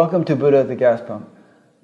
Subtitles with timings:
[0.00, 1.28] Welcome to Buddha at the Gas Pump.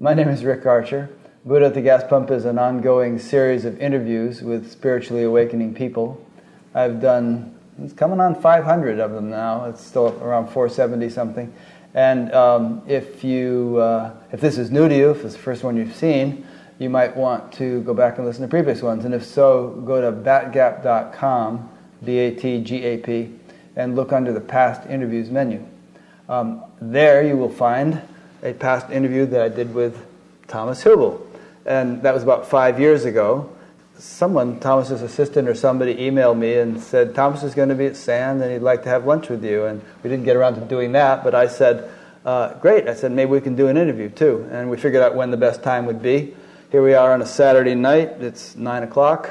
[0.00, 1.10] My name is Rick Archer.
[1.44, 6.26] Buddha at the Gas Pump is an ongoing series of interviews with spiritually awakening people.
[6.74, 9.66] I've done, it's coming on 500 of them now.
[9.66, 11.52] It's still around 470 something.
[11.92, 15.62] And um, if you, uh, if this is new to you, if it's the first
[15.62, 16.46] one you've seen,
[16.78, 19.04] you might want to go back and listen to previous ones.
[19.04, 21.68] And if so, go to batgap.com,
[22.02, 23.34] B-A-T-G-A-P,
[23.76, 25.62] and look under the past interviews menu.
[26.28, 28.02] Um, there you will find
[28.42, 30.04] a past interview that I did with
[30.48, 31.20] Thomas Hübl.
[31.64, 33.52] And that was about five years ago.
[33.98, 37.96] Someone, Thomas's assistant or somebody, emailed me and said, Thomas is going to be at
[37.96, 39.66] SAND and he'd like to have lunch with you.
[39.66, 41.90] And we didn't get around to doing that, but I said,
[42.24, 42.88] uh, Great.
[42.88, 44.48] I said, maybe we can do an interview too.
[44.50, 46.34] And we figured out when the best time would be.
[46.72, 48.08] Here we are on a Saturday night.
[48.20, 49.30] It's 9 o'clock.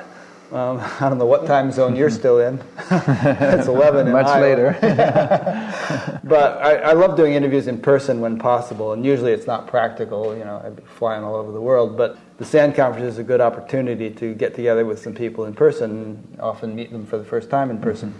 [0.51, 2.61] Um, I don't know what time zone you're still in.
[2.91, 4.41] it's 11 Much Iowa.
[4.41, 4.77] later.
[6.23, 10.37] but I, I, love doing interviews in person when possible, and usually it's not practical.
[10.37, 11.97] You know, I'd be flying all over the world.
[11.97, 15.53] But the SAND conference is a good opportunity to get together with some people in
[15.53, 18.13] person and often meet them for the first time in person.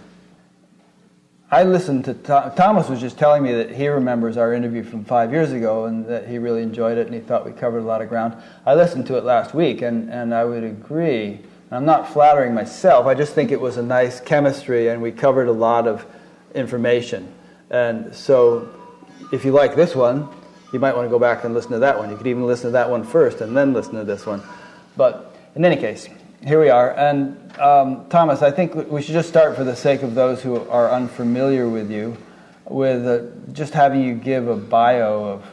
[1.48, 2.14] I listened to
[2.56, 6.04] Thomas was just telling me that he remembers our interview from five years ago and
[6.06, 8.34] that he really enjoyed it and he thought we covered a lot of ground.
[8.66, 11.38] I listened to it last week and, and I would agree
[11.70, 13.06] I'm not flattering myself.
[13.06, 16.06] I just think it was a nice chemistry, and we covered a lot of
[16.54, 17.32] information.
[17.70, 18.68] And so,
[19.32, 20.28] if you like this one,
[20.72, 22.10] you might want to go back and listen to that one.
[22.10, 24.42] You could even listen to that one first and then listen to this one.
[24.96, 26.08] But in any case,
[26.46, 26.94] here we are.
[26.96, 30.68] And um, Thomas, I think we should just start for the sake of those who
[30.68, 32.16] are unfamiliar with you,
[32.66, 35.44] with uh, just having you give a bio of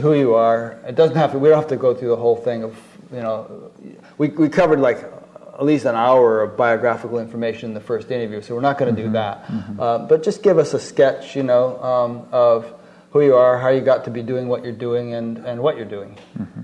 [0.00, 0.80] who you are.
[0.86, 1.38] It doesn't have to.
[1.38, 2.76] We don't have to go through the whole thing of
[3.12, 3.70] you know.
[4.18, 5.11] We we covered like
[5.54, 8.94] at least an hour of biographical information in the first interview, so we're not going
[8.94, 9.10] to mm-hmm.
[9.10, 9.44] do that.
[9.46, 9.80] Mm-hmm.
[9.80, 12.72] Uh, but just give us a sketch, you know, um, of
[13.10, 15.76] who you are, how you got to be doing what you're doing, and, and what
[15.76, 16.16] you're doing.
[16.38, 16.62] Mm-hmm.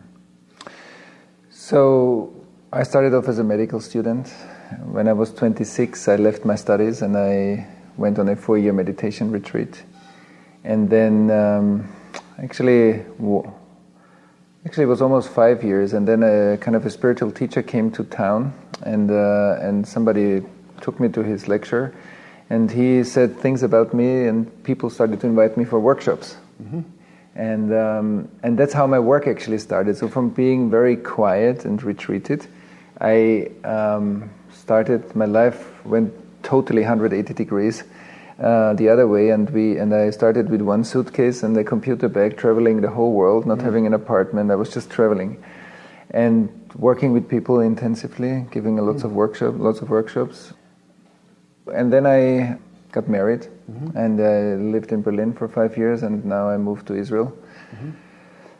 [1.50, 4.28] So I started off as a medical student.
[4.84, 7.66] When I was 26, I left my studies and I
[7.99, 9.82] went on a four-year meditation retreat.
[10.65, 11.93] And then, um,
[12.43, 13.05] actually,
[14.68, 17.90] Actually, it was almost five years, and then a kind of a spiritual teacher came
[17.90, 18.52] to town,
[18.82, 20.42] and uh, and somebody
[20.82, 21.94] took me to his lecture,
[22.50, 26.82] and he said things about me, and people started to invite me for workshops, mm-hmm.
[27.34, 29.96] and um, and that's how my work actually started.
[29.96, 32.46] So from being very quiet and retreated,
[33.00, 36.12] I um, started my life went
[36.42, 37.84] totally 180 degrees
[38.41, 42.09] uh, the other way, and we and I started with one suitcase and a computer
[42.09, 43.62] bag, traveling the whole world, not mm.
[43.62, 44.50] having an apartment.
[44.53, 45.43] I was just traveling,
[46.10, 49.06] and working with people intensively, giving lots mm.
[49.06, 50.53] of workshop, lots of workshops,
[51.75, 52.59] and then I
[52.93, 53.97] got married, mm-hmm.
[53.97, 57.37] and I lived in Berlin for five years, and now I moved to Israel.
[57.75, 57.91] Mm-hmm.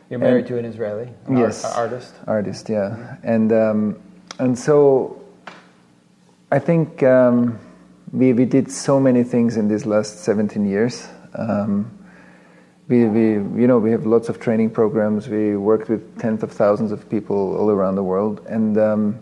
[0.09, 2.15] You're married and, to an Israeli, an yes, art, artist.
[2.27, 3.27] Artist, yeah, mm-hmm.
[3.27, 4.01] and um,
[4.39, 5.23] and so
[6.51, 7.01] I think.
[7.01, 7.59] Um,
[8.11, 11.07] we, we did so many things in these last 17 years.
[11.33, 11.95] Um,
[12.87, 13.21] we, we,
[13.61, 15.27] you know, we have lots of training programs.
[15.27, 18.45] We worked with tens of thousands of people all around the world.
[18.47, 19.19] And, um,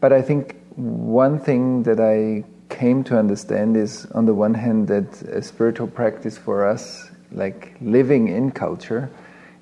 [0.00, 2.44] but I think one thing that I
[2.74, 7.76] came to understand is, on the one hand, that a spiritual practice for us, like
[7.82, 9.10] living in culture,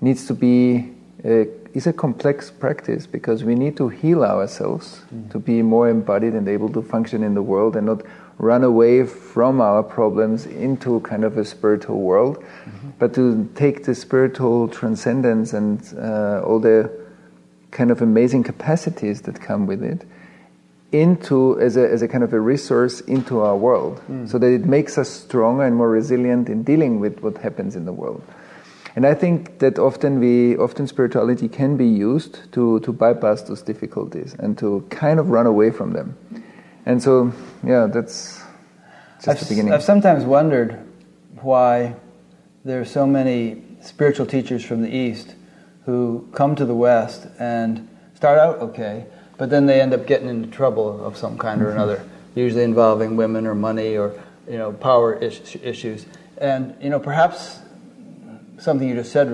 [0.01, 0.95] needs to be
[1.25, 5.31] a is a complex practice because we need to heal ourselves mm.
[5.31, 8.03] to be more embodied and able to function in the world and not
[8.39, 12.91] run away from our problems into kind of a spiritual world, mm-hmm.
[12.99, 16.91] but to take the spiritual transcendence and uh, all the
[17.71, 20.05] kind of amazing capacities that come with it
[20.93, 24.29] into as a, as a kind of a resource into our world mm.
[24.29, 27.85] so that it makes us stronger and more resilient in dealing with what happens in
[27.85, 28.23] the world.
[28.99, 33.63] And I think that often we, often spirituality can be used to, to bypass those
[33.63, 36.17] difficulties and to kind of run away from them.
[36.85, 37.33] And so,
[37.65, 38.43] yeah, that's
[39.19, 39.73] just I've, the beginning.
[39.73, 40.85] I've sometimes wondered
[41.43, 41.95] why
[42.65, 45.37] there are so many spiritual teachers from the East
[45.85, 49.07] who come to the West and start out okay,
[49.37, 51.77] but then they end up getting into trouble of some kind or mm-hmm.
[51.77, 52.05] another,
[52.35, 56.05] usually involving women or money or you know power is- issues.
[56.39, 57.61] And you know perhaps
[58.59, 59.29] something you just said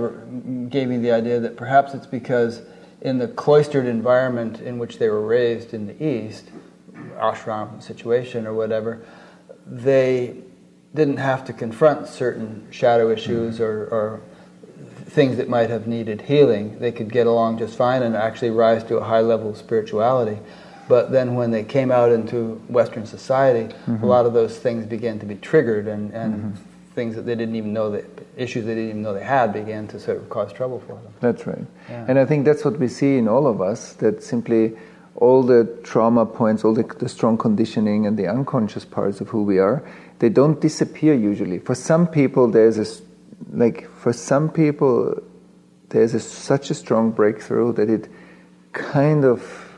[0.71, 2.63] gave me the idea that perhaps it's because
[3.01, 6.51] in the cloistered environment in which they were raised in the East,
[7.17, 9.05] ashram situation or whatever,
[9.67, 10.37] they
[10.95, 14.23] didn't have to confront certain shadow issues or, or
[15.07, 16.79] things that might have needed healing.
[16.79, 20.39] They could get along just fine and actually rise to a high level of spirituality.
[20.89, 24.05] But then when they came out into Western society, mm-hmm.
[24.05, 27.35] a lot of those things began to be triggered and, and mm-hmm things that they
[27.35, 28.05] didn't even know that
[28.37, 31.13] issues they didn't even know they had began to sort of cause trouble for them.
[31.21, 31.67] That's right.
[31.89, 32.07] Yeah.
[32.09, 34.77] And I think that's what we see in all of us that simply
[35.17, 39.43] all the trauma points, all the, the strong conditioning and the unconscious parts of who
[39.43, 39.83] we are,
[40.19, 41.59] they don't disappear usually.
[41.59, 43.03] For some people, there's a,
[43.53, 45.21] like, for some people,
[45.91, 48.09] there's a, such a strong breakthrough that it
[48.73, 49.71] kind of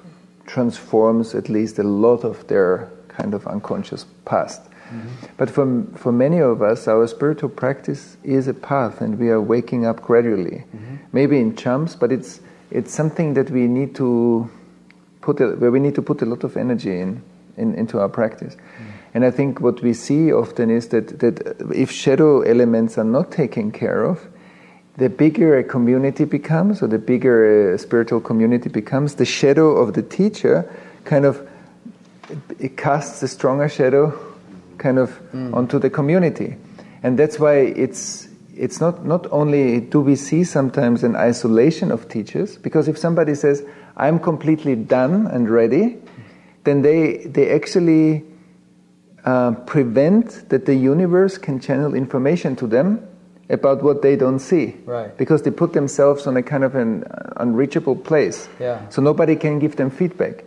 [0.47, 4.63] transforms at least a lot of their kind of unconscious past.
[4.87, 5.27] Mm-hmm.
[5.37, 9.41] But for, for many of us, our spiritual practice is a path, and we are
[9.41, 10.65] waking up gradually.
[10.75, 10.97] Mm-hmm.
[11.13, 12.41] Maybe in chumps, but it's
[12.71, 14.51] it's something that we need to
[15.21, 17.23] put a, where we need to put a lot of energy in,
[17.57, 18.55] in into our practice.
[18.55, 18.85] Mm-hmm.
[19.15, 23.33] And I think what we see often is that that if shadow elements are not
[23.33, 24.29] taken care of,
[24.99, 29.95] the bigger a community becomes, or the bigger a spiritual community becomes, the shadow of
[29.95, 30.71] the teacher
[31.05, 31.49] kind of
[32.59, 34.11] it casts a stronger shadow
[34.79, 35.21] kind of
[35.53, 36.57] onto the community.
[37.03, 42.09] And that's why it's it's not, not only do we see sometimes an isolation of
[42.09, 43.63] teachers, because if somebody says,
[43.97, 45.99] I'm completely done and ready,
[46.65, 48.25] then they, they actually
[49.25, 53.07] uh, prevent that the universe can channel information to them
[53.49, 54.75] about what they don't see.
[54.85, 55.17] Right.
[55.17, 57.05] Because they put themselves on a kind of an
[57.37, 58.49] unreachable place.
[58.59, 58.89] Yeah.
[58.89, 60.45] So nobody can give them feedback.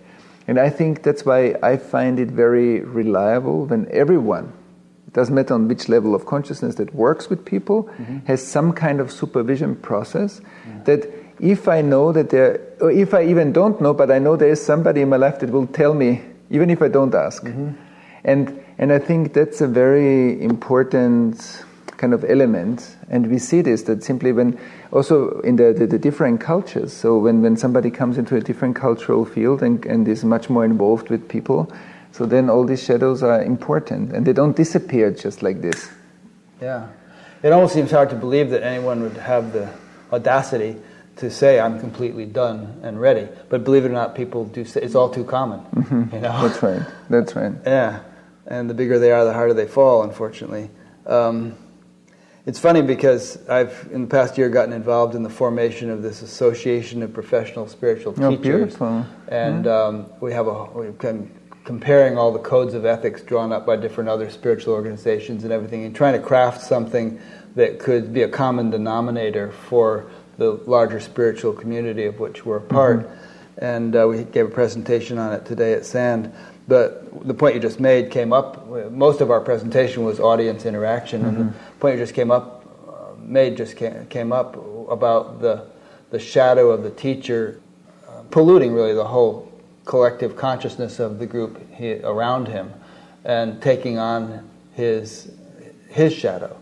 [0.50, 4.52] And I think that's why I find it very reliable when everyone,
[5.06, 8.26] it doesn't matter on which level of consciousness that works with people, mm-hmm.
[8.26, 10.42] has some kind of supervision process
[10.86, 11.08] that
[11.40, 14.50] if I know that there, or if I even don't know, but I know there
[14.50, 17.44] is somebody in my life that will tell me, even if I don't ask.
[17.44, 17.74] Mm-hmm.
[18.24, 21.64] And, and I think that's a very important
[22.00, 22.96] kind of element.
[23.10, 24.58] And we see this that simply when,
[24.92, 28.76] also in the, the, the different cultures, so when, when somebody comes into a different
[28.76, 31.72] cultural field and, and is much more involved with people,
[32.12, 35.90] so then all these shadows are important and they don't disappear just like this.
[36.60, 36.88] Yeah.
[37.44, 39.72] It almost seems hard to believe that anyone would have the
[40.12, 40.78] audacity
[41.18, 43.28] to say, I'm completely done and ready.
[43.50, 45.62] But believe it or not, people do say it's all too common.
[46.14, 46.48] You know?
[46.48, 46.82] That's right.
[47.10, 47.54] That's right.
[47.66, 48.04] Yeah.
[48.48, 50.72] And the bigger they are, the harder they fall, unfortunately.
[51.06, 51.56] Um,
[52.50, 56.24] it's funny because I've, in the past year, gotten involved in the formation of this
[56.24, 58.42] association of professional spiritual Oh, teachers.
[58.42, 59.06] beautiful.
[59.28, 61.30] And um, we have a, we've been
[61.64, 65.84] comparing all the codes of ethics drawn up by different other spiritual organizations and everything,
[65.86, 67.22] and trying to craft something
[67.54, 70.10] that could be a common denominator for
[70.40, 73.08] the larger spiritual community of which we're a part.
[73.60, 76.34] And uh, we gave a presentation on it today at Sand.
[76.70, 78.68] But the point you just made came up.
[78.92, 83.16] Most of our presentation was audience interaction, and the point you just came up uh,
[83.20, 84.56] made just came, came up
[84.88, 85.66] about the
[86.12, 87.60] the shadow of the teacher
[88.08, 89.52] uh, polluting really the whole
[89.86, 92.72] collective consciousness of the group he, around him,
[93.26, 95.32] and taking on his
[95.88, 96.56] his shadow,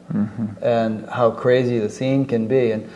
[0.62, 2.72] and how crazy the scene can be.
[2.72, 2.90] And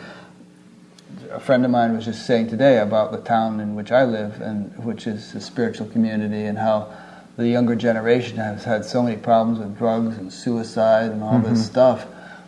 [1.30, 4.40] a friend of mine was just saying today about the town in which I live,
[4.40, 6.88] and which is a spiritual community, and how
[7.36, 11.64] the younger generation has had so many problems with drugs and suicide and all this
[11.64, 12.06] stuff.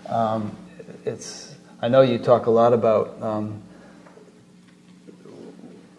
[0.09, 0.57] Um,
[1.05, 3.63] it's I know you talk a lot about um,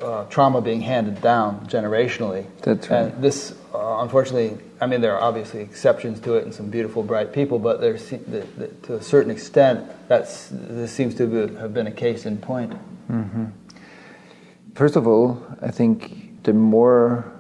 [0.02, 2.48] uh, trauma being handed down generationally.
[2.62, 3.14] That's right.
[3.14, 7.04] And this, uh, unfortunately, I mean, there are obviously exceptions to it and some beautiful,
[7.04, 8.18] bright people, but there's, the,
[8.58, 12.38] the, to a certain extent, that's, this seems to be, have been a case in
[12.38, 12.74] point.
[14.74, 17.32] First of all, I think the more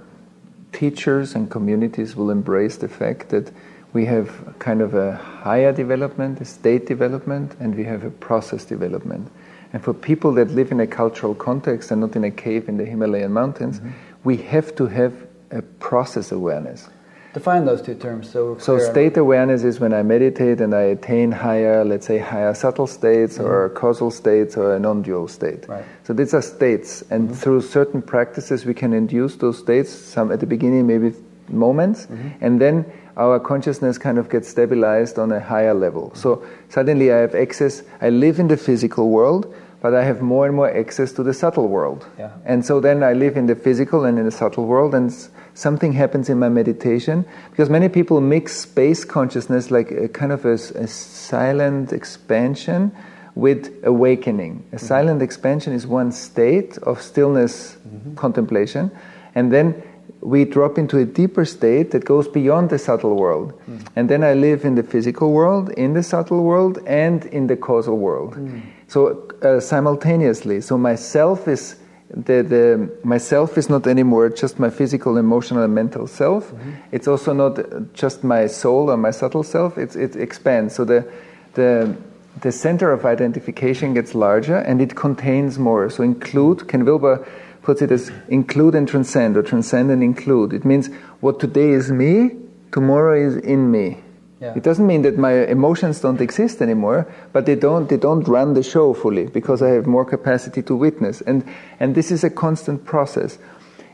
[0.76, 3.50] teachers and communities will embrace the fact that
[3.94, 8.66] we have kind of a higher development, a state development, and we have a process
[8.66, 9.32] development.
[9.72, 12.76] And for people that live in a cultural context and not in a cave in
[12.76, 13.92] the Himalayan mountains, mm-hmm.
[14.26, 15.14] we have to have
[15.52, 16.90] a process awareness.
[17.36, 21.34] Define those two terms so So state awareness is when I meditate and I attain
[21.34, 23.78] higher, let's say, higher subtle states or mm-hmm.
[23.78, 25.68] causal states or a non-dual state.
[25.68, 25.84] Right.
[26.04, 27.36] So these are states, and mm-hmm.
[27.36, 29.90] through certain practices we can induce those states.
[29.90, 31.12] Some at the beginning, maybe
[31.50, 32.30] moments, mm-hmm.
[32.40, 32.86] and then
[33.18, 36.14] our consciousness kind of gets stabilized on a higher level.
[36.16, 37.84] So suddenly I have access.
[38.00, 41.34] I live in the physical world, but I have more and more access to the
[41.34, 42.08] subtle world.
[42.18, 42.32] Yeah.
[42.46, 45.12] And so then I live in the physical and in the subtle world, and
[45.56, 47.26] something happens in my meditation.
[47.50, 50.58] Because many people mix space consciousness like a kind of a
[50.88, 52.92] silent expansion
[53.34, 54.64] with awakening.
[54.72, 54.86] A mm-hmm.
[54.86, 58.16] silent expansion is one state of stillness mm-hmm.
[58.16, 58.92] contemplation,
[59.34, 59.82] and then
[60.22, 63.54] we drop into a deeper state that goes beyond the subtle world.
[63.70, 63.88] Mm.
[63.96, 67.56] And then I live in the physical world, in the subtle world, and in the
[67.56, 68.36] causal world.
[68.36, 68.62] Mm.
[68.88, 71.76] So uh, simultaneously, so myself is
[72.10, 76.52] the, the myself is not anymore just my physical, emotional, and mental self.
[76.52, 76.72] Mm-hmm.
[76.92, 79.78] It's also not just my soul or my subtle self.
[79.78, 80.76] It's, it expands.
[80.76, 81.12] So the
[81.56, 81.96] the
[82.42, 85.90] the center of identification gets larger and it contains more.
[85.90, 87.26] So include, Ken Wilber
[87.64, 90.54] puts it as include and transcend, or transcend and include.
[90.54, 90.88] It means
[91.22, 92.32] what today is me,
[92.72, 94.04] tomorrow is in me.
[94.42, 94.54] Yeah.
[94.56, 98.54] It doesn't mean that my emotions don't exist anymore, but they don't they don't run
[98.54, 101.22] the show fully because I have more capacity to witness.
[101.22, 101.46] And
[101.80, 103.38] and this is a constant process.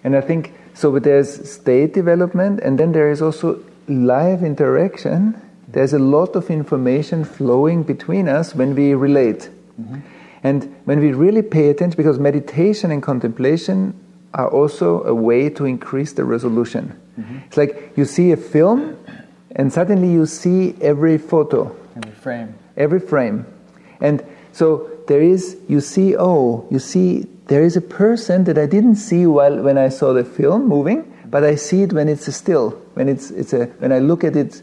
[0.04, 5.40] And I think so there's state development and then there is also live interaction.
[5.68, 9.50] There's a lot of information flowing between us when we relate.
[9.80, 10.00] Mm-hmm.
[10.44, 13.94] And when we really pay attention, because meditation and contemplation
[14.34, 17.00] are also a way to increase the resolution.
[17.20, 17.38] Mm-hmm.
[17.48, 18.98] It's like you see a film
[19.56, 23.46] and suddenly you see every photo, every frame, every frame,
[24.00, 25.58] and so there is.
[25.68, 29.78] You see, oh, you see, there is a person that I didn't see while when
[29.78, 33.54] I saw the film moving, but I see it when it's still, when it's it's
[33.54, 34.62] a when I look at it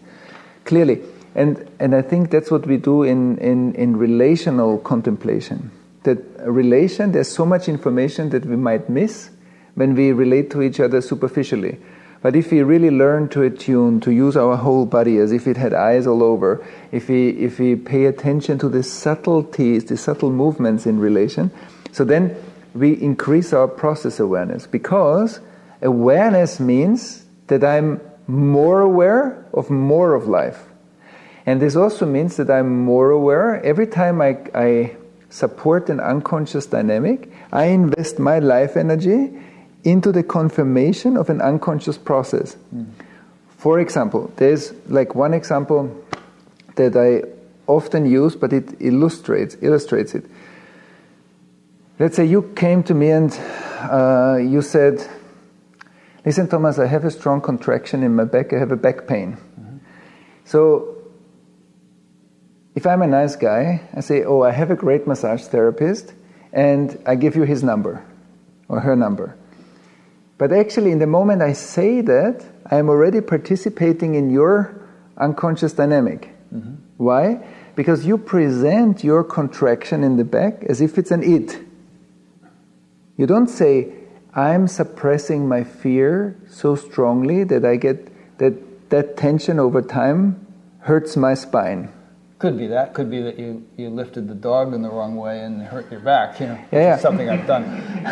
[0.64, 1.02] clearly,
[1.34, 5.70] and and I think that's what we do in in in relational contemplation.
[6.04, 9.30] That relation, there's so much information that we might miss
[9.74, 11.78] when we relate to each other superficially.
[12.20, 15.56] But if we really learn to attune, to use our whole body as if it
[15.56, 20.30] had eyes all over, if we, if we pay attention to the subtleties, the subtle
[20.30, 21.50] movements in relation,
[21.92, 22.36] so then
[22.74, 25.40] we increase our process awareness because
[25.80, 30.66] awareness means that I'm more aware of more of life.
[31.46, 34.96] And this also means that I'm more aware every time I, I
[35.30, 39.32] support an unconscious dynamic, I invest my life energy
[39.84, 42.56] into the confirmation of an unconscious process.
[42.74, 42.86] Mm.
[43.56, 45.90] For example, there's like one example
[46.76, 47.28] that I
[47.66, 50.24] often use, but it illustrates illustrates it.
[51.98, 53.32] Let's say you came to me and
[53.90, 55.04] uh, you said,
[56.24, 58.52] "Listen, Thomas, I have a strong contraction in my back.
[58.52, 59.78] I have a back pain." Mm-hmm.
[60.44, 60.96] So,
[62.76, 66.14] if I'm a nice guy, I say, "Oh, I have a great massage therapist,"
[66.52, 68.04] and I give you his number
[68.68, 69.36] or her number.
[70.38, 74.80] But actually, in the moment I say that, I am already participating in your
[75.16, 76.30] unconscious dynamic.
[76.54, 76.74] Mm-hmm.
[76.96, 77.44] Why?
[77.74, 81.58] Because you present your contraction in the back as if it's an it.
[83.16, 83.92] You don't say,
[84.34, 88.54] I'm suppressing my fear so strongly that I get that
[88.90, 90.46] that tension over time
[90.80, 91.92] hurts my spine.
[92.38, 92.94] Could be that.
[92.94, 95.98] Could be that you, you lifted the dog in the wrong way and hurt your
[95.98, 96.38] back.
[96.38, 96.96] You know, yeah, yeah.
[96.96, 97.64] something I've done.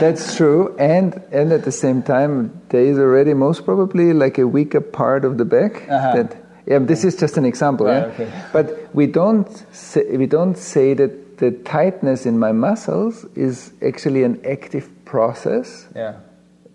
[0.00, 4.46] That's true, and and at the same time, there is already most probably like a
[4.46, 6.14] weaker part of the back uh-huh.
[6.16, 6.36] that.
[6.66, 7.86] Yeah, this is just an example.
[7.86, 8.44] Right, yeah, okay.
[8.52, 14.22] but we don't say, we don't say that the tightness in my muscles is actually
[14.22, 15.88] an active process.
[15.94, 16.20] Yeah.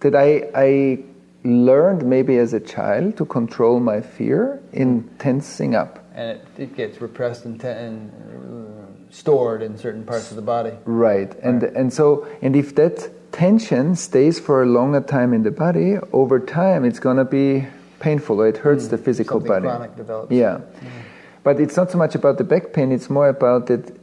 [0.01, 1.03] That I I
[1.43, 6.75] learned maybe as a child to control my fear in tensing up and it, it
[6.75, 10.71] gets repressed and, te- and uh, stored in certain parts of the body.
[10.85, 11.73] Right, and right.
[11.73, 16.39] and so and if that tension stays for a longer time in the body, over
[16.39, 17.67] time it's going to be
[17.99, 19.63] painful or it hurts mm, the physical body.
[19.63, 20.31] Chronic develops.
[20.31, 20.87] Yeah, mm.
[21.43, 23.99] but it's not so much about the back pain; it's more about that.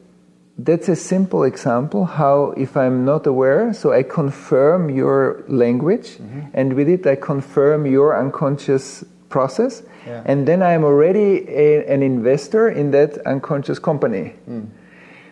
[0.59, 6.41] That's a simple example how if I'm not aware, so I confirm your language, mm-hmm.
[6.53, 9.03] and with it I confirm your unconscious
[9.33, 10.23] process yeah.
[10.25, 14.35] And then I'm already a, an investor in that unconscious company.
[14.49, 14.69] Mm.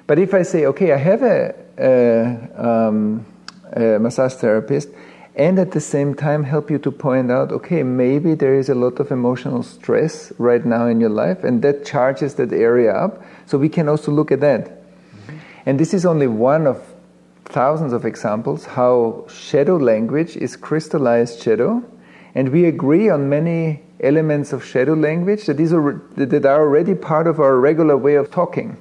[0.06, 3.26] But if I say, okay, I have a, a, um,
[3.72, 4.88] a massage therapist,
[5.36, 8.74] and at the same time help you to point out, okay, maybe there is a
[8.74, 13.22] lot of emotional stress right now in your life, and that charges that area up.
[13.46, 14.66] So we can also look at that.
[14.66, 15.36] Mm-hmm.
[15.66, 16.82] And this is only one of
[17.44, 21.82] thousands of examples how shadow language is crystallized shadow,
[22.34, 27.26] and we agree on many elements of shadow language that, is, that are already part
[27.26, 28.76] of our regular way of talking.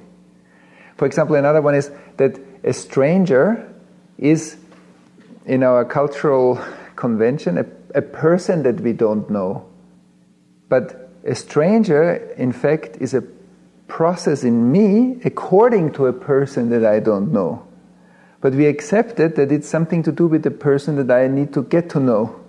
[0.96, 3.72] For example, another one is that a stranger
[4.18, 4.56] is,
[5.46, 6.62] in our cultural
[6.96, 9.66] convention, a, a person that we don't know.
[10.68, 13.22] But a stranger, in fact, is a
[13.88, 17.66] process in me according to a person that I don't know.
[18.40, 21.62] But we accepted that it's something to do with the person that I need to
[21.62, 22.40] get to know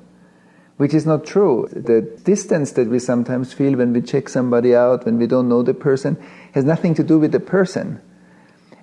[0.82, 1.70] which is not true.
[1.72, 5.62] The distance that we sometimes feel when we check somebody out, when we don't know
[5.62, 6.18] the person,
[6.54, 8.02] has nothing to do with the person.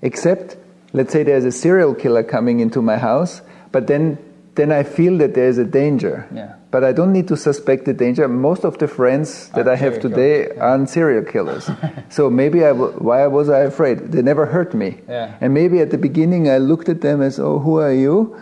[0.01, 0.57] Except,
[0.93, 4.17] let's say there's a serial killer coming into my house, but then
[4.55, 6.29] then I feel that there is a danger.
[6.33, 6.55] Yeah.
[6.71, 8.29] But I don't need to suspect the danger.
[8.29, 10.65] Most of the friends that Are I have today killers, yeah.
[10.65, 11.71] are serial killers.
[12.11, 14.13] so maybe I w- why was I afraid?
[14.13, 15.01] They never hurt me.
[15.09, 15.37] Yeah.
[15.41, 18.37] And maybe at the beginning I looked at them as, oh, who are you?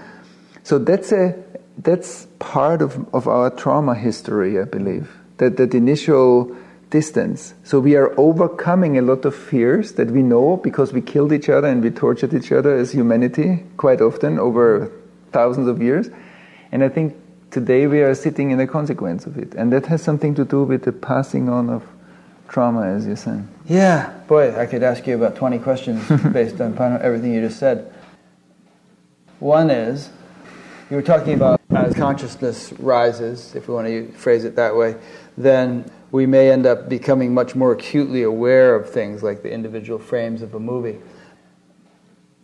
[0.63, 1.33] So that's a
[1.79, 5.11] that's part of, of our trauma history, I believe.
[5.39, 6.57] That that initial
[6.91, 7.55] distance.
[7.65, 11.49] So we are overcoming a lot of fears that we know because we killed each
[11.49, 14.91] other and we tortured each other as humanity quite often over
[15.33, 16.09] thousands of years.
[16.73, 17.17] And I think
[17.51, 19.55] today we are sitting in the consequence of it.
[19.55, 21.85] And that has something to do with the passing on of
[22.49, 23.47] trauma, as you said.
[23.67, 27.93] Yeah, boy, I could ask you about 20 questions based on everything you just said.
[29.41, 30.09] One is,
[30.91, 34.97] you were talking about as consciousness rises, if we want to phrase it that way,
[35.37, 39.99] then we may end up becoming much more acutely aware of things like the individual
[39.99, 40.99] frames of a movie.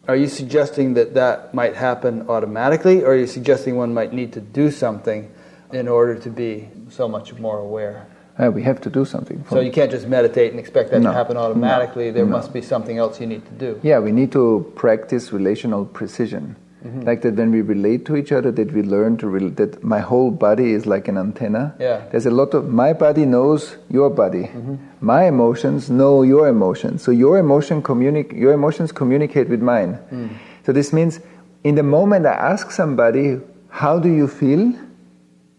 [0.09, 4.33] Are you suggesting that that might happen automatically, or are you suggesting one might need
[4.33, 5.31] to do something
[5.73, 8.07] in order to be so much more aware?
[8.39, 9.45] Uh, we have to do something.
[9.49, 11.11] So you can't just meditate and expect that No.
[11.11, 12.11] to happen automatically.
[12.11, 12.33] There No.
[12.33, 13.79] must be something else you need to do.
[13.83, 16.57] Yeah, we need to practice relational precision.
[16.85, 17.03] Mm-hmm.
[17.03, 20.31] Like that when we relate to each other, that we learn to that my whole
[20.31, 21.75] body is like an antenna.
[21.79, 22.07] Yeah.
[22.11, 24.45] There's a lot of my body knows your body.
[24.45, 24.77] Mm-hmm.
[25.01, 27.03] My emotions know your emotions.
[27.03, 29.99] So your emotion communi- your emotions communicate with mine.
[30.11, 30.31] Mm.
[30.67, 31.21] So this means
[31.65, 34.73] in the moment I ask somebody, how do you feel?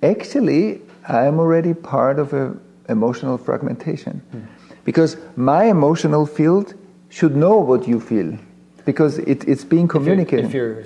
[0.01, 2.55] Actually, I am already part of a
[2.89, 4.21] emotional fragmentation.
[4.31, 4.41] Hmm.
[4.83, 6.73] Because my emotional field
[7.09, 8.37] should know what you feel.
[8.85, 10.45] Because it, it's being If you're, communicated.
[10.45, 10.83] if you're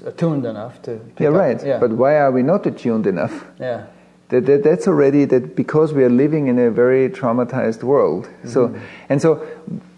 [0.00, 1.00] attuned enough to.
[1.18, 1.64] Yeah, right.
[1.64, 1.78] Yeah.
[1.78, 3.44] But why are we not attuned enough?
[3.58, 3.86] yeah.
[4.30, 8.28] That, that, that's already that because we are living in a very traumatized world.
[8.44, 8.84] So mm-hmm.
[9.08, 9.36] and so,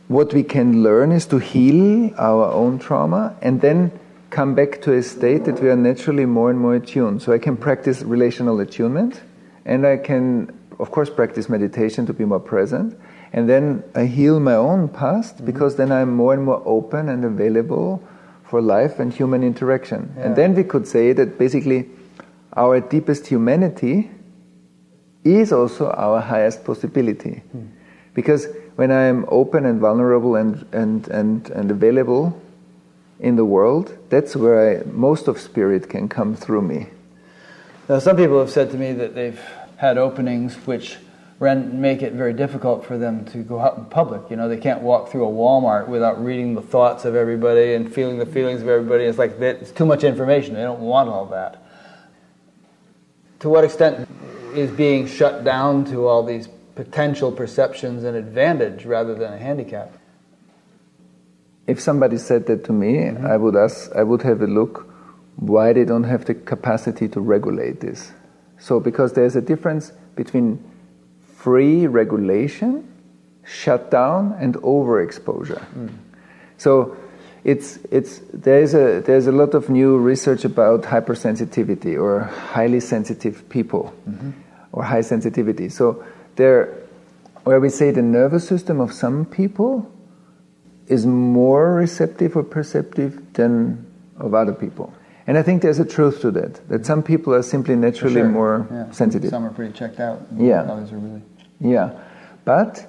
[0.07, 3.91] what we can learn is to heal our own trauma and then
[4.31, 7.23] come back to a state that we are naturally more and more attuned.
[7.23, 9.21] So I can practice relational attunement,
[9.65, 12.99] and I can, of course, practice meditation to be more present.
[13.33, 15.47] And then I heal my own past mm-hmm.
[15.47, 18.03] because then I'm more and more open and available
[18.51, 20.13] for life and human interaction.
[20.17, 20.25] Yeah.
[20.25, 21.89] And then we could say that basically
[22.57, 24.11] our deepest humanity
[25.23, 27.43] is also our highest possibility.
[27.53, 27.67] Hmm.
[28.13, 32.41] Because when I am open and vulnerable and, and, and, and available
[33.21, 36.89] in the world, that's where I, most of spirit can come through me.
[37.89, 39.41] Now, some people have said to me that they've
[39.77, 40.97] had openings which
[41.41, 44.31] ren- make it very difficult for them to go out in public.
[44.31, 47.93] You know, they can't walk through a Walmart without reading the thoughts of everybody and
[47.93, 49.05] feeling the feelings of everybody.
[49.05, 50.55] It's like that, it's too much information.
[50.55, 51.65] They don't want all that.
[53.41, 54.09] To what extent
[54.55, 59.93] is being shut down to all these potential perceptions an advantage rather than a handicap?
[61.67, 63.27] If somebody said that to me, mm-hmm.
[63.27, 64.87] I would ask, I would have a look
[65.37, 68.13] why they don't have the capacity to regulate this.
[68.59, 70.70] So, because there's a difference between
[71.43, 72.87] free regulation,
[73.45, 75.63] shutdown, and overexposure.
[75.65, 75.89] Hmm.
[76.59, 76.97] So,
[77.43, 83.49] it's, it's, there's, a, there's a lot of new research about hypersensitivity or highly sensitive
[83.49, 84.33] people mm-hmm.
[84.73, 85.71] or high sensitivity.
[85.71, 86.05] So,
[86.37, 86.67] there,
[87.45, 89.91] where we say the nervous system of some people
[90.87, 93.87] is more receptive or perceptive than
[94.19, 94.93] of other people.
[95.31, 96.83] And I think there's a truth to that, that mm-hmm.
[96.83, 98.29] some people are simply naturally Sure.
[98.29, 98.91] more Yeah.
[98.91, 99.31] sensitive.
[99.31, 100.23] Some are pretty checked out.
[100.29, 100.63] and Yeah.
[100.63, 101.23] Others are really.
[101.61, 101.91] Yeah.
[102.45, 102.85] But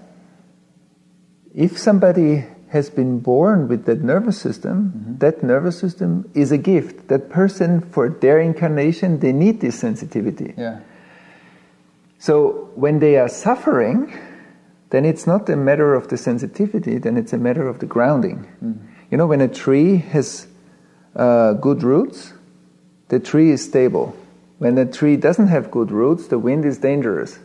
[1.53, 5.17] if somebody has been born with that nervous system, mm-hmm.
[5.19, 7.09] that nervous system is a gift.
[7.09, 10.55] That person, for their incarnation, they need this sensitivity.
[10.57, 10.79] Yeah.
[12.17, 14.17] So when they are suffering,
[14.89, 18.47] then it's not a matter of the sensitivity, then it's a matter of the grounding.
[18.65, 18.85] Mm-hmm.
[19.11, 20.47] You know, when a tree has
[21.15, 22.33] uh, good roots,
[23.09, 24.15] the tree is stable.
[24.59, 27.39] When a tree doesn't have good roots, the wind is dangerous.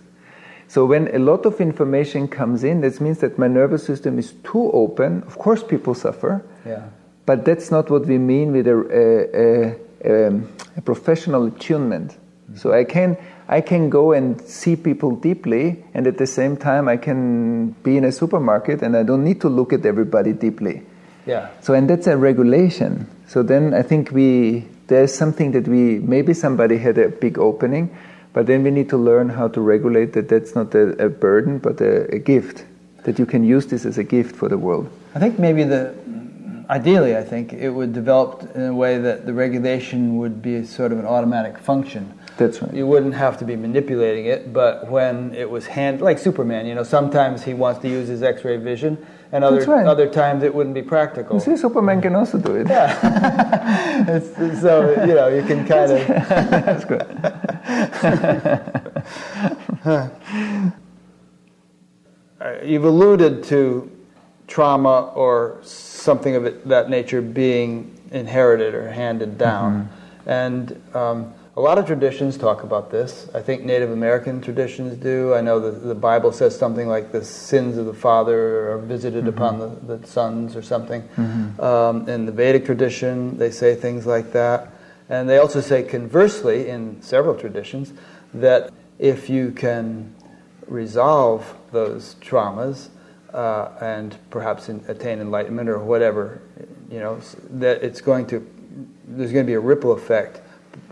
[0.68, 4.32] So when a lot of information comes in, that means that my nervous system is
[4.44, 5.22] too open.
[5.22, 6.82] Of course, people suffer, Yeah.
[7.24, 12.16] but that's not what we mean with a, a, a, um, a professional attunement.
[12.54, 13.16] So I can
[13.48, 17.96] I can go and see people deeply, and at the same time I can be
[17.96, 20.82] in a supermarket, and I don't need to look at everybody deeply.
[21.26, 21.48] Yeah.
[21.60, 23.08] So and that's a regulation.
[23.26, 27.96] So then I think we there's something that we maybe somebody had a big opening,
[28.32, 30.28] but then we need to learn how to regulate that.
[30.28, 32.64] That's not a, a burden, but a, a gift.
[33.04, 34.90] That you can use this as a gift for the world.
[35.14, 35.94] I think maybe the
[36.68, 40.92] ideally, I think it would develop in a way that the regulation would be sort
[40.92, 42.12] of an automatic function.
[42.36, 42.74] That's right.
[42.74, 46.74] You wouldn't have to be manipulating it, but when it was hand like Superman, you
[46.74, 49.86] know, sometimes he wants to use his X-ray vision, and other right.
[49.86, 51.36] other times it wouldn't be practical.
[51.36, 52.68] You see, Superman can also do it.
[52.68, 52.94] Yeah.
[54.16, 56.06] It's- so you know, you can kind of.
[56.06, 57.06] That's good.
[62.38, 63.90] Uh, You've alluded to
[64.46, 69.88] trauma or something of it, that nature being inherited or handed down.
[70.26, 73.30] And um, a lot of traditions talk about this.
[73.32, 75.32] I think Native American traditions do.
[75.32, 79.26] I know that the Bible says something like the sins of the father are visited
[79.26, 81.02] upon the, the sons or something.
[81.58, 84.68] Um, in the Vedic tradition, they say things like that.
[85.08, 87.94] And they also say, conversely, in several traditions,
[88.34, 90.14] that if you can
[90.66, 92.88] resolve those traumas
[93.32, 96.42] uh, and perhaps in, attain enlightenment or whatever,
[96.90, 97.18] you know,
[97.50, 98.46] that it's going to,
[99.06, 100.42] there's going to be a ripple effect.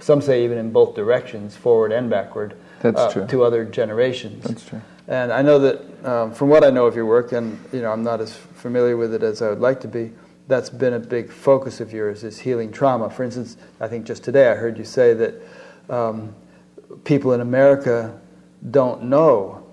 [0.01, 3.27] Some say even in both directions, forward and backward, That's uh, true.
[3.27, 4.44] to other generations.
[4.44, 4.81] That's true.
[5.07, 7.92] And I know that um, from what I know of your work, and you know,
[7.92, 10.12] I'm not as familiar with it as I would like to be.
[10.47, 13.09] That's been a big focus of yours is healing trauma.
[13.09, 15.35] For instance, I think just today I heard you say that
[15.88, 16.35] um,
[17.05, 18.18] people in America
[18.70, 19.64] don't know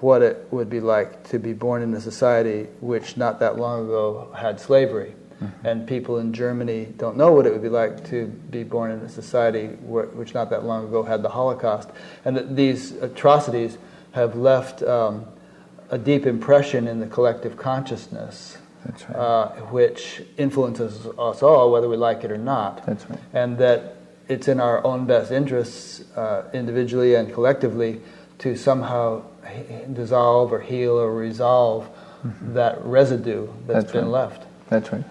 [0.00, 3.84] what it would be like to be born in a society which not that long
[3.84, 5.14] ago had slavery.
[5.62, 9.00] And people in Germany don't know what it would be like to be born in
[9.00, 11.90] a society where, which not that long ago had the Holocaust.
[12.24, 13.76] And that these atrocities
[14.12, 15.26] have left um,
[15.90, 19.16] a deep impression in the collective consciousness, right.
[19.16, 23.18] uh, which influences us all, whether we like it or not That's right.
[23.32, 23.96] and that
[24.28, 28.00] it's in our own best interests, uh, individually and collectively,
[28.38, 29.22] to somehow
[29.92, 31.88] dissolve or heal or resolve
[32.40, 33.72] that residue that's Mm-hmm.
[33.72, 34.10] That's been right.
[34.10, 34.46] left.
[34.80, 35.04] That's right.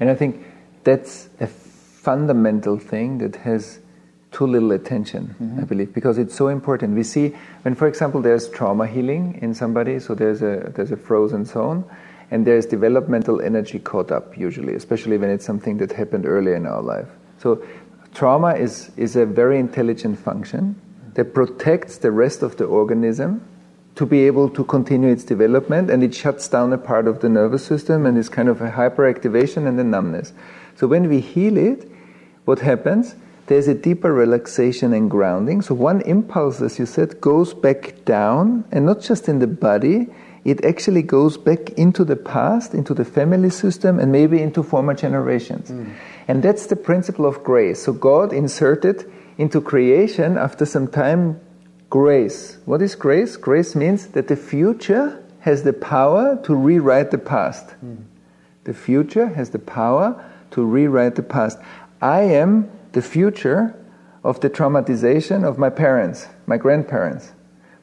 [0.00, 0.44] And I think
[0.84, 3.80] that's a fundamental thing that has
[4.32, 5.64] too little attention, I mm-hmm.
[5.64, 6.94] believe, because it's so important.
[6.94, 10.96] We see when, for example, there's trauma healing in somebody, so there's a there's a
[10.96, 11.84] frozen zone,
[12.30, 16.66] and there's developmental energy caught up usually, especially when it's something that happened earlier in
[16.66, 17.08] our life.
[17.38, 17.62] So
[18.14, 20.80] trauma is is a very intelligent function
[21.14, 23.42] that protects the rest of the organism
[24.00, 27.28] to be able to continue its development and it shuts down a part of the
[27.28, 30.32] nervous system and is kind of a hyperactivation and a numbness.
[30.76, 31.86] So when we heal it,
[32.46, 33.14] what happens?
[33.48, 35.60] There's a deeper relaxation and grounding.
[35.60, 40.08] So one impulse, as you said, goes back down and not just in the body,
[40.46, 44.94] it actually goes back into the past, into the family system, and maybe into former
[44.94, 45.70] generations.
[45.70, 45.92] Mm.
[46.26, 47.82] And that's the principle of grace.
[47.82, 49.04] So God inserted
[49.36, 51.38] into creation after some time
[51.90, 52.58] grace.
[52.64, 53.36] What is grace?
[53.36, 57.70] Grace means that the future has the power to rewrite the past.
[57.72, 57.96] Hmm.
[58.64, 61.58] The future has the power to rewrite the past.
[62.00, 63.74] I am the future
[64.22, 67.32] of the traumatization of my parents, my grandparents.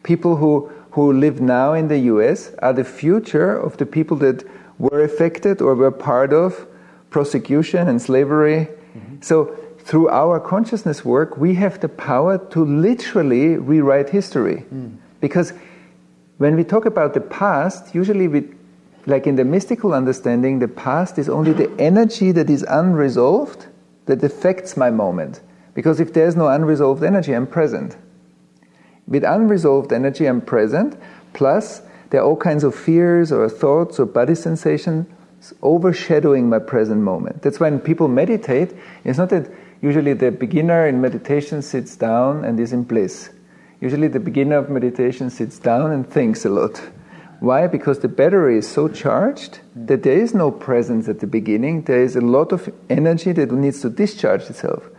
[0.04, 4.44] People who, who live now in the US are the future of the people that
[4.78, 6.68] were affected or were part of
[7.10, 8.68] prosecution and slavery.
[8.96, 9.22] Mm-hmm.
[9.22, 14.60] So, through our consciousness work, we have the power to literally rewrite history.
[14.68, 14.96] Hmm.
[15.22, 15.54] Because
[16.40, 18.50] when we talk about the past, usually we,
[19.06, 23.68] like in the mystical understanding, the past is only the energy that is unresolved
[24.08, 25.40] that affects my moment.
[25.74, 27.96] Because if there's no unresolved energy, I'm present.
[29.08, 30.98] With unresolved energy, I'm present,
[31.32, 35.08] plus there are all kinds of fears or thoughts or body sensations
[35.64, 37.42] overshadowing my present moment.
[37.42, 38.74] That's when people meditate,
[39.06, 39.50] it's not that
[39.82, 43.30] usually the beginner in meditation sits down and is in bliss.
[43.80, 46.82] Usually the beginner of meditation sits down and thinks a lot.
[47.40, 47.68] Why?
[47.68, 51.84] Because the battery is so charged that there is no presence at the beginning.
[51.84, 54.90] There is a lot of energy that needs to discharge itself.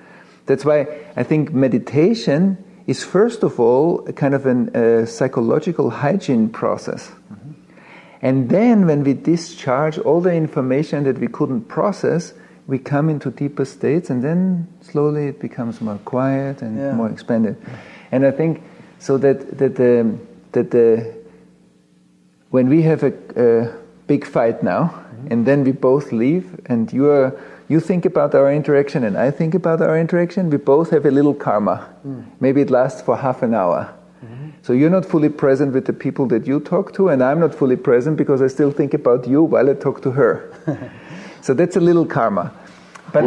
[0.47, 0.87] That's why
[1.17, 7.09] I think meditation is first of all a kind of an, a psychological hygiene process.
[7.09, 7.53] Mm-hmm.
[8.23, 12.33] And then when we discharge all the information that we couldn't process,
[12.69, 16.95] we come into deeper states and then slowly it becomes more quiet and Yeah.
[16.95, 17.57] more expanded.
[18.13, 18.63] And I think
[18.99, 20.15] so that, that, the,
[20.53, 21.15] that the,
[22.51, 23.71] when we have a, a
[24.07, 25.33] big fight now mm-hmm.
[25.33, 27.33] and then we both leave and you are
[27.71, 31.11] you think about our interaction and I think about our interaction, we both have a
[31.11, 31.87] little karma.
[32.07, 32.25] Mm.
[32.41, 33.93] Maybe it lasts for half an hour.
[34.25, 34.49] Mm-hmm.
[34.63, 37.55] So you're not fully present with the people that you talk to, and I'm not
[37.55, 40.51] fully present because I still think about you while I talk to her.
[41.40, 42.53] so that's a little karma.
[43.12, 43.24] But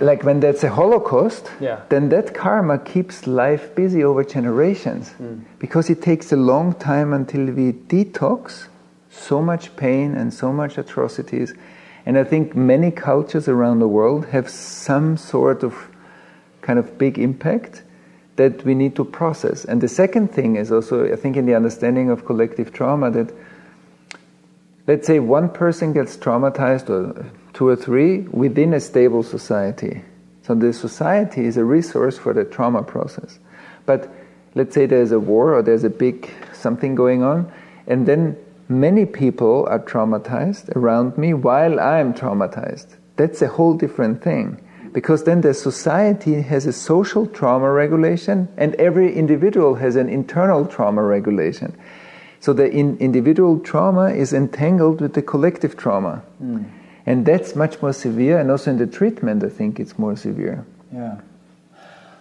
[0.00, 1.80] like when that's a holocaust, Yeah.
[1.88, 5.40] then that karma keeps life busy over generations hmm.
[5.58, 8.68] because it takes a long time until we detox
[9.10, 11.54] so much pain and so much atrocities
[12.08, 15.74] And I think many cultures around the world have some sort of
[16.62, 17.82] kind of big impact
[18.36, 19.66] that we need to process.
[19.66, 23.30] And the second thing is also, I think, in the understanding of collective trauma, that
[24.88, 30.02] let's say one person gets traumatized, or two or three, within a stable society.
[30.42, 33.38] So the society is a resource for the trauma process.
[33.86, 34.10] But
[34.54, 37.52] let's say there's a war or there's a big something going on,
[37.86, 38.36] and then
[38.68, 42.96] many people are traumatized around me while I'm traumatized.
[43.16, 44.60] That's a whole different thing
[44.92, 50.64] because then the society has a social trauma regulation and every individual has an internal
[50.64, 51.76] trauma regulation.
[52.40, 56.22] So the in individual trauma is entangled with the collective trauma.
[56.42, 56.70] Mm.
[57.06, 60.66] And that's much more severe, and also in the treatment, I think it's more severe.
[60.92, 61.20] Yeah.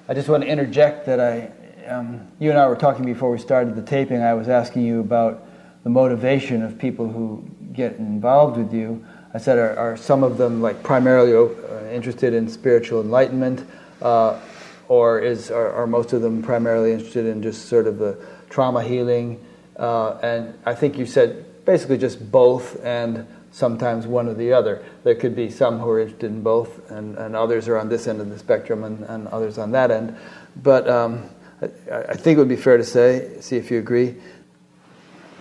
[0.08, 1.51] I just want to interject that I,
[1.89, 4.21] um, you and I were talking before we started the taping.
[4.21, 5.45] I was asking you about
[5.84, 9.06] the motivation of people who get involved with you.
[9.34, 13.67] I said, are, are some of them like primarily uh, interested in spiritual enlightenment,
[14.01, 14.39] uh,
[14.88, 18.17] or is are, are, most of them primarily interested in just sort of the
[18.49, 19.43] trauma healing?
[19.78, 24.84] Uh, and I think you said basically just both, and sometimes one or the other.
[25.04, 28.08] There could be some who are interested in both, and, and others are on this
[28.08, 30.16] end of the spectrum, and, and others on that end.
[30.63, 31.30] But um,
[31.62, 34.16] I, I think it would be fair to say, see if you agree.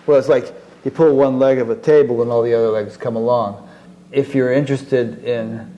[0.06, 2.96] Well, it's like you pull one leg of a table, and all the other legs
[2.96, 3.66] come along
[4.12, 5.72] if you're interested in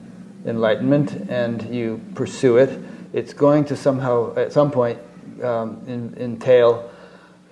[0.45, 2.79] enlightenment and you pursue it,
[3.13, 4.99] it's going to somehow, at some point,
[5.43, 6.89] um, in, entail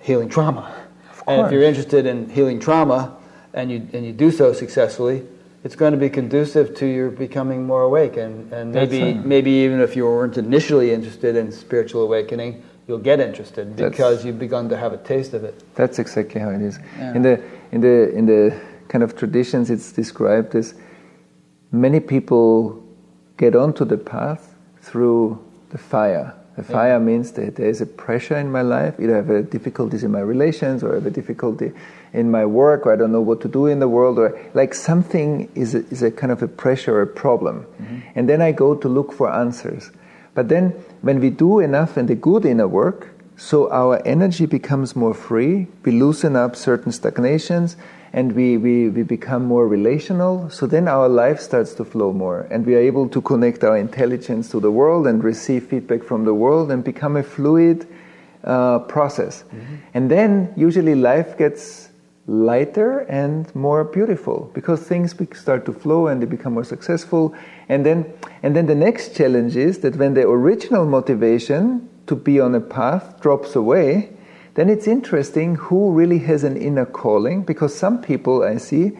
[0.00, 0.87] healing trauma.
[1.28, 3.16] And if you're interested in healing trauma
[3.52, 5.26] and you, and you do so successfully,
[5.64, 8.16] it's going to be conducive to your becoming more awake.
[8.16, 13.20] And, and maybe, maybe even if you weren't initially interested in spiritual awakening, you'll get
[13.20, 15.62] interested because that's, you've begun to have a taste of it.
[15.74, 16.78] That's exactly how it is.
[16.98, 17.14] Yeah.
[17.14, 20.74] In the in the in the kind of traditions, it's described as
[21.70, 22.82] many people
[23.36, 26.34] get onto the path through the fire.
[26.58, 28.98] The fire means that there is a pressure in my life.
[28.98, 31.70] Either I have difficulties in my relations, or I have a difficulty
[32.12, 34.74] in my work, or I don't know what to do in the world, or like
[34.74, 37.64] something is a, is a kind of a pressure or a problem.
[37.80, 37.98] Mm-hmm.
[38.16, 39.92] And then I go to look for answers.
[40.34, 44.96] But then when we do enough and the good inner work, so our energy becomes
[44.96, 47.76] more free, we loosen up certain stagnations,
[48.12, 50.50] and we, we, we become more relational.
[50.50, 53.76] So then our life starts to flow more, and we are able to connect our
[53.76, 57.86] intelligence to the world and receive feedback from the world and become a fluid
[58.44, 59.42] uh, process.
[59.42, 59.74] Mm-hmm.
[59.94, 61.88] And then usually life gets
[62.28, 67.34] lighter and more beautiful because things start to flow and they become more successful.
[67.68, 72.38] And then, and then the next challenge is that when the original motivation to be
[72.38, 74.10] on a path drops away,
[74.58, 78.90] then it's interesting who really has an inner calling because some people I see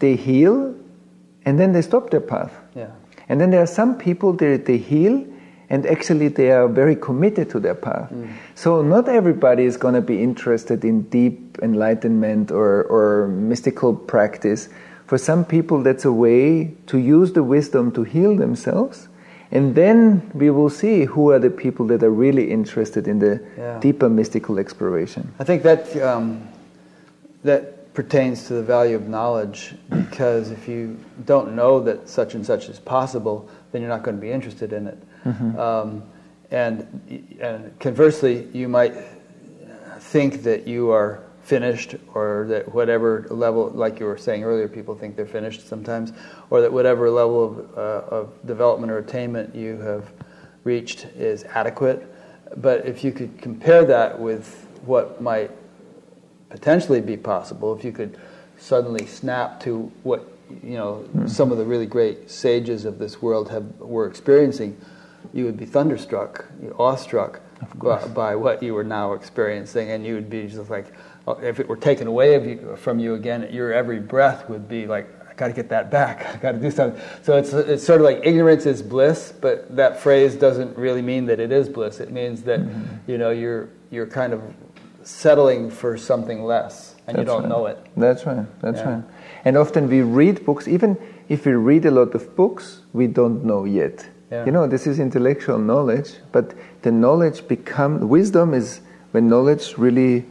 [0.00, 0.74] they heal
[1.44, 2.52] and then they stop their path.
[2.74, 2.90] Yeah.
[3.28, 5.24] And then there are some people they, they heal
[5.70, 8.10] and actually they are very committed to their path.
[8.10, 8.32] Mm.
[8.56, 14.68] So not everybody is going to be interested in deep enlightenment or, or mystical practice.
[15.06, 19.06] For some people, that's a way to use the wisdom to heal themselves
[19.52, 23.40] and then we will see who are the people that are really interested in the
[23.56, 23.78] yeah.
[23.80, 25.32] deeper mystical exploration.
[25.38, 26.48] I think that um,
[27.44, 32.44] that pertains to the value of knowledge because if you don't know that such and
[32.44, 34.98] such is possible, then you're not going to be interested in it.
[35.24, 35.58] Mm-hmm.
[35.58, 36.02] Um,
[36.50, 38.94] and, and conversely, you might
[39.98, 44.96] think that you are finished or that whatever level, like you were saying earlier, people
[44.96, 46.12] think they're finished sometimes,
[46.50, 50.12] or that whatever level of, uh, of development or attainment you have
[50.64, 52.12] reached is adequate.
[52.56, 55.52] But if you could compare that with what might
[56.48, 58.18] potentially be possible, if you could
[58.58, 60.26] suddenly snap to what
[60.62, 61.28] you know mm-hmm.
[61.28, 64.76] some of the really great sages of this world have were experiencing,
[65.32, 66.44] you would be thunderstruck,
[66.76, 67.40] awestruck
[67.76, 70.86] by, by, what you were now experiencing, and you would be just like,
[71.26, 75.08] if it were taken away you, from you again, your every breath would be like,
[75.28, 76.26] I got to get that back.
[76.34, 77.00] I got to do something.
[77.22, 81.26] So it's it's sort of like ignorance is bliss, but that phrase doesn't really mean
[81.26, 82.00] that it is bliss.
[82.00, 83.10] It means that mm-hmm.
[83.10, 84.42] you know you're you're kind of
[85.02, 87.48] settling for something less, and That's you don't right.
[87.48, 87.78] know it.
[87.96, 88.46] That's right.
[88.60, 88.94] That's yeah.
[88.94, 89.04] right.
[89.44, 90.96] And often we read books, even
[91.28, 94.08] if we read a lot of books, we don't know yet.
[94.30, 94.44] Yeah.
[94.44, 98.80] You know, this is intellectual knowledge, but the knowledge become wisdom is
[99.12, 100.24] when knowledge really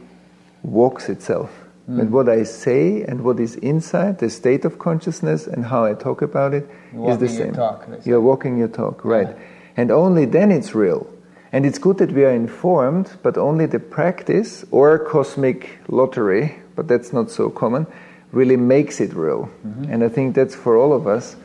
[0.66, 1.50] walks itself.
[1.88, 2.00] Mm.
[2.00, 5.94] And what I say and what is inside, the state of consciousness and how I
[5.94, 7.54] talk about it is the same.
[7.54, 9.28] Talk, You're walking your talk, right.
[9.28, 9.42] Yeah.
[9.76, 11.06] And only then it's real.
[11.52, 16.88] And it's good that we are informed, but only the practice or cosmic lottery, but
[16.88, 17.86] that's not so common,
[18.32, 19.48] really makes it real.
[19.64, 19.92] Mm-hmm.
[19.92, 21.36] And I think that's for all of us.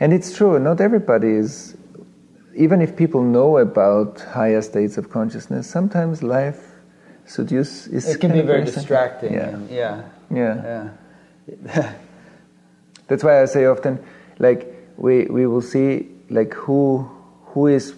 [0.00, 1.76] And it's true, not everybody is,
[2.56, 6.73] even if people know about higher states of consciousness, sometimes life
[7.26, 8.08] seduce is.
[8.08, 9.34] It can be very distracting.
[9.34, 9.48] Yeah.
[9.48, 10.02] And, yeah.
[10.30, 10.90] Yeah.
[11.46, 11.92] yeah.
[13.08, 14.02] That's why I say often,
[14.38, 17.08] like, we, we will see, like, who,
[17.46, 17.94] who is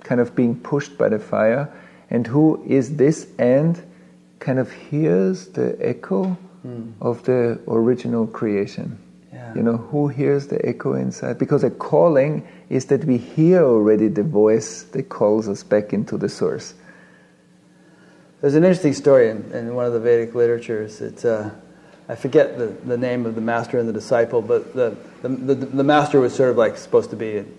[0.00, 1.68] kind of being pushed by the fire
[2.10, 3.80] and who is this and
[4.38, 6.92] kind of hears the echo mm.
[7.00, 8.98] of the original creation.
[9.32, 9.54] Yeah.
[9.54, 11.38] You know, who hears the echo inside?
[11.38, 16.16] Because a calling is that we hear already the voice that calls us back into
[16.16, 16.74] the source.
[18.40, 21.00] There's an interesting story in, in one of the Vedic literatures.
[21.00, 21.50] It's, uh,
[22.08, 25.54] I forget the, the name of the master and the disciple, but the, the, the,
[25.54, 27.58] the master was sort of like supposed to be an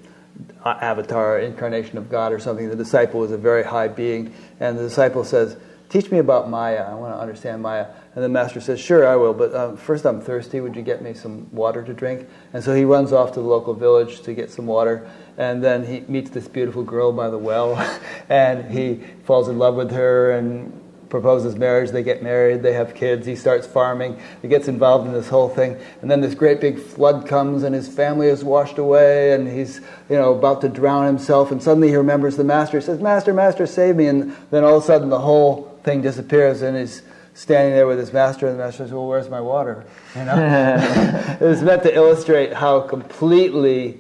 [0.64, 2.70] avatar, incarnation of God or something.
[2.70, 5.58] The disciple was a very high being, and the disciple says,
[5.90, 6.88] Teach me about Maya.
[6.88, 7.88] I want to understand Maya.
[8.14, 10.62] And the master says, Sure, I will, but um, first I'm thirsty.
[10.62, 12.30] Would you get me some water to drink?
[12.54, 15.10] And so he runs off to the local village to get some water.
[15.40, 17.78] And then he meets this beautiful girl by the well,
[18.30, 20.72] and he falls in love with her and
[21.10, 21.92] proposes marriage.
[21.92, 23.26] They get married, they have kids.
[23.26, 24.20] He starts farming.
[24.42, 25.78] He gets involved in this whole thing.
[26.02, 29.78] And then this great big flood comes, and his family is washed away, and he's
[30.10, 31.52] you know about to drown himself.
[31.52, 32.78] And suddenly he remembers the master.
[32.78, 36.02] He says, "Master, master, save me!" And then all of a sudden the whole thing
[36.02, 37.02] disappears and he's
[37.34, 40.36] standing there with his master and the master says well where's my water you know
[41.40, 43.98] it was meant to illustrate how completely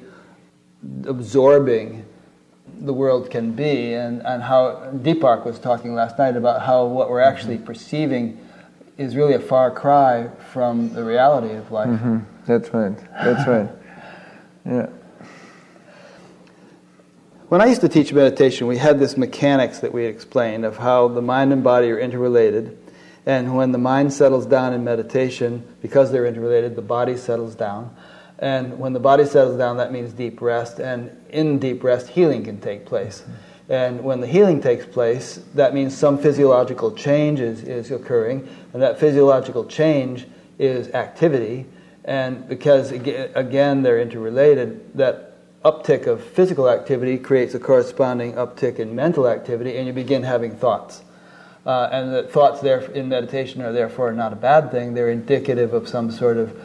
[1.06, 2.06] absorbing
[2.82, 7.10] the world can be and, and how deepak was talking last night about how what
[7.10, 7.65] we're actually mm-hmm.
[7.65, 8.46] perceiving
[8.98, 12.20] is really a far cry from the reality of life mm-hmm.
[12.46, 13.70] that's right that's right
[14.65, 14.88] yeah
[17.50, 21.08] when I used to teach meditation, we had this mechanics that we explained of how
[21.08, 22.78] the mind and body are interrelated.
[23.26, 27.96] And when the mind settles down in meditation, because they're interrelated, the body settles down.
[28.39, 30.80] And when the body settles down, that means deep rest.
[30.80, 33.23] And in deep rest, healing can take place.
[33.67, 38.47] And when the healing takes place, that means some physiological change is, is occurring.
[38.73, 40.25] And that physiological change
[40.58, 41.65] is activity.
[42.06, 45.30] And because, again, they're interrelated, that
[45.63, 50.56] uptick of physical activity creates a corresponding uptick in mental activity, and you begin having
[50.56, 51.04] thoughts.
[51.65, 54.93] Uh, and the thoughts there in meditation are therefore not a bad thing.
[54.93, 56.58] They're indicative of some sort of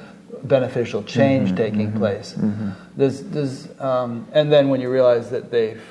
[0.44, 2.34] beneficial change mm-hmm, taking mm-hmm, place.
[2.34, 2.70] Mm-hmm.
[2.96, 5.82] There's, there's, um, and then when you realize that they've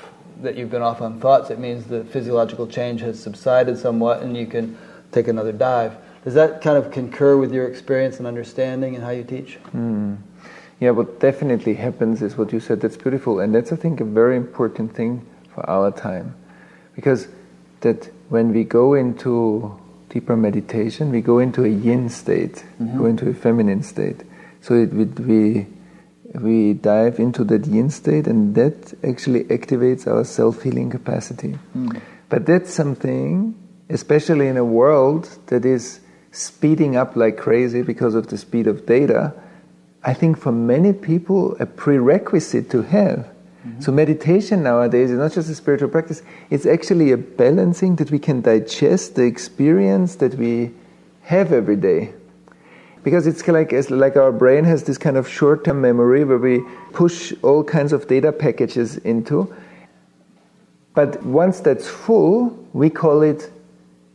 [0.42, 4.36] that you've been off on thoughts, it means the physiological change has subsided somewhat, and
[4.36, 4.76] you can
[5.12, 5.96] take another dive.
[6.24, 9.58] Does that kind of concur with your experience and understanding and how you teach?
[9.74, 10.18] Mm.
[10.80, 13.40] Yeah, what definitely happens is what you said, that's beautiful.
[13.40, 16.34] And that's, I think, a very important thing for our time.
[16.94, 17.28] Because
[17.80, 22.98] that when we go into deeper meditation, we go into a yin state, mm-hmm.
[22.98, 24.22] go into a feminine state.
[24.64, 25.66] So it, we,
[26.34, 31.58] we dive into that yin state, and that actually activates our self healing capacity.
[31.76, 32.00] Mm.
[32.28, 33.54] But that's something,
[33.90, 36.00] especially in a world that is
[36.32, 39.34] speeding up like crazy because of the speed of data
[40.04, 43.20] I think for many people, a prerequisite to have.
[43.66, 43.80] Mm-hmm.
[43.80, 48.18] So, meditation nowadays is not just a spiritual practice, it's actually a balancing that we
[48.18, 50.72] can digest the experience that we
[51.22, 52.12] have every day.
[53.04, 56.38] Because it's like, it's like our brain has this kind of short term memory where
[56.38, 56.62] we
[56.92, 59.54] push all kinds of data packages into.
[60.94, 63.50] But once that's full, we call it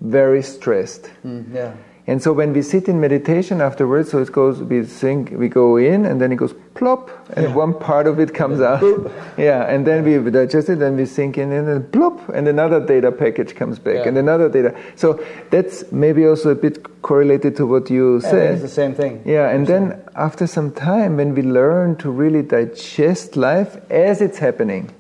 [0.02, 1.10] very stressed.
[1.26, 1.76] Mm, yeah.
[2.08, 5.78] And so when we sit in meditation afterwards, so it goes, we think, we go
[5.78, 7.54] in, and then it goes plop, and yeah.
[7.54, 8.82] one part of it comes out.
[9.38, 12.84] yeah, and then we digest it, and we sink in, and then plop, and another
[12.84, 14.08] data package comes back, yeah.
[14.08, 14.76] and another data.
[14.96, 18.54] So that's maybe also a bit correlated to what you yeah, said.
[18.54, 19.22] It's the same thing.
[19.26, 24.40] Yeah, and then after some time, when we learn to really digest life as it's
[24.40, 24.92] happening,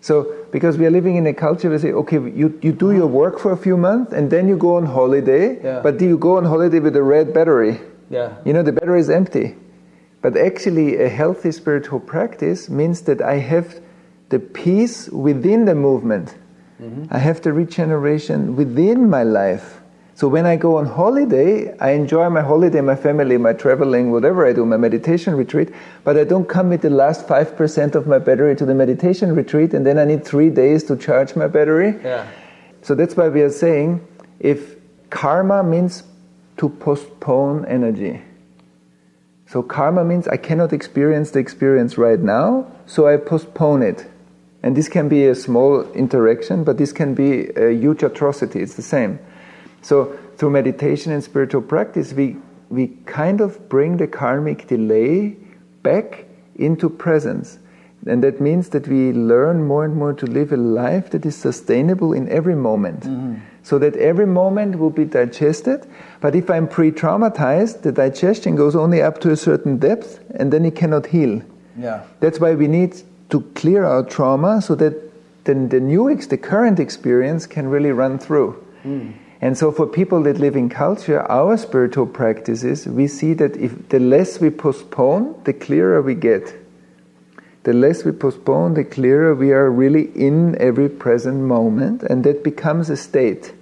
[0.00, 2.92] so, because we are living in a culture where we say, okay, you, you do
[2.92, 5.80] your work for a few months and then you go on holiday, yeah.
[5.80, 7.80] but do you go on holiday with a red battery?
[8.08, 8.36] Yeah.
[8.44, 9.56] You know, the battery is empty.
[10.22, 13.80] But actually, a healthy spiritual practice means that I have
[14.30, 16.34] the peace within the movement.
[16.80, 17.06] Mm-hmm.
[17.10, 19.79] I have the regeneration within my life.
[20.20, 24.46] So when I go on holiday, I enjoy my holiday, my family, my traveling, whatever
[24.46, 25.72] I do, my meditation retreat,
[26.04, 29.72] but I don't come with the last 5% of my battery to the meditation retreat
[29.72, 31.98] and then I need three days to charge my battery.
[32.04, 32.28] Yeah.
[32.82, 34.06] So that's why we are saying
[34.40, 34.76] if
[35.08, 36.02] karma means
[36.58, 38.20] to postpone energy.
[39.46, 44.06] So karma means I cannot experience the experience right now, so I postpone it.
[44.62, 48.60] And this can be a small interaction, but this can be a huge atrocity.
[48.60, 49.18] It's the same.
[49.82, 52.36] So through meditation and spiritual practice, we
[52.70, 55.36] we kind of bring the karmic delay
[55.82, 56.24] back
[56.56, 57.58] into presence.
[58.06, 61.36] And that means that we learn more and more to live a life that is
[61.36, 63.00] sustainable in every moment.
[63.00, 63.34] Mm-hmm.
[63.62, 65.86] So that every moment will be digested.
[66.20, 70.50] But if I'm pre traumatized, the digestion goes only up to a certain depth and
[70.50, 71.42] then it cannot heal.
[71.76, 72.04] Yeah.
[72.20, 74.94] That's why we need to clear our trauma so that
[75.44, 78.64] then the new, ex- the current experience can really run through.
[78.84, 79.14] Mm.
[79.42, 83.88] And so, for people that live in culture, our spiritual practices, we see that if
[83.88, 86.54] the less we postpone, the clearer we get.
[87.62, 92.44] The less we postpone, the clearer we are really in every present moment, and that
[92.44, 93.54] becomes a state.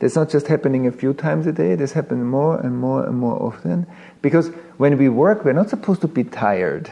[0.00, 3.16] That's not just happening a few times a day, this happens more and more and
[3.16, 3.86] more often.
[4.20, 6.90] Because when we work, we're not supposed to be tired.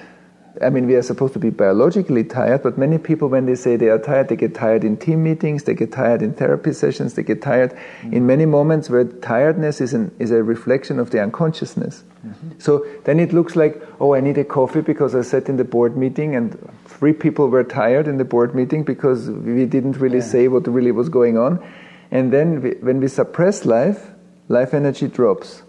[0.61, 3.77] I mean, we are supposed to be biologically tired, but many people, when they say
[3.77, 7.15] they are tired, they get tired in team meetings, they get tired in therapy sessions,
[7.15, 8.13] they get tired mm-hmm.
[8.13, 12.03] in many moments where tiredness is, an, is a reflection of the unconsciousness.
[12.27, 12.59] Mm-hmm.
[12.59, 15.65] So then it looks like, oh, I need a coffee because I sat in the
[15.65, 20.19] board meeting and three people were tired in the board meeting because we didn't really
[20.19, 20.25] yeah.
[20.25, 21.65] say what really was going on.
[22.11, 24.11] And then we, when we suppress life,
[24.49, 25.63] life energy drops.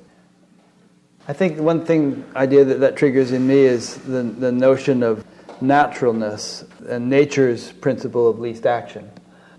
[1.28, 5.26] I think one thing idea that, that triggers in me is the, the notion of
[5.62, 9.10] naturalness and nature's principle of least action.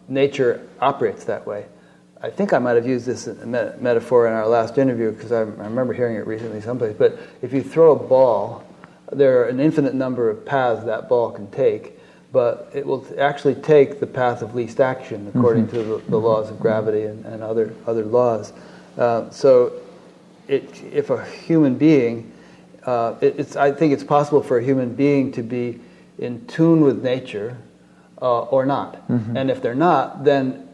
[0.09, 1.67] Nature operates that way.
[2.21, 5.43] I think I might have used this metaphor in our last interview because I, I
[5.43, 6.95] remember hearing it recently someplace.
[6.97, 8.65] But if you throw a ball,
[9.13, 11.99] there are an infinite number of paths that ball can take,
[12.33, 15.77] but it will actually take the path of least action according mm-hmm.
[15.77, 18.53] to the, the, laws of gravity and, and other other laws.
[18.97, 19.82] Uh, so
[20.49, 22.33] it, if a human being,
[22.85, 25.81] uh, it, it's, I think it's possible for a human being to be
[26.19, 27.57] in tune with nature
[28.21, 29.09] uh, or not.
[29.09, 29.37] Mm-hmm.
[29.37, 30.69] And if they're not, then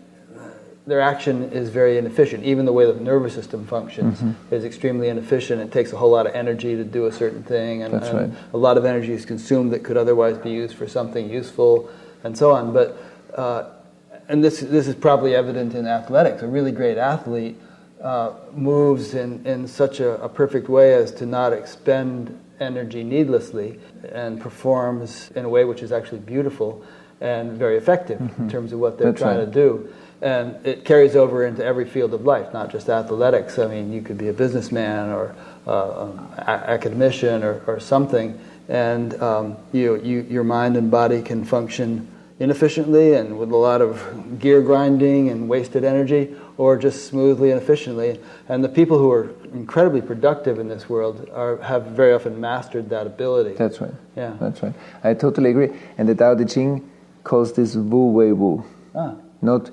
[0.89, 2.45] their action is very inefficient.
[2.45, 4.55] Even the way the nervous system functions mm-hmm.
[4.55, 5.61] is extremely inefficient.
[5.61, 8.39] It takes a whole lot of energy to do a certain thing, and, and right.
[8.55, 11.91] a lot of energy is consumed that could otherwise be used for something useful,
[12.25, 12.73] and so on.
[12.73, 12.97] But
[13.35, 13.65] uh,
[14.29, 16.43] and this this is probably evident in athletics.
[16.43, 17.61] A really great athlete
[18.03, 23.79] uh, moves in, in such a, a, perfect way as to not expend energy needlessly
[24.13, 26.85] and performs in a way which is actually beautiful
[27.21, 28.43] and very effective mm-hmm.
[28.43, 29.47] in terms of what they're That's trying right.
[29.47, 29.93] to do.
[30.21, 33.59] And it carries over into every field of life, not just athletics.
[33.59, 35.35] I mean, you could be a businessman or
[35.67, 38.39] uh, um, a- academician or, or something,
[38.69, 42.09] and um, you, you, your mind and body can function
[42.41, 47.61] inefficiently and with a lot of gear grinding and wasted energy, or just smoothly and
[47.61, 48.21] efficiently.
[48.49, 52.89] And the people who are incredibly productive in this world are, have very often mastered
[52.91, 53.55] that ability.
[53.55, 53.95] That's right.
[54.17, 54.37] Yeah.
[54.41, 54.75] That's right.
[55.05, 55.71] I totally agree.
[55.97, 56.89] And the Tao Te Ching
[57.25, 58.65] calls this Wu Wei Wu.
[58.95, 59.15] Ah.
[59.41, 59.71] Not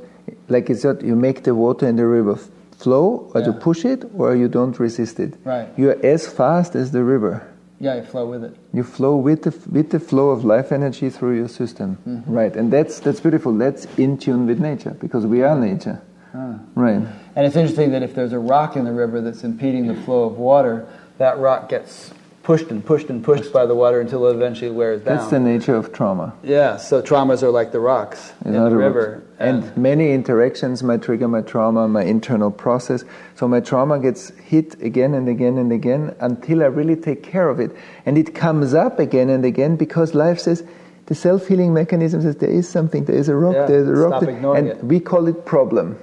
[0.48, 2.38] like it's not you make the water in the river
[2.78, 3.48] flow, or yeah.
[3.48, 5.34] you push it, or you don't resist it.
[5.44, 5.68] Right.
[5.78, 7.48] You are as fast as the river.
[7.80, 8.56] Yeah, you flow with it.
[8.74, 12.32] You flow with the with the flow of life energy through your system, mm-hmm.
[12.32, 12.56] right?
[12.56, 13.54] And that's that's beautiful.
[13.58, 16.02] That's in tune with nature because we are nature.
[16.34, 16.60] Ah.
[16.76, 17.02] Right.
[17.36, 20.24] And it's interesting that if there's a rock in the river that's impeding the flow
[20.24, 22.14] of water, that rock gets
[22.46, 25.18] pushed and pushed and pushed by the water until it eventually wears down.
[25.18, 26.34] That's the nature of trauma.
[26.44, 29.24] Yeah, so traumas are like the rocks in, in the river.
[29.40, 33.04] And, and, many interactions might trigger my trauma, my internal process.
[33.34, 37.50] So my trauma gets hit again and again and again until I really take care
[37.50, 37.76] of it.
[38.06, 40.64] And it comes up again and again because life says,
[41.08, 43.94] the self-healing mechanism says there is something, there is a rock, yeah, there is a
[43.94, 44.22] rock.
[44.22, 44.84] Stop ignoring and it.
[44.84, 45.98] we call it problem.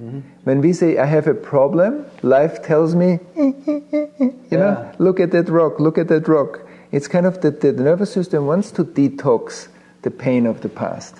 [0.00, 0.20] Mm-hmm.
[0.44, 4.58] When we say, I have a problem, life tells me, you yeah.
[4.58, 6.60] know, look at that rock, look at that rock.
[6.92, 9.68] It's kind of that the nervous system wants to detox
[10.02, 11.16] the pain of the past.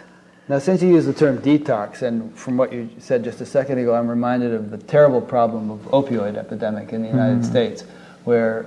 [0.48, 3.78] Now, since you use the term detox, and from what you said just a second
[3.78, 7.50] ago, I'm reminded of the terrible problem of opioid epidemic in the United mm-hmm.
[7.50, 7.84] States,
[8.24, 8.66] where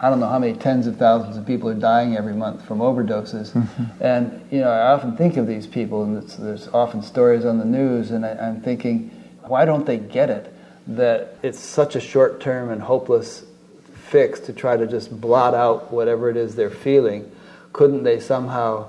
[0.00, 2.80] I don't know how many tens of thousands of people are dying every month from
[2.80, 3.52] overdoses.
[3.52, 4.02] Mm-hmm.
[4.02, 7.64] And you know, I often think of these people, and there's often stories on the
[7.64, 9.10] news, and I, I'm thinking,
[9.48, 10.52] why don't they get it
[10.88, 13.44] that it's such a short term and hopeless
[14.08, 17.30] fix to try to just blot out whatever it is they're feeling?
[17.72, 18.88] Couldn't they somehow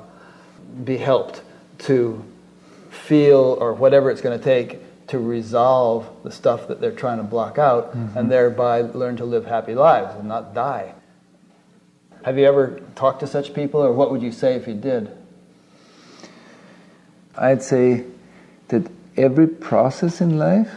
[0.84, 1.42] be helped
[1.80, 2.24] to
[2.90, 7.24] feel or whatever it's going to take to resolve the stuff that they're trying to
[7.24, 8.18] block out mm-hmm.
[8.18, 10.94] and thereby learn to live happy lives and not die?
[12.24, 15.10] Have you ever talked to such people, or what would you say if you did?
[17.38, 18.04] I'd say
[19.18, 20.72] every process in life,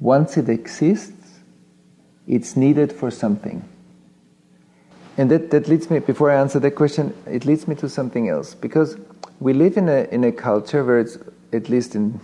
[0.00, 1.12] once it exists,
[2.26, 3.68] it's needed for something.
[5.18, 8.28] And that, that leads me, before I answer that question, it leads me to something
[8.28, 8.54] else.
[8.54, 8.96] Because
[9.40, 11.18] we live in a, in a culture where it's,
[11.52, 12.20] at least in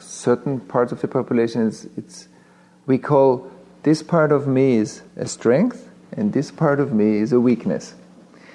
[0.00, 2.28] certain parts of the population, it's, it's
[2.86, 3.50] we call
[3.84, 7.94] this part of me is a strength and this part of me is a weakness.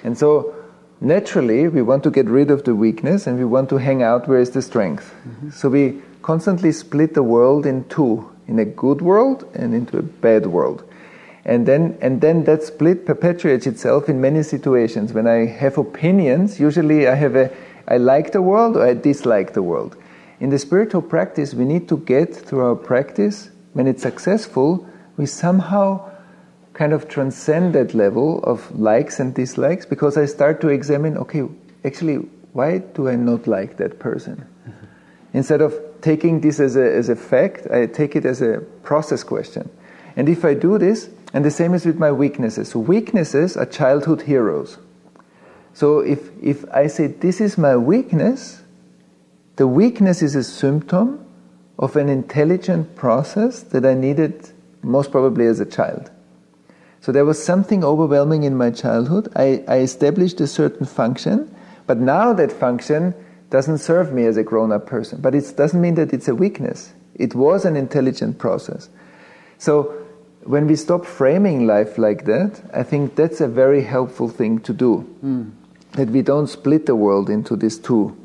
[0.04, 0.54] And so
[1.00, 4.28] naturally we want to get rid of the weakness and we want to hang out
[4.28, 5.14] where is the strength.
[5.26, 5.50] Mm-hmm.
[5.50, 10.02] So we constantly split the world in two, in a good world and into a
[10.02, 10.84] bad world.
[11.44, 15.12] And then, and then that split perpetuates itself in many situations.
[15.12, 17.50] When I have opinions, usually I have a,
[17.86, 19.96] I like the world or I dislike the world.
[20.40, 24.86] In the spiritual practice, we need to get through our practice, when it's successful,
[25.16, 26.07] we somehow
[26.78, 31.42] kind of transcend that level of likes and dislikes because I start to examine okay,
[31.84, 32.18] actually,
[32.52, 34.36] why do I not like that person?
[34.36, 34.86] Mm-hmm.
[35.32, 39.24] Instead of taking this as a, as a fact, I take it as a process
[39.24, 39.68] question.
[40.14, 42.68] And if I do this, and the same is with my weaknesses.
[42.68, 44.78] So, weaknesses are childhood heroes.
[45.74, 48.62] So, if, if I say this is my weakness,
[49.56, 51.26] the weakness is a symptom
[51.76, 54.50] of an intelligent process that I needed
[54.82, 56.10] most probably as a child.
[57.00, 59.28] So there was something overwhelming in my childhood.
[59.36, 61.54] I, I established a certain function,
[61.86, 63.14] but now that function
[63.50, 65.20] doesn't serve me as a grown up person.
[65.20, 66.92] But it doesn't mean that it's a weakness.
[67.14, 68.88] It was an intelligent process.
[69.58, 69.94] So
[70.44, 74.72] when we stop framing life like that, I think that's a very helpful thing to
[74.72, 75.08] do.
[75.24, 75.52] Mm.
[75.92, 78.16] That we don't split the world into these two.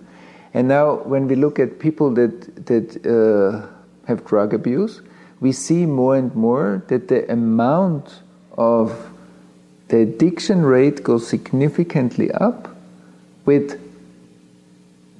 [0.53, 3.67] And now, when we look at people that that uh,
[4.07, 5.01] have drug abuse,
[5.39, 8.22] we see more and more that the amount
[8.57, 9.09] of
[9.89, 12.75] the addiction rate goes significantly up
[13.45, 13.79] with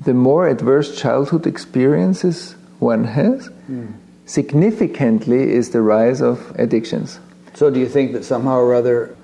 [0.03, 3.93] the more adverse childhood experiences one has, mm.
[4.25, 7.19] significantly is the rise of addictions.
[7.53, 9.15] So, do you think that somehow or other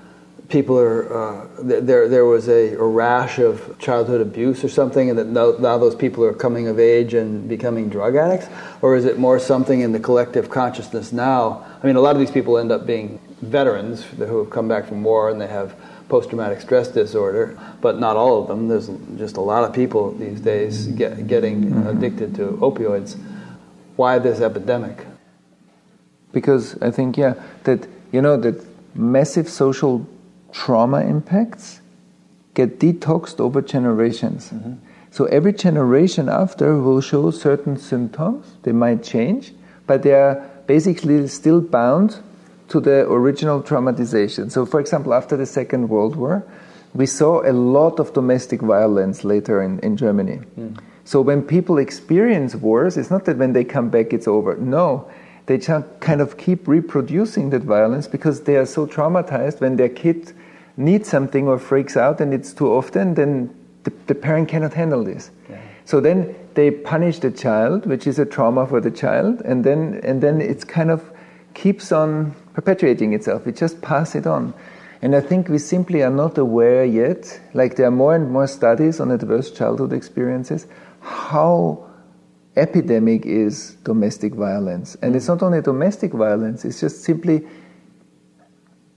[0.48, 2.08] people are uh, there?
[2.08, 5.94] There was a, a, rash of childhood abuse or something, and that now, now, those
[5.94, 8.46] people are coming of age and becoming drug addicts,
[8.82, 11.66] or is it more something in the collective consciousness now?
[11.82, 14.86] I mean, a lot of these people end up being veterans who have come back
[14.86, 15.74] from war and they have
[16.08, 18.68] post-traumatic stress disorder, but not all of them.
[18.68, 21.86] There's just a lot of people these days get, getting mm-hmm.
[21.86, 23.16] addicted to opioids.
[23.96, 25.06] Why this epidemic?
[26.32, 27.34] Because I think, yeah,
[27.64, 28.64] that you know that
[28.94, 30.06] massive social
[30.52, 31.80] trauma impacts
[32.54, 34.50] get detoxed over generations.
[34.50, 34.74] Mm-hmm.
[35.12, 38.56] So every generation after will show certain symptoms.
[38.62, 39.52] They might change,
[39.86, 42.22] but they are basically still bound
[42.70, 44.50] to the original traumatization.
[44.50, 46.44] So, for example, after the Second World War,
[46.94, 50.40] we saw a lot of domestic violence later in, in Germany.
[50.58, 50.78] Mm.
[51.04, 54.56] So, when people experience wars, it's not that when they come back it's over.
[54.56, 55.10] No,
[55.46, 59.88] they just kind of keep reproducing that violence because they are so traumatized when their
[59.88, 60.32] kid
[60.76, 65.02] needs something or freaks out and it's too often, then the, the parent cannot handle
[65.02, 65.30] this.
[65.48, 65.60] Yeah.
[65.84, 70.00] So then they punish the child, which is a trauma for the child, and then
[70.04, 71.10] and then it's kind of
[71.54, 73.46] keeps on perpetuating itself.
[73.46, 74.52] We just pass it on.
[75.00, 78.46] And I think we simply are not aware yet, like there are more and more
[78.46, 80.66] studies on adverse childhood experiences,
[81.00, 81.86] how
[82.56, 84.94] epidemic is domestic violence.
[85.00, 87.46] And it's not only domestic violence, it's just simply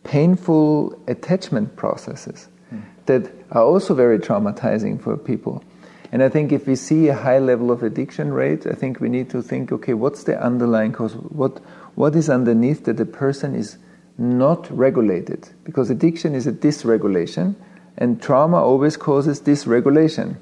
[0.03, 2.84] painful attachment processes mm.
[3.05, 5.64] that are also very traumatizing for people.
[6.11, 9.07] And I think if we see a high level of addiction rate, I think we
[9.09, 11.16] need to think, okay, what's the underlying cause?
[11.16, 11.61] What,
[11.96, 13.78] what is underneath that the person is
[14.18, 15.50] not regulated?
[15.64, 17.56] Because addiction is a dysregulation,
[17.98, 20.38] and trauma always causes dysregulation.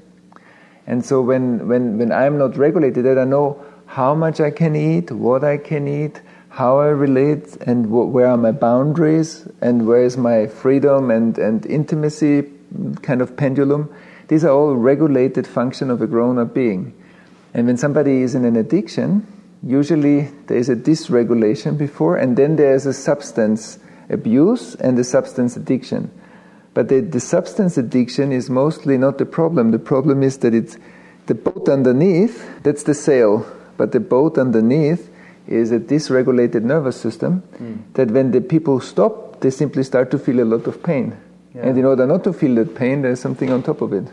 [0.88, 4.76] And so when, when, when I'm not regulated, that I know how much I can
[4.76, 9.86] eat, what I can eat, how I relate, and wh- where are my boundaries, and
[9.88, 12.49] where is my freedom and, and intimacy
[13.02, 13.93] kind of pendulum.
[14.28, 16.93] These are all regulated function of a grown-up being.
[17.54, 19.28] And when somebody is in an addiction,
[19.64, 25.03] usually there is a dysregulation before, and then there is a substance abuse and a
[25.03, 26.12] substance addiction.
[26.74, 29.72] But the, the substance addiction is mostly not the problem.
[29.72, 30.78] The problem is that it's
[31.28, 33.45] the boat underneath, that's the sail,
[33.78, 35.09] but the boat underneath
[35.47, 37.80] is a dysregulated nervous system mm.
[37.93, 41.18] that when the people stop, they simply start to feel a lot of pain.
[41.53, 41.68] Yeah.
[41.68, 44.05] And in order not to feel that pain, there's something on top of it.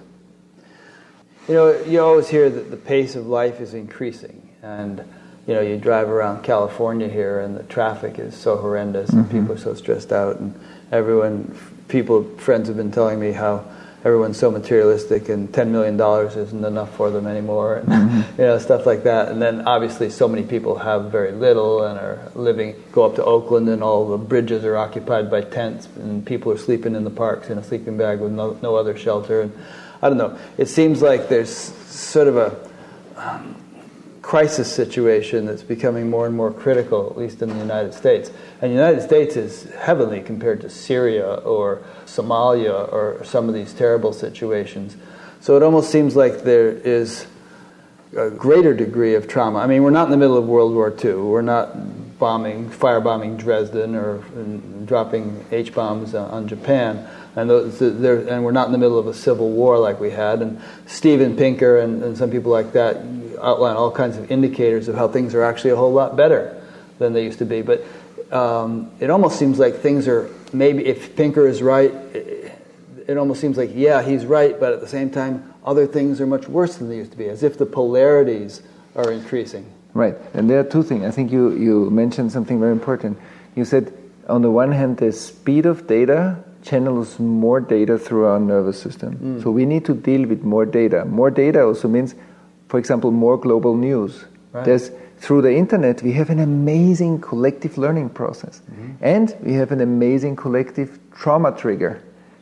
[1.49, 5.03] You know, you always hear that the pace of life is increasing, and
[5.49, 9.41] you know, you drive around California here and the traffic is so horrendous and mm-hmm.
[9.41, 10.55] people are so stressed out and
[10.93, 13.65] everyone, people, friends have been telling me how
[14.05, 18.41] everyone's so materialistic and $10 million isn't enough for them anymore and mm-hmm.
[18.41, 21.99] you know stuff like that and then obviously so many people have very little and
[21.99, 26.25] are living go up to oakland and all the bridges are occupied by tents and
[26.25, 29.41] people are sleeping in the parks in a sleeping bag with no, no other shelter
[29.41, 29.53] and
[30.01, 32.69] i don't know it seems like there's sort of a
[33.17, 33.57] um,
[34.29, 38.31] crisis situation that's becoming more and more critical, at least in the United States.
[38.61, 43.73] And the United States is heavily compared to Syria or Somalia or some of these
[43.73, 44.99] terrible situations.
[45.41, 47.27] So it almost seems like there is
[48.15, 49.61] a greater degree of trauma.
[49.61, 51.15] I mean, we're not in the middle of World War II.
[51.15, 54.19] We're not bombing, firebombing Dresden or
[54.85, 57.09] dropping H bombs on Japan.
[57.35, 60.43] And, those, and we're not in the middle of a civil war like we had.
[60.43, 63.03] And Steven Pinker and, and some people like that
[63.43, 66.63] outline all kinds of indicators of how things are actually a whole lot better
[66.99, 67.63] than they used to be.
[67.63, 67.85] But
[68.33, 71.93] um, it almost seems like things are maybe, if Pinker is right,
[73.09, 76.27] it almost seems like, yeah, he's right, but at the same time, other things are
[76.27, 78.63] much worse than they used to be, as if the polarities
[78.95, 79.65] are increasing.
[79.95, 81.05] Right, and there are two things.
[81.05, 83.19] I think you, you mentioned something very important.
[83.57, 83.93] You said,
[84.29, 89.17] on the one hand, the speed of data channels more data through our nervous system.
[89.17, 89.43] Mm.
[89.43, 91.07] So we need to deal with more data.
[91.07, 92.15] More data also means,
[92.69, 94.25] for example, more global news.
[94.53, 94.65] Right.
[94.65, 98.93] There's through the internet we have an amazing collective learning process, mm-hmm.
[99.01, 102.01] and we have an amazing collective trauma trigger.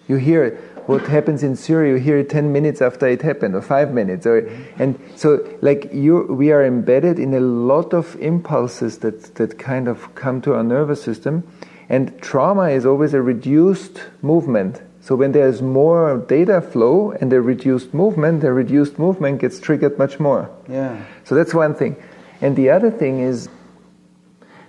[0.08, 0.56] You hear
[0.86, 4.26] what happens in Syria, you hear it 10 minutes after it happened, or 5 minutes.
[4.26, 4.82] Or, mm-hmm.
[4.82, 9.88] and so, like, you, we are embedded in a lot of impulses that, that kind
[9.88, 11.42] of come to our nervous system.
[11.88, 14.80] And trauma is always a reduced movement.
[15.06, 19.96] So when there's more data flow and a reduced movement, the reduced movement gets triggered
[20.00, 20.50] much more.
[20.68, 21.00] Yeah.
[21.22, 21.94] So that's one thing.
[22.40, 23.48] And the other thing is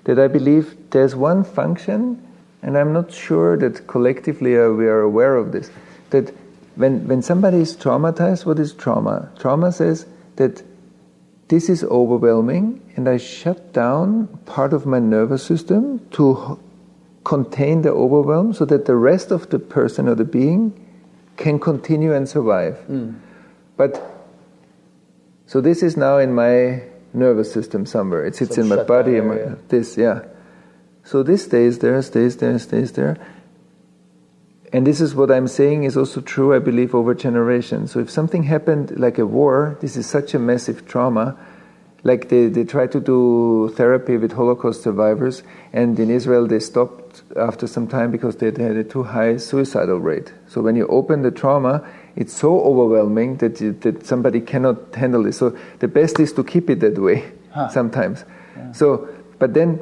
[0.04, 2.24] that I believe there's one function,
[2.62, 5.72] and I'm not sure that collectively uh, we are aware of this,
[6.12, 6.32] that
[6.76, 9.32] when, when somebody is traumatized, what is trauma?
[9.40, 10.62] Trauma says that
[11.48, 16.60] this is overwhelming, and I shut down part of my nervous system to
[17.28, 20.72] contain the overwhelm so that the rest of the person or the being
[21.36, 22.80] can continue and survive.
[22.90, 23.20] Mm.
[23.76, 24.02] But
[25.46, 28.26] so this is now in my nervous system somewhere.
[28.26, 29.20] It sits Some in my body.
[29.20, 30.22] My, this, yeah.
[31.04, 33.18] So this stays there, stays there, stays there.
[34.72, 37.92] And this is what I'm saying is also true, I believe, over generations.
[37.92, 41.38] So if something happened like a war, this is such a massive trauma
[42.04, 45.44] like they, they try to do therapy with Holocaust survivors,
[45.74, 50.00] and in Israel they stopped after some time because they had a too high suicidal
[50.00, 50.32] rate.
[50.48, 55.26] So when you open the trauma, it's so overwhelming that you, that somebody cannot handle
[55.26, 55.34] it.
[55.34, 57.70] So the best is to keep it that way huh.
[57.70, 58.24] sometimes.
[58.56, 58.72] Yeah.
[58.72, 59.80] So, but then,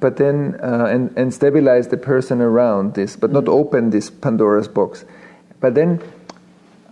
[0.00, 3.34] but then, uh, and and stabilize the person around this, but mm.
[3.34, 5.04] not open this Pandora's box.
[5.60, 6.00] But then,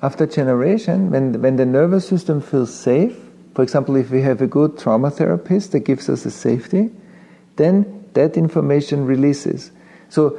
[0.03, 3.17] after generation, when when the nervous system feels safe
[3.55, 6.91] for example, if we have a good trauma therapist that gives us a safety,
[7.57, 9.73] then that information releases.
[10.09, 10.39] So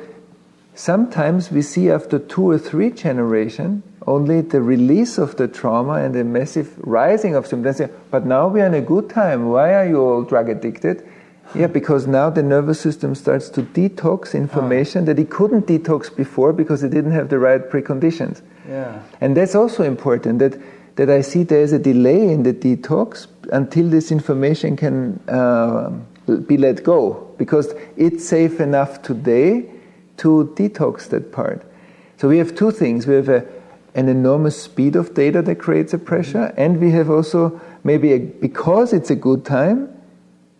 [0.76, 6.16] sometimes we see after two or three generations only the release of the trauma and
[6.16, 7.82] the massive rising of symptoms.
[8.10, 9.50] But now we are in a good time.
[9.50, 11.08] Why are you all drug addicted?
[11.54, 15.06] Yeah, because now the nervous system starts to detox information ah.
[15.08, 18.42] that it couldn't detox before because it didn't have the right preconditions.
[18.68, 19.04] Yeah.
[19.20, 20.58] And that's also important that
[20.96, 25.90] that I see there is a delay in the detox until this information can uh,
[26.48, 29.70] be let go because it's safe enough today
[30.18, 31.64] to detox that part.
[32.18, 33.08] So we have two things.
[33.08, 33.48] We have a,
[33.96, 38.20] an enormous speed of data that creates a pressure, and we have also maybe a,
[38.20, 39.90] because it's a good time,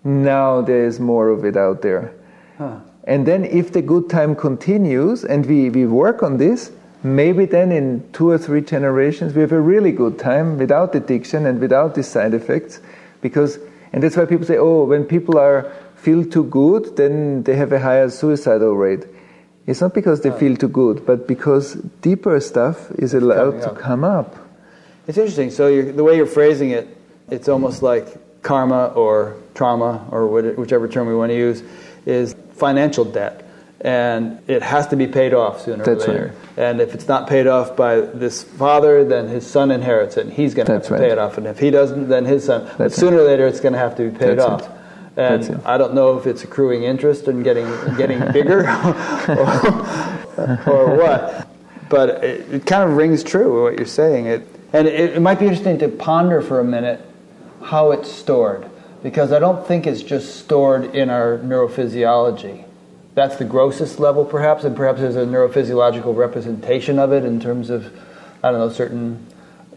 [0.04, 2.14] now there is more of it out there.
[2.58, 2.80] Huh.
[3.04, 6.72] And then if the good time continues and we, we work on this,
[7.04, 11.46] maybe then in two or three generations we have a really good time without addiction
[11.46, 12.80] and without these side effects
[13.22, 13.58] because
[13.94, 17.72] and that's why people say oh when people are feel too good then they have
[17.72, 19.06] a higher suicidal rate.
[19.68, 23.72] It's not because they feel too good but because deeper stuff is it's allowed to
[23.72, 24.36] come up.
[25.08, 25.52] It's interesting.
[25.52, 26.88] So the way you're phrasing it
[27.30, 31.64] it's almost like karma or trauma or whichever term we want to use
[32.06, 33.48] is financial debt
[33.84, 36.34] and it has to be paid off sooner That's or later.
[36.56, 36.66] Right.
[36.66, 40.34] And if it's not paid off by this father, then his son inherits it, and
[40.34, 41.02] he's going to have to right.
[41.02, 41.38] pay it off.
[41.38, 42.66] And if he doesn't, then his son.
[42.66, 43.24] That's but sooner right.
[43.24, 44.62] or later, it's going to have to be paid That's off.
[44.62, 44.72] It.
[45.18, 47.68] And I don't know if it's accruing interest and getting
[47.98, 51.48] getting bigger or, or, what,
[51.90, 54.28] but it, it, kind of rings true what you're saying.
[54.28, 57.06] It and it, it might be interesting to ponder for a minute
[57.62, 58.70] how it's stored,
[59.04, 62.66] because I don't think it's just stored in our neurophysiology
[63.14, 67.70] that's the grossest level, perhaps, and perhaps there's a neurophysiological representation of it in terms
[67.70, 67.92] of,
[68.42, 69.26] I don't know, certain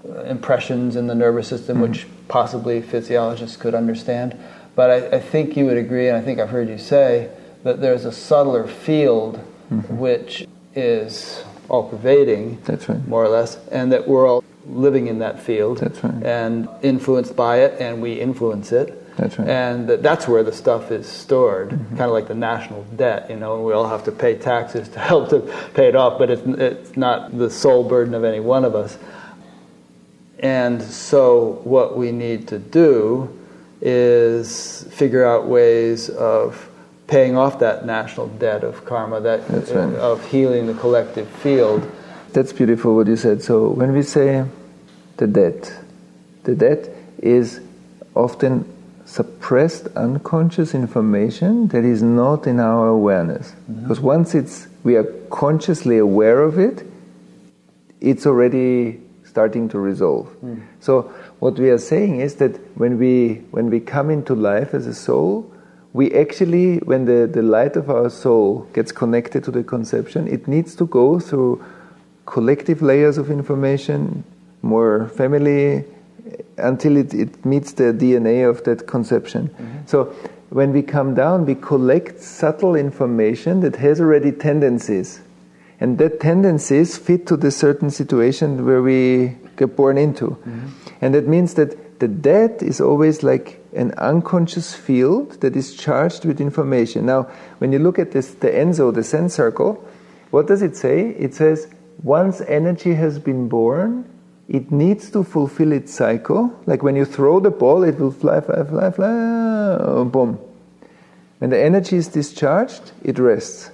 [0.09, 1.91] uh, impressions in the nervous system, mm-hmm.
[1.91, 4.39] which possibly physiologists could understand.
[4.76, 7.30] But I, I, think you would agree, and I think I've heard you say,
[7.64, 9.37] that there's a subtler field
[9.70, 9.99] mm-hmm.
[9.99, 13.07] which is all pervading, That's right.
[13.09, 16.22] more or less, and that we're all living in that field That's right.
[16.22, 19.04] and influenced by it, and we influence it.
[19.17, 19.49] That's right.
[19.49, 21.97] And that's where the stuff is stored, mm-hmm.
[21.97, 24.89] kind of like the national debt, you know, and we all have to pay taxes
[24.91, 25.41] to help to
[25.75, 28.99] pay it off, but it's, it's not the sole burden of any one of us.
[30.41, 33.31] And so, what we need to do
[33.81, 36.69] is figure out ways of
[37.07, 39.95] paying off that national debt of karma, that right.
[39.97, 41.91] of healing the collective field.
[42.33, 43.43] That's beautiful what you said.
[43.43, 44.45] So when we say
[45.19, 45.73] the debt,
[46.45, 46.89] the debt
[47.19, 47.61] is
[48.15, 48.74] often
[49.15, 53.53] suppressed unconscious information that is not in our awareness.
[53.53, 53.83] Mm-hmm.
[53.83, 56.85] Because once it's we are consciously aware of it,
[58.01, 60.27] it's already starting to resolve.
[60.43, 60.62] Mm.
[60.81, 61.03] So
[61.39, 64.95] what we are saying is that when we when we come into life as a
[64.95, 65.49] soul,
[65.93, 70.49] we actually when the, the light of our soul gets connected to the conception, it
[70.49, 71.65] needs to go through
[72.27, 74.25] collective layers of information,
[74.62, 75.85] more family,
[76.57, 79.49] until it, it meets the DNA of that conception.
[79.49, 79.87] Mm-hmm.
[79.87, 80.05] So
[80.51, 85.20] when we come down, we collect subtle information that has already tendencies.
[85.81, 90.29] And that tendencies fit to the certain situation where we get born into.
[90.29, 90.68] Mm-hmm.
[91.01, 96.25] And that means that the dead is always like an unconscious field that is charged
[96.25, 97.07] with information.
[97.07, 97.25] Now,
[97.59, 99.85] when you look at this, the Enso, the Zen circle,
[100.31, 101.11] what does it say?
[101.11, 101.68] It says,
[102.03, 104.09] once energy has been born,
[104.49, 106.53] it needs to fulfill its cycle.
[106.67, 110.39] Like when you throw the ball, it will fly, fly, fly, fly, boom.
[111.39, 113.71] When the energy is discharged, it rests.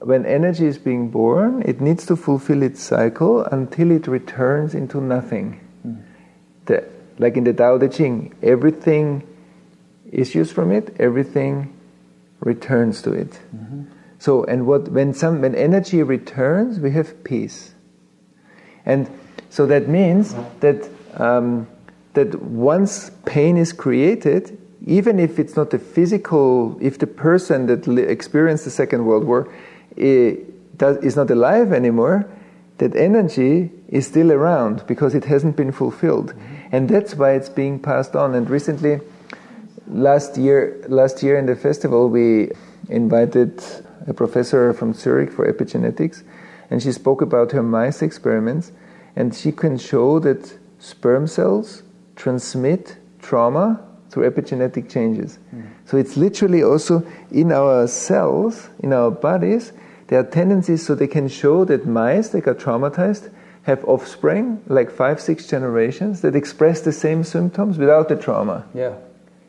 [0.00, 5.00] When energy is being born, it needs to fulfill its cycle until it returns into
[5.00, 5.60] nothing.
[5.82, 5.94] Hmm.
[6.66, 6.88] The,
[7.18, 9.22] like in the Tao Te Ching, everything
[10.10, 11.72] issues from it, everything
[12.40, 13.30] returns to it.
[13.54, 13.84] Mm-hmm.
[14.18, 17.71] So, and what when some when energy returns, we have peace.
[18.84, 19.08] And
[19.50, 21.66] so that means that um,
[22.14, 27.86] that once pain is created, even if it's not a physical, if the person that
[27.86, 29.52] li- experienced the Second World War
[29.96, 30.36] eh,
[30.76, 32.28] does, is not alive anymore,
[32.78, 36.34] that energy is still around because it hasn't been fulfilled,
[36.72, 38.34] and that's why it's being passed on.
[38.34, 39.00] And recently,
[39.86, 42.50] last year, last year in the festival, we
[42.88, 43.62] invited
[44.06, 46.24] a professor from Zurich for epigenetics,
[46.72, 48.72] and she spoke about her mice experiments,
[49.14, 51.82] and she can show that sperm cells
[52.16, 55.38] transmit trauma through epigenetic changes.
[55.54, 55.66] Mm.
[55.84, 59.74] So it's literally also in our cells, in our bodies,
[60.06, 63.30] there are tendencies so they can show that mice that got traumatized
[63.64, 68.64] have offspring, like five, six generations, that express the same symptoms without the trauma.
[68.72, 68.94] Yeah.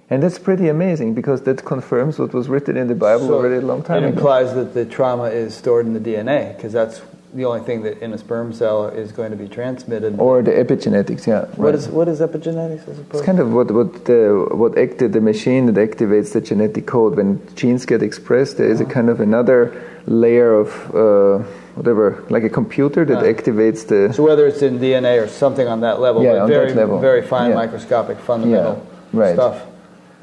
[0.10, 3.56] And that's pretty amazing because that confirms what was written in the Bible So already
[3.56, 4.14] a long time it ago.
[4.14, 7.02] It implies that the trauma is stored in the DNA because that's
[7.34, 10.20] the only thing that in a sperm cell is going to be transmitted.
[10.20, 11.46] Or the epigenetics, yeah.
[11.56, 11.76] what right.
[11.76, 12.88] is what is epigenetics?
[12.88, 12.94] I.
[13.12, 17.16] It's kind of what what the what acted the machine that activates the genetic code.
[17.16, 18.90] When genes get expressed, there is Uh-huh.
[18.90, 19.60] a kind of another
[20.06, 21.44] layer of uh,
[21.76, 23.34] whatever, like a computer that Ah.
[23.34, 24.14] activates the.
[24.14, 27.00] so whether it's in DNA or something on that level, Yeah, on very that level.
[27.00, 27.56] very fine Yeah.
[27.64, 28.76] microscopic fundamental
[29.14, 29.34] Yeah, right.
[29.34, 29.56] stuff.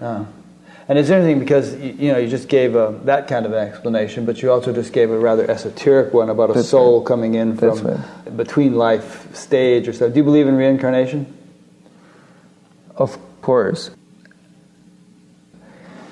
[0.02, 0.24] Ah.
[0.90, 4.26] And it's interesting because you know you just gave a, that kind of an explanation,
[4.26, 7.06] but you also just gave a rather esoteric one about a That's soul right.
[7.06, 8.36] coming in from right.
[8.36, 10.10] between life stage or so.
[10.10, 11.32] Do you believe in reincarnation?
[12.96, 13.92] Of course.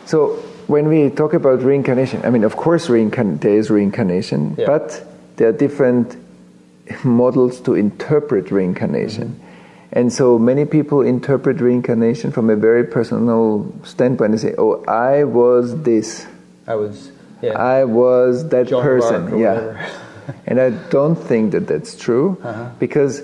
[0.07, 0.37] So
[0.69, 4.67] when we talk about reincarnation, I mean, of course, reincarn- there is reincarnation, Yeah.
[4.67, 5.05] but
[5.39, 6.17] there are different
[7.05, 9.31] models to interpret reincarnation.
[9.31, 9.48] Mm-hmm.
[9.93, 14.33] And so many people interpret reincarnation from a very personal standpoint.
[14.33, 16.27] They say, "Oh, I was this.
[16.67, 17.11] I was.
[17.41, 17.57] Yeah.
[17.57, 19.89] I was that Joan of person." Yeah.
[20.47, 22.69] and I don't think that that's true Uh-huh.
[22.79, 23.23] because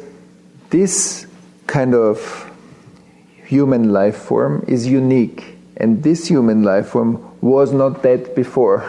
[0.70, 1.26] this
[1.66, 2.16] kind of
[3.44, 8.82] human life form is unique, and this human life form was not that before.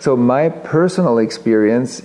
[0.00, 2.00] So my personal experience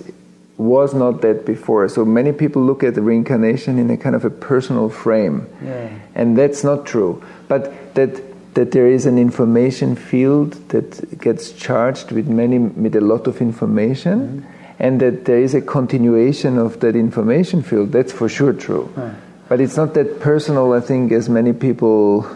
[0.62, 1.88] was not that before.
[1.88, 5.88] So many people look at the reincarnation in a kind of a personal frame, Yeah.
[6.14, 7.22] and that's not true.
[7.48, 8.20] But that
[8.54, 13.40] that there is an information field that gets charged with many with a lot of
[13.40, 14.76] information, mm-hmm.
[14.78, 17.92] and that there is a continuation of that information field.
[17.92, 18.92] That's for sure true.
[19.48, 22.26] But it's not that personal, I think, as many people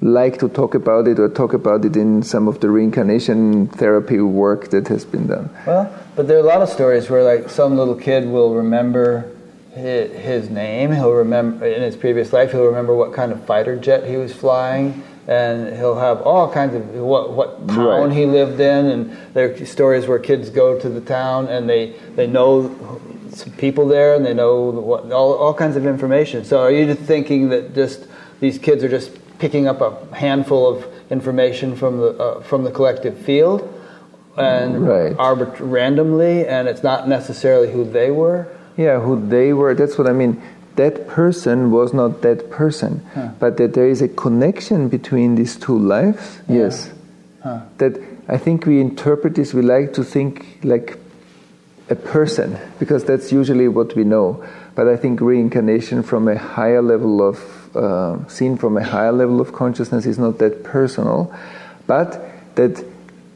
[0.00, 4.20] like to talk about it or talk about it in some of the reincarnation therapy
[4.20, 5.50] work that has been done.
[5.66, 9.30] Well, but there are a lot of stories where like some little kid will remember
[9.72, 10.92] his, his name.
[10.92, 12.52] He'll remember in his previous life.
[12.52, 16.74] He'll remember what kind of fighter jet he was flying, and he'll have all kinds
[16.74, 18.12] of what what town Right.
[18.16, 18.86] he lived in.
[18.86, 23.00] And there are stories where kids go to the town and they they know
[23.32, 26.44] some people there and they know what, all, all kinds of information.
[26.44, 28.08] So are you just thinking that just
[28.40, 32.70] these kids are just picking up a handful of information from the uh, from the
[32.72, 33.76] collective field
[34.36, 35.16] and Right.
[35.16, 38.46] arbit- randomly, and it's not necessarily who they were?
[38.76, 39.74] Yeah, who they were.
[39.74, 40.40] That's what I mean.
[40.76, 43.02] That person was not that person,
[43.38, 46.40] but that there is a connection between these two lives.
[46.48, 46.90] Yes.
[47.78, 49.52] That I think we interpret this.
[49.52, 50.96] We like to think like
[51.90, 54.42] a person because that's usually what we know.
[54.76, 59.40] But I think reincarnation from a higher level of uh, seen from a higher level
[59.40, 61.32] of consciousness is not that personal,
[61.86, 62.20] but
[62.54, 62.82] that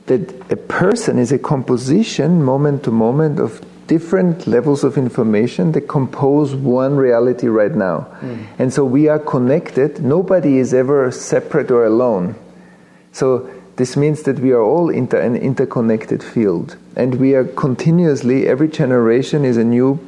[0.07, 5.83] that a person is a composition moment to moment of different levels of information that
[5.83, 8.07] compose one reality right now.
[8.21, 8.47] Mm.
[8.59, 10.03] And so we are connected.
[10.03, 12.35] Nobody is ever separate or alone.
[13.13, 18.47] So this means that we are all inter- an interconnected field, and we are continuously.
[18.47, 19.99] Every generation is a new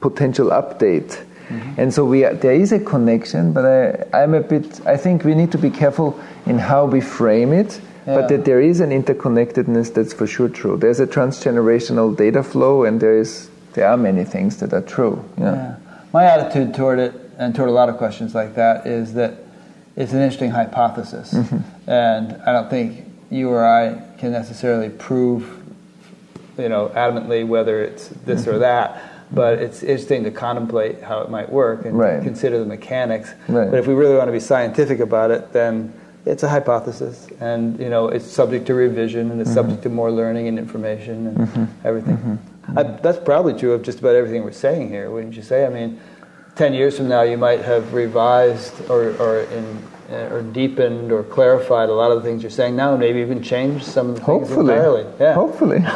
[0.00, 1.80] potential update, mm-hmm.
[1.80, 3.52] and so we are, there is a connection.
[3.52, 4.80] But I, I'm a bit.
[4.86, 7.80] I think we need to be careful in how we frame it.
[8.06, 8.14] Yeah.
[8.14, 10.76] But that there is an interconnectedness, that's for sure true.
[10.76, 15.24] There's a transgenerational data flow, and there is there are many things that are true.
[15.38, 15.54] Yeah.
[15.54, 15.76] Yeah.
[16.12, 19.34] My attitude toward it, and toward a lot of questions like that, is that
[19.96, 21.90] it's an interesting hypothesis, mm-hmm.
[21.90, 25.44] and I don't think you or I can necessarily prove,
[26.58, 28.60] you know, adamantly whether it's this or mm-hmm.
[28.60, 29.02] that.
[29.32, 32.20] But it's interesting to contemplate how it might work and Right.
[32.20, 33.30] consider the mechanics.
[33.46, 33.70] Right.
[33.70, 35.92] But if we really want to be scientific about it, then
[36.26, 39.58] it's a hypothesis, and you know, it's subject to revision, and it's mm-hmm.
[39.58, 41.86] subject to more learning and information and mm-hmm.
[41.86, 42.16] everything.
[42.16, 42.78] Mm-hmm.
[42.78, 45.64] I, that's probably true of just about everything we're saying here, wouldn't you say?
[45.64, 46.00] I mean,
[46.56, 51.88] ten years from now, you might have revised or or in, or deepened or clarified
[51.88, 54.20] a lot of the things you're saying now, and maybe even changed some of the
[54.20, 54.74] things Hopefully.
[54.74, 55.06] entirely.
[55.18, 55.34] Yeah.
[55.34, 55.78] Hopefully.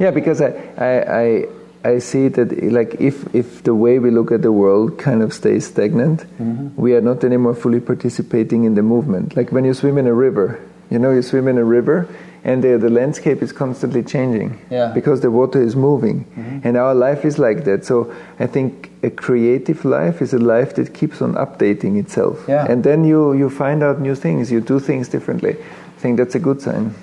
[0.00, 1.48] yeah, because I, I, I,
[1.84, 5.32] I see that like if, if the way we look at the world kind of
[5.32, 6.80] stays stagnant, Mm-hmm.
[6.80, 9.36] we are not anymore fully participating in the movement.
[9.36, 10.60] Like when you swim in a river,
[10.90, 12.06] you know, you swim in a river
[12.44, 14.86] and the, the landscape is constantly changing Yeah.
[14.86, 14.94] Mm-hmm.
[14.94, 16.24] because the water is moving.
[16.64, 17.84] And our life is like that.
[17.84, 22.44] So I think a creative life is a life that keeps on updating itself.
[22.48, 22.66] Yeah.
[22.68, 25.56] And then you, you find out new things, you do things differently.
[25.96, 26.94] I think that's a good sign.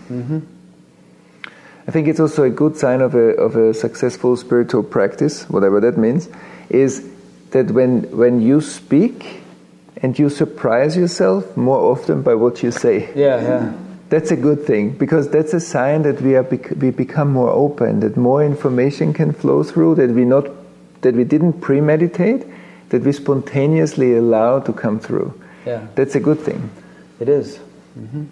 [1.89, 5.79] I think it's also a good sign of a, of a successful spiritual practice, whatever
[5.79, 6.29] that means,
[6.69, 7.09] is
[7.49, 9.41] that when, when you speak
[9.97, 13.09] and you surprise yourself more often by what you say.
[13.15, 13.73] Yeah, yeah.
[14.09, 17.49] That's a good thing because that's a sign that we are bec- we become more
[17.49, 20.45] open, that more information can flow through, that we not
[21.01, 22.45] that we didn't premeditate,
[22.89, 25.33] that we spontaneously allow to come through.
[25.65, 25.87] Yeah.
[25.95, 26.69] That's a good thing.
[27.19, 27.57] It is.
[27.97, 28.25] Mm-hmm.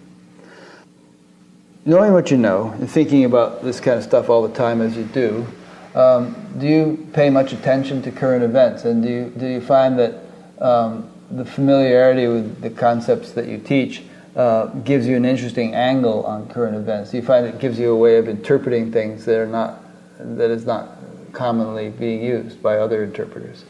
[1.84, 4.96] Knowing what you know and thinking about this kind of stuff all the time as
[4.96, 5.46] you do,
[5.94, 8.84] um, do you pay much attention to current events?
[8.84, 10.20] And do you, do you find that
[10.60, 14.02] um, the familiarity with the concepts that you teach
[14.36, 17.10] uh, gives you an interesting angle on current events?
[17.10, 19.84] Do you find it gives you a way of interpreting things that are not
[20.18, 20.98] that is not
[21.32, 23.64] commonly being used by other interpreters?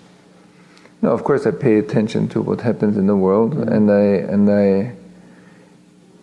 [1.02, 4.02] No, of course I pay attention to what happens in the world, and I
[4.32, 4.97] and I.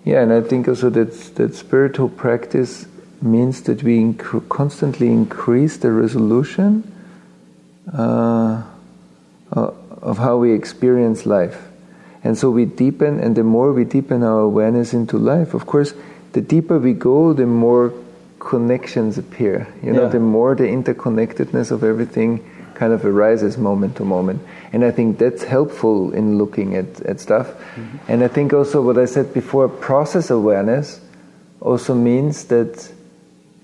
[0.06, 2.86] Yeah, and I think also that that spiritual practice
[3.22, 6.84] means that we inc- constantly increase the resolution
[7.92, 8.62] uh,
[9.52, 11.58] uh, of how we experience life,
[12.24, 15.94] and so we deepen, and the more we deepen our awareness into life, of course,
[16.34, 17.92] the deeper we go, the more
[18.40, 19.68] connections appear.
[19.82, 20.10] You know, Yeah.
[20.10, 22.42] the more the interconnectedness of everything
[22.76, 24.42] kind of arises moment to moment.
[24.72, 27.48] And I think that's helpful in looking at, at stuff.
[27.48, 28.12] Mm-hmm.
[28.12, 31.02] And I think also what I said before, process awareness
[31.62, 32.92] also means that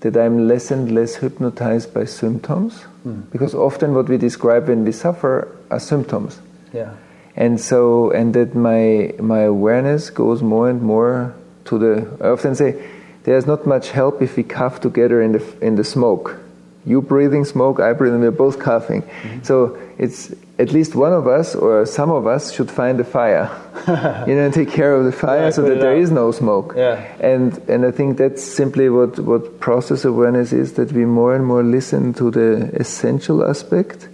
[0.02, 2.82] that I'm less and less hypnotized by symptoms.
[3.04, 3.20] Hmm.
[3.30, 6.40] Because often what we describe when we suffer are symptoms.
[6.72, 6.94] Yeah.
[7.36, 11.34] And so, and that my my awareness goes more and more
[11.66, 12.18] to the.
[12.20, 12.82] I often say,
[13.24, 16.41] there's not much help if we cough together in the in the smoke.
[16.84, 18.20] You breathing smoke, I breathing.
[18.20, 19.02] We're both coughing.
[19.42, 23.48] So it's at least one of us or some of us should find a fire,
[24.26, 25.98] you know, and take care of the fire Yeah, so that there out.
[26.02, 26.74] is no smoke.
[26.76, 26.98] Yeah.
[27.20, 30.72] And and I think that's simply what what process awareness is.
[30.74, 34.08] That we more and more listen to the essential aspect,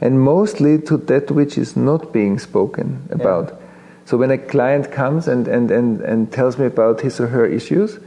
[0.00, 3.52] and mostly to that which is not being spoken about.
[4.04, 7.46] So when a client comes and, and, and, and tells me about his or her
[7.46, 7.98] issues,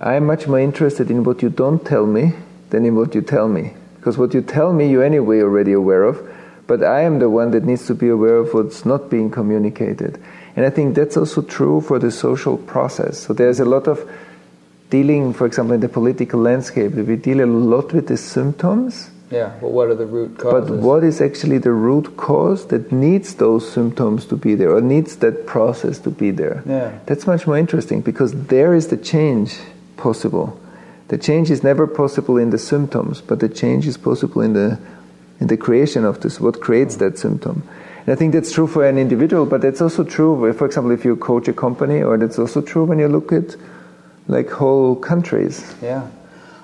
[0.00, 2.34] I'm much more interested in what you don't tell me
[2.72, 3.74] than in what you tell me.
[3.96, 6.18] Because what you tell me, you're anyway already aware of,
[6.66, 10.18] but I am the one that needs to be aware of what's not being communicated.
[10.56, 13.20] And I think that's also true for the social process.
[13.20, 14.10] So there's a lot of
[14.90, 19.10] dealing, for example, in the political landscape, that we deal a lot with the symptoms
[19.32, 20.70] Yeah, but what are the root causes?
[20.70, 24.82] But what is actually the root cause that needs those symptoms to be there or
[24.82, 26.62] needs that process to be there?
[26.66, 26.98] Yeah.
[27.06, 29.58] That's much more interesting because there is the change
[29.96, 30.60] possible.
[31.08, 34.78] The change is never possible in the symptoms, but the change is possible in the
[35.40, 37.68] in the creation of this, what creates that symptom.
[38.06, 41.04] And I think that's true for an individual, but that's also true, for example, if
[41.04, 43.56] you coach a company, or that's also true when you look at
[44.28, 45.74] like whole countries.
[45.82, 46.08] Yeah.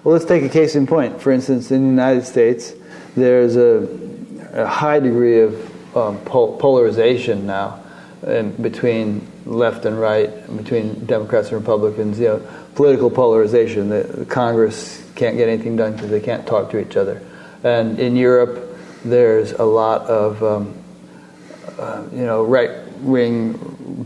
[0.05, 1.21] Well, let's take a case in point.
[1.21, 2.73] For instance, in the United States,
[3.17, 3.89] there's a,
[4.53, 7.83] a high degree of um, pol- polarization now
[8.27, 12.19] in between left and right, between Democrats and Republicans.
[12.21, 13.89] You know, political polarization.
[13.89, 17.21] The, the Congress can't get anything done because they can't talk to each other.
[17.65, 20.75] And in Europe, there's a lot of um,
[21.77, 22.71] uh, you know right
[23.01, 23.55] wing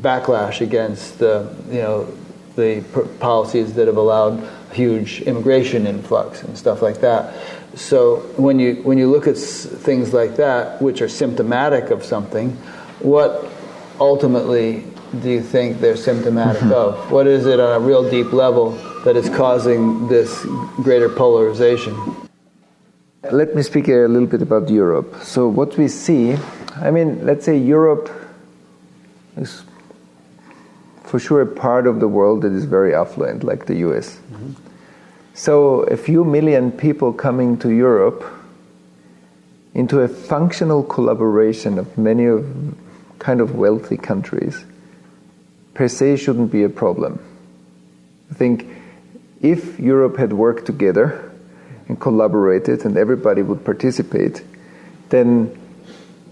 [0.01, 2.09] backlash against uh, you know
[2.57, 2.81] the
[3.21, 4.43] policies that have allowed
[4.73, 7.35] huge immigration influx and stuff like that.
[7.75, 12.53] So when you when you look at things like that, which are symptomatic of something,
[13.01, 13.47] what
[14.01, 14.85] ultimately
[15.21, 17.11] do you think they're symptomatic of?
[17.11, 18.71] What is it on a real deep level
[19.05, 20.45] that is causing this
[20.83, 21.95] greater polarization?
[23.31, 25.23] Let me speak a little bit about Europe.
[25.23, 26.37] So what we see,
[26.77, 28.11] I mean, let's say Europe
[29.37, 29.63] is
[31.05, 34.19] for sure a part of the world that is very affluent, like the US.
[34.33, 34.53] Mm-hmm.
[35.35, 38.23] So, a few million people coming to Europe
[39.75, 42.45] into a functional collaboration of many of
[43.19, 44.65] kind of wealthy countries
[45.75, 47.21] per se shouldn't be a problem.
[48.31, 48.67] I think
[49.41, 51.31] if Europe had worked together
[51.89, 54.43] and collaborated and everybody would participate,
[55.11, 55.51] then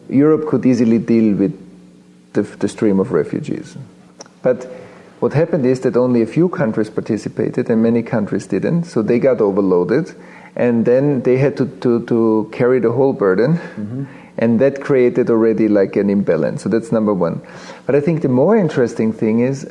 [0.09, 3.76] Europe could easily deal with the, the stream of refugees.
[4.43, 4.64] But
[5.20, 9.18] what happened is that only a few countries participated and many countries didn't, so they
[9.18, 10.14] got overloaded,
[10.57, 13.55] and then they had to, to, to carry the whole burden.
[13.55, 14.05] Mm-hmm.
[14.41, 16.62] And that created already like an imbalance.
[16.62, 17.41] So that's number one.
[17.86, 19.70] But I think the more interesting thing is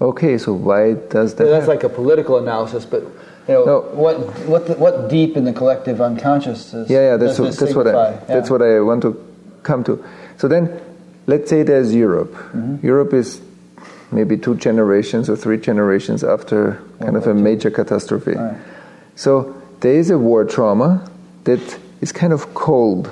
[0.00, 1.44] okay, so why does that?
[1.44, 1.68] that's happen?
[1.68, 3.02] like a political analysis, but
[3.48, 3.80] you know, no.
[3.94, 6.90] what what the, what deep in the collective unconsciousness?
[6.90, 8.24] Yeah, yeah, that's, what, that's what I yeah.
[8.26, 9.16] that's what I want to
[9.62, 10.04] come to.
[10.38, 10.80] So then,
[11.26, 12.32] let's say there's Europe.
[12.32, 12.86] Mm-hmm.
[12.86, 13.40] Europe is
[14.12, 18.32] maybe two generations or three generations after kind of a major catastrophe.
[18.32, 18.56] Right.
[19.16, 21.10] So there is a war trauma
[21.44, 23.10] that is kind of cold.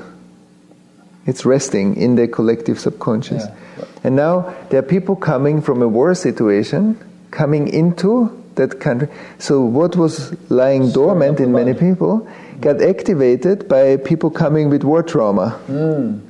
[1.26, 3.44] It's resting in the collective subconscious.
[3.44, 3.84] Yeah.
[4.04, 6.98] And now there are people coming from a war situation
[7.30, 9.08] coming into that country.
[9.38, 12.28] So what was lying dormant in many people
[12.60, 15.58] got activated by people coming with war trauma.
[15.68, 16.20] Mm.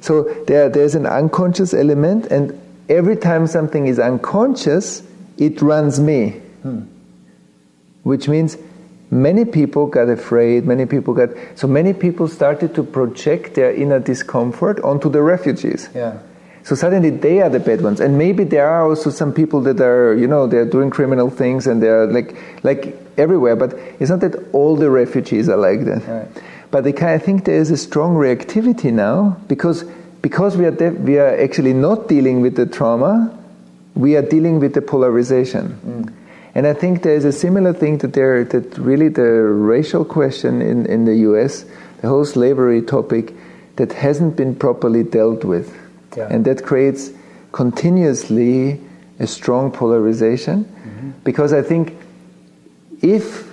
[0.00, 5.02] So there, there's an unconscious element, and every time something is unconscious,
[5.38, 6.30] it runs me.
[6.62, 6.82] Hmm.
[8.02, 8.56] Which means
[9.12, 11.28] many people got afraid, many people got.
[11.54, 15.88] So many people started to project their inner discomfort onto the refugees.
[15.94, 16.18] Yeah.
[16.64, 19.80] So suddenly they are the bad ones, and maybe there are also some people that
[19.80, 23.56] are, you know, they're doing criminal things and they're like, like everywhere.
[23.56, 26.06] But it's not that all the refugees are like that.
[26.08, 26.42] Right.
[26.70, 29.84] But of think there is a strong reactivity now because
[30.22, 33.36] because we are, de- we are actually not dealing with the trauma,
[33.94, 35.76] we are dealing with the polarization.
[35.84, 36.12] Mm.
[36.54, 40.60] And I think there is a similar thing that there that really the racial question
[40.60, 41.64] in, in the US,
[42.00, 43.34] the whole slavery topic,
[43.76, 45.74] that hasn't been properly dealt with.
[46.16, 46.28] Yeah.
[46.30, 47.10] And that creates
[47.52, 48.80] continuously
[49.18, 50.64] a strong polarization.
[50.64, 51.10] Mm-hmm.
[51.24, 51.96] Because I think
[53.00, 53.50] if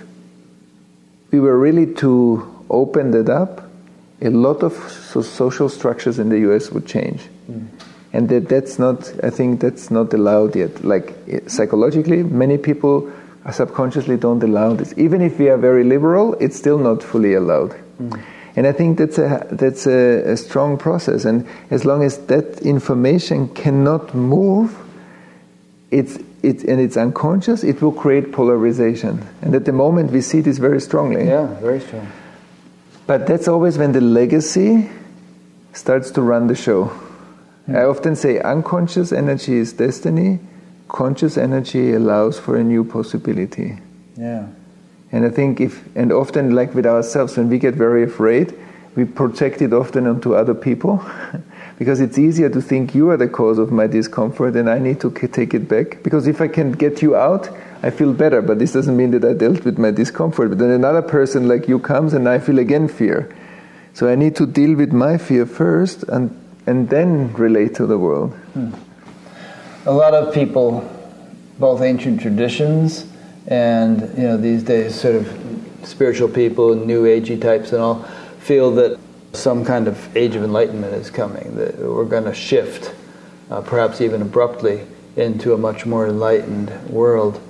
[1.30, 3.70] we were really to open that up,
[4.20, 4.74] a lot of
[5.10, 7.22] so social structures in the US would change.
[8.12, 10.84] And that, that's not, I think that's not allowed yet.
[10.84, 11.14] Like
[11.46, 13.10] psychologically, many people
[13.52, 14.92] subconsciously don't allow this.
[14.96, 17.74] Even if we are very liberal, it's still not fully allowed.
[18.00, 18.22] Mm.
[18.56, 21.24] And I think that's a that's a, a, strong process.
[21.24, 24.76] And as long as that information cannot move,
[25.90, 29.24] it's it and it's unconscious, it will create polarization.
[29.40, 31.26] And at the moment, we see this very strongly.
[31.26, 32.10] Yeah, very strong.
[33.06, 34.90] But that's always when the legacy
[35.72, 36.92] starts to run the show.
[37.68, 40.40] I often say unconscious energy is destiny,
[40.88, 43.78] conscious energy allows for a new possibility.
[44.16, 44.48] Yeah.
[45.12, 48.54] And I think if, and often like with ourselves, when we get very afraid,
[48.96, 51.04] we project it often onto other people
[51.78, 55.00] because it's easier to think you are the cause of my discomfort and I need
[55.00, 56.02] to take it back.
[56.02, 57.48] Because if I can get you out,
[57.82, 60.50] I feel better, but this doesn't mean that I dealt with my discomfort.
[60.50, 63.34] But then another person like you comes and I feel again fear.
[63.94, 66.36] So I need to deal with my fear first and,
[66.66, 68.32] and then relate to the world.
[68.54, 68.70] Hmm.
[69.86, 70.88] A lot of people,
[71.58, 73.06] both ancient traditions
[73.46, 75.26] and you know these days sort of
[75.82, 78.02] spiritual people, new agey types and all,
[78.40, 78.98] feel that
[79.32, 82.94] some kind of age of enlightenment is coming, that we're going to shift,
[83.50, 84.86] uh, perhaps even abruptly,
[85.16, 87.40] into a much more enlightened world.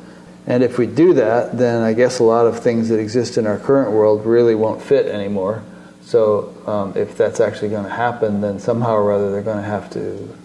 [0.47, 3.47] And if we do that, then I guess a lot of things that exist in
[3.47, 5.63] our current world really won't fit anymore.
[6.11, 9.63] So um, if that's actually going to happen, then somehow or other they're going to
[9.63, 10.37] have to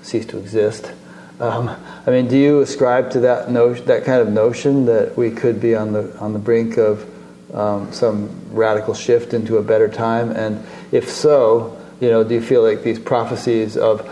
[0.00, 0.90] cease to exist.
[1.38, 1.68] Um,
[2.06, 5.60] I mean, do you ascribe to that notion, that kind of notion that we could
[5.60, 7.06] be on the on the brink of
[7.54, 10.30] um, some radical shift into a better time?
[10.30, 14.08] And if so, you know, do you feel like these prophecies of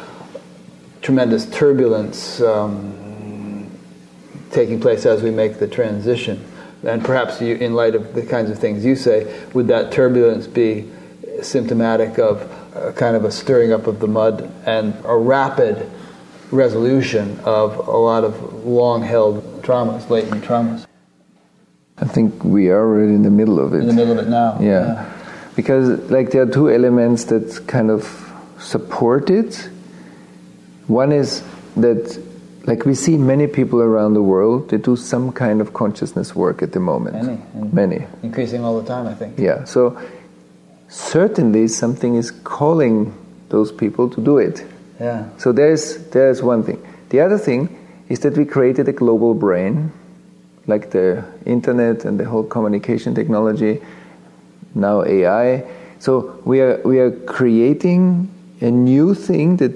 [1.00, 3.70] tremendous turbulence um,
[4.50, 6.44] taking place as we make the transition?
[6.82, 10.46] And perhaps you, in light of the kinds of things you say, would that turbulence
[10.46, 10.90] be
[11.43, 12.43] symptomatic of
[12.74, 15.91] a kind of a stirring up of the mud and a rapid
[16.51, 20.86] resolution of a lot of long held traumas, latent traumas?
[22.01, 23.80] I think we are already in the middle of it.
[23.80, 24.59] In the middle of it now.
[24.61, 24.86] Yeah.
[24.86, 25.12] yeah.
[25.57, 29.68] Because like there are two elements that kind of support it.
[30.86, 31.43] One is
[31.76, 32.22] that
[32.64, 36.62] like we see many people around the world they do some kind of consciousness work
[36.62, 37.16] at the moment.
[37.16, 37.72] Many.
[37.72, 38.07] Many.
[38.22, 39.39] Increasing all the time, I think.
[39.39, 39.64] Yeah.
[39.64, 39.99] So
[40.89, 43.14] certainly something is calling
[43.49, 44.64] those people to do it.
[45.01, 45.28] Yeah.
[45.39, 46.82] So there's there's one thing.
[47.11, 47.68] The other thing
[48.09, 49.93] is that we created a global brain,
[50.66, 53.80] like the internet and the whole communication technology,
[54.74, 55.64] now AI.
[55.99, 58.28] So we are we are creating
[58.61, 59.72] a new thing that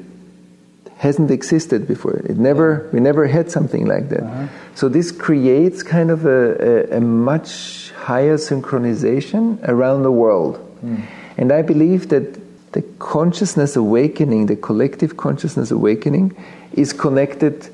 [0.97, 2.17] hasn't existed before.
[2.17, 4.23] It never we never had something like that.
[4.23, 4.47] Uh-huh.
[4.75, 10.72] So this creates kind of a, a, a much higher synchronization around the world.
[10.85, 11.03] Mm.
[11.39, 12.39] And I believe that
[12.73, 16.37] the consciousness awakening, the collective consciousness awakening,
[16.73, 17.69] is connected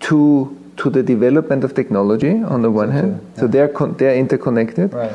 [0.00, 3.20] to to the development of technology on the one hand.
[3.34, 3.40] Yeah.
[3.40, 4.92] So they're con- they're interconnected.
[4.92, 5.12] Right.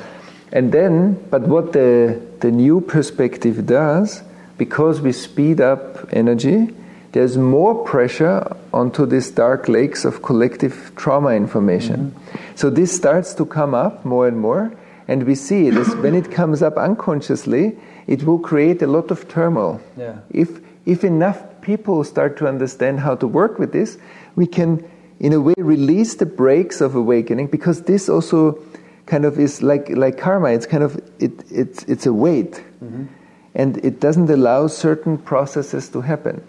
[0.51, 4.23] And then, but what the the new perspective does,
[4.57, 6.69] because we speed up energy,
[7.11, 12.11] there's more pressure onto these dark lakes of collective trauma information.
[12.11, 12.55] Mm-hmm.
[12.55, 14.71] So this starts to come up more and more,
[15.07, 17.77] and we see this when it comes up unconsciously,
[18.07, 19.81] it will create a lot of turmoil.
[19.97, 20.19] Yeah.
[20.29, 23.97] If if enough people start to understand how to work with this,
[24.35, 24.87] we can,
[25.19, 28.59] in a way, release the brakes of awakening because this also
[29.05, 30.49] kind of is like like karma.
[30.49, 33.05] It's kind of it it's it's a weight, mm-hmm.
[33.53, 36.43] and it doesn't allow certain processes to happen.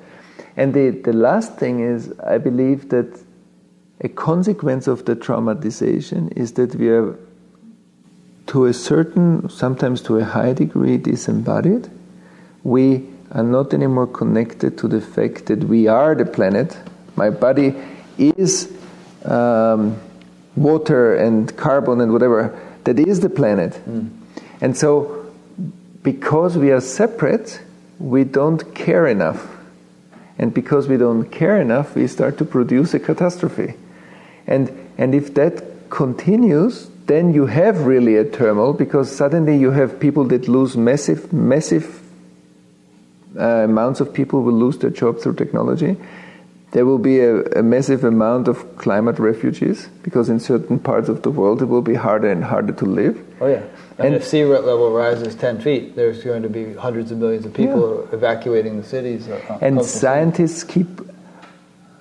[0.57, 3.19] And the the last thing is, I believe that
[4.01, 7.19] a consequence of the traumatization is that we are
[8.47, 11.91] to a certain, sometimes to a high degree, disembodied.
[12.63, 16.77] We are not anymore connected to the fact that we are the planet.
[17.17, 17.75] My body
[18.19, 18.73] is
[19.25, 20.01] um,
[20.55, 22.59] water and carbon and whatever.
[22.85, 23.73] That is the planet.
[23.73, 24.11] Mm.
[24.61, 25.33] And so,
[26.03, 27.61] because we are separate,
[27.99, 29.49] we don't care enough.
[30.39, 33.75] And because we don't care enough, we start to produce a catastrophe.
[34.47, 39.99] And, and if that continues, then you have really a turmoil because suddenly you have
[40.01, 42.03] people that lose massive, massive
[43.39, 45.97] uh, amounts of people will lose their job through technology.
[46.73, 51.23] There will be a, a, massive amount of climate refugees because in certain parts of
[51.23, 53.25] the world it will be harder and harder to live.
[53.41, 53.63] Oh yeah,
[53.99, 57.47] and, and if sea level rises ten feet, there's going to be hundreds of millions
[57.47, 58.17] of people yeah.
[58.17, 59.29] evacuating the cities.
[59.29, 60.89] Uh, and scientists keep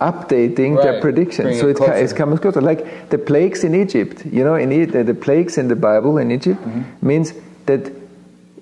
[0.01, 0.83] updating right.
[0.83, 1.59] their predictions.
[1.59, 2.61] so it, it it's coming closer.
[2.61, 6.31] Like the plagues in Egypt, you know, in the, the plagues in the Bible in
[6.31, 7.07] Egypt mm-hmm.
[7.07, 7.33] means
[7.65, 7.91] that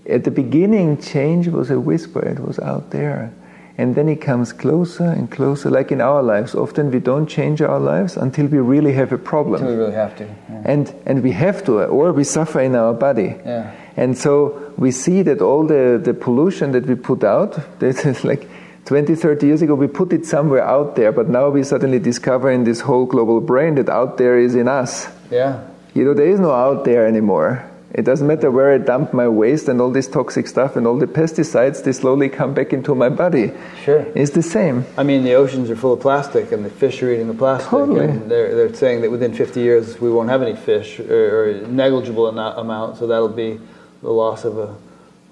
[0.07, 3.33] at the beginning change was a whisper, it was out there.
[3.75, 6.53] And then it comes closer and closer, like in our lives.
[6.53, 9.61] Often we don't change our lives until we really have a problem.
[9.61, 10.25] Until we really have to.
[10.25, 10.61] Yeah.
[10.63, 13.35] And, and we have to, or we suffer in our body.
[13.43, 13.73] Yeah.
[13.97, 18.47] And so we see that all the, the pollution that we put out, is like
[18.85, 22.51] 20, 30 years ago, we put it somewhere out there, but now we suddenly discover
[22.51, 25.07] in this whole global brain that out there is in us.
[25.31, 25.65] Yeah.
[25.93, 27.69] You know, there is no out there anymore.
[27.93, 30.97] It doesn't matter where I dump my waste and all this toxic stuff and all
[30.97, 33.51] the pesticides, they slowly come back into my body.
[33.85, 34.05] Sure.
[34.15, 34.85] It's the same.
[34.97, 37.69] I mean, the oceans are full of plastic and the fish are eating the plastic.
[37.69, 38.05] Totally.
[38.05, 41.67] And they're, they're saying that within 50 years we won't have any fish or, or
[41.67, 43.59] negligible amount, so that'll be
[44.01, 44.75] the loss of a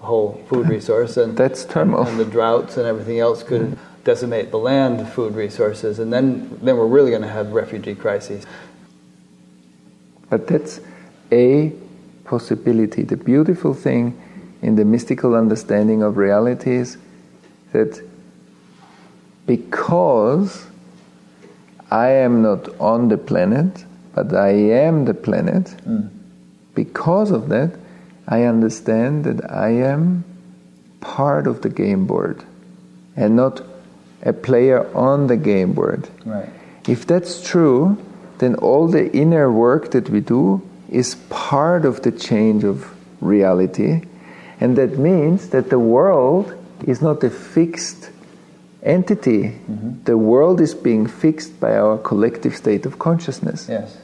[0.02, 2.07] whole food resource, and that's turmoil.
[2.07, 6.78] And the droughts and everything else could decimate the land food resources, and then then
[6.78, 8.45] we're really going to have refugee crises.
[10.30, 10.80] But that's
[11.32, 11.73] a
[12.26, 13.03] possibility.
[13.03, 14.19] The beautiful thing
[14.61, 16.98] in the mystical understanding of reality is
[17.73, 18.02] that
[19.45, 20.65] because
[21.90, 26.10] I am not on the planet, but I am the planet, mm.
[26.73, 27.78] because of that,
[28.31, 30.23] I understand that I am
[31.01, 32.45] part of the game board
[33.17, 33.61] and not
[34.23, 36.07] a player on the game board.
[36.25, 36.49] Right.
[36.87, 37.97] If that's true,
[38.37, 44.03] then all the inner work that we do is part of the change of reality.
[44.61, 46.53] And that means that the world
[46.87, 48.11] is not a fixed
[48.81, 49.43] entity.
[49.43, 50.03] Mm-hmm.
[50.05, 53.67] The world is being fixed by our collective state of consciousness.
[53.67, 53.97] Yes.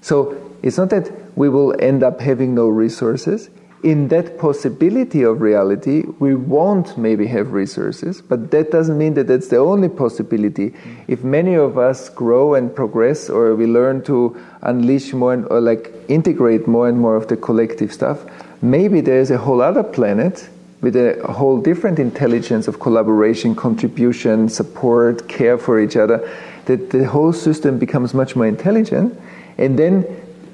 [0.00, 3.50] So it's not that we will end up having no resources.
[3.82, 9.26] In that possibility of reality, we won't maybe have resources, but that doesn't mean that
[9.26, 10.70] that's the only possibility.
[10.70, 10.94] Mm-hmm.
[11.08, 15.60] If many of us grow and progress, or we learn to unleash more and, or
[15.60, 18.24] like integrate more and more of the collective stuff,
[18.62, 20.48] maybe there's a whole other planet
[20.80, 26.18] with a whole different intelligence of collaboration, contribution, support, care for each other,
[26.64, 29.18] that the whole system becomes much more intelligent.
[29.58, 30.04] And then,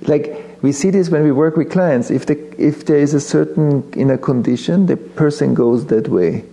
[0.02, 2.10] like, we see this when we work with clients.
[2.10, 6.44] If, the, if there is a certain inner condition, the person goes that way.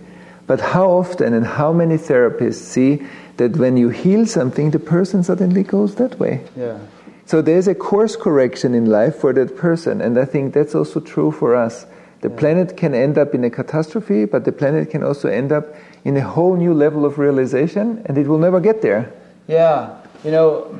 [0.46, 3.06] But how often and how many therapists see
[3.36, 6.42] that when you heal something, the person suddenly goes that way?
[6.56, 6.78] Yeah.
[7.24, 10.98] So there's a course correction in life for that person, and I think that's also
[10.98, 11.86] true for us.
[12.22, 12.36] The yeah.
[12.36, 15.72] planet can end up in a catastrophe, but the planet can also end up
[16.04, 19.12] in a whole new level of realization, and it will never get there.
[19.46, 20.76] Yeah, you know,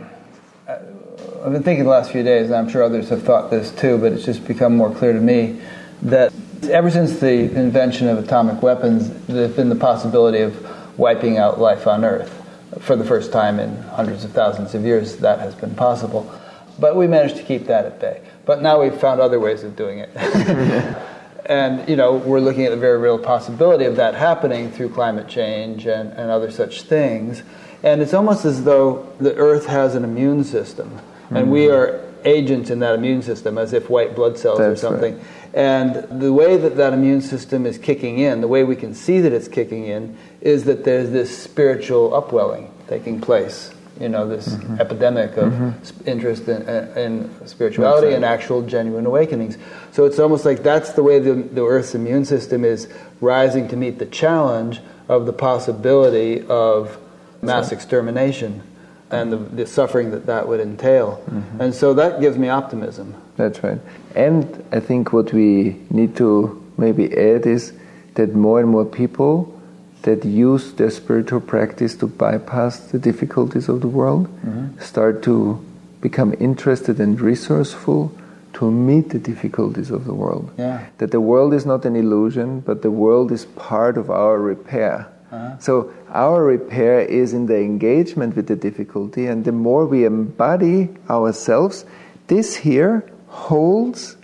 [1.43, 3.97] I've been thinking the last few days, and I'm sure others have thought this too,
[3.97, 5.59] but it's just become more clear to me
[6.03, 6.35] that
[6.65, 11.87] ever since the invention of atomic weapons, there's been the possibility of wiping out life
[11.87, 12.37] on Earth.
[12.81, 16.31] For the first time in hundreds of thousands of years, that has been possible.
[16.79, 18.21] But we managed to keep that at bay.
[18.45, 20.11] But now we've found other ways of doing it.
[21.47, 25.27] and you know we're looking at the very real possibility of that happening through climate
[25.27, 27.43] change and, and other such things
[27.83, 31.01] and it's almost as though the earth has an immune system
[31.31, 31.37] mm-hmm.
[31.37, 31.75] and we mm-hmm.
[31.75, 35.55] are agents in that immune system as if white blood cells That's or something right.
[35.55, 39.21] and the way that that immune system is kicking in the way we can see
[39.21, 44.49] that it's kicking in is that there's this spiritual upwelling taking place you know this
[44.49, 44.81] mm-hmm.
[44.81, 46.09] epidemic of mm-hmm.
[46.09, 46.63] interest in,
[46.97, 49.59] in spirituality and actual genuine awakenings.
[49.93, 52.89] So it's almost like that's the way the, the Earth's immune system is
[53.21, 56.99] rising to meet the challenge of the possibility of
[57.43, 58.63] mass extermination
[59.11, 61.23] and the, the, suffering that that would entail.
[61.29, 61.61] Mm-hmm.
[61.61, 63.15] And so that gives me optimism.
[63.37, 63.81] That's right.
[64.15, 67.73] And I think what we need to maybe add is
[68.15, 69.61] that more and more people
[70.03, 74.79] that use their spiritual practice to bypass the difficulties of the world, mm-hmm.
[74.81, 75.65] start to
[76.01, 78.13] become interested and resourceful
[78.55, 80.51] to meet the difficulties of the world.
[80.59, 80.87] Yeah.
[80.99, 85.07] That the world is not an illusion, but the world is part of our repair.
[85.31, 85.59] Uh-huh.
[85.59, 90.91] So our repair is in the engagement with the difficulty, and the more we embody
[91.09, 91.85] ourselves,
[92.27, 94.17] this here holds.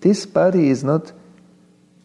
[0.00, 1.12] This body is not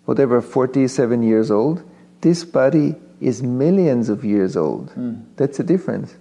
[0.06, 1.84] whatever 47 years old
[2.22, 4.92] this body is millions of years old.
[4.96, 5.24] Mm.
[5.36, 6.16] That's the difference.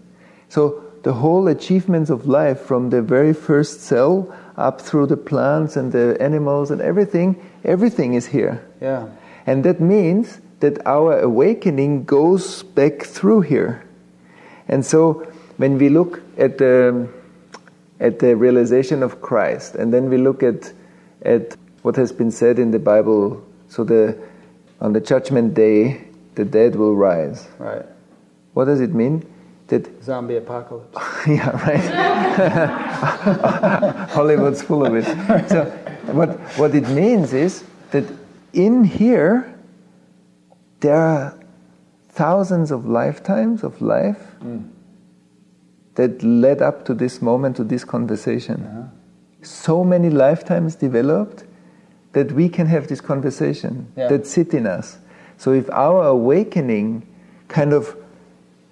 [0.48, 5.76] So the whole achievements of life from the very first cell up through the plants
[5.76, 8.64] and the animals and everything, everything is here.
[8.80, 9.08] Yeah.
[9.46, 13.84] And that means that our awakening goes back through here.
[14.68, 15.26] And so
[15.56, 17.08] when we look at the
[17.98, 20.72] at the realization of Christ and then we look at
[21.22, 24.18] at what has been said in the Bible, so the
[24.80, 26.04] on the judgment day,
[26.34, 27.48] the dead will rise.
[27.58, 27.86] Right.
[28.54, 29.24] What does it mean?
[29.68, 30.96] That zombie apocalypse.
[31.26, 31.80] yeah, right.
[34.10, 35.04] Hollywood's full of it.
[35.48, 35.64] So,
[36.12, 38.04] what what it means is that
[38.52, 39.55] in here
[40.80, 41.38] there are
[42.08, 44.68] thousands of lifetimes of life mm.
[45.94, 48.62] that led up to this moment, to this conversation.
[48.62, 48.88] Uh-huh.
[49.42, 51.44] So many lifetimes developed
[52.12, 54.08] that we can have this conversation yeah.
[54.08, 54.98] that sit in us.
[55.36, 57.06] So if our awakening
[57.48, 57.94] kind of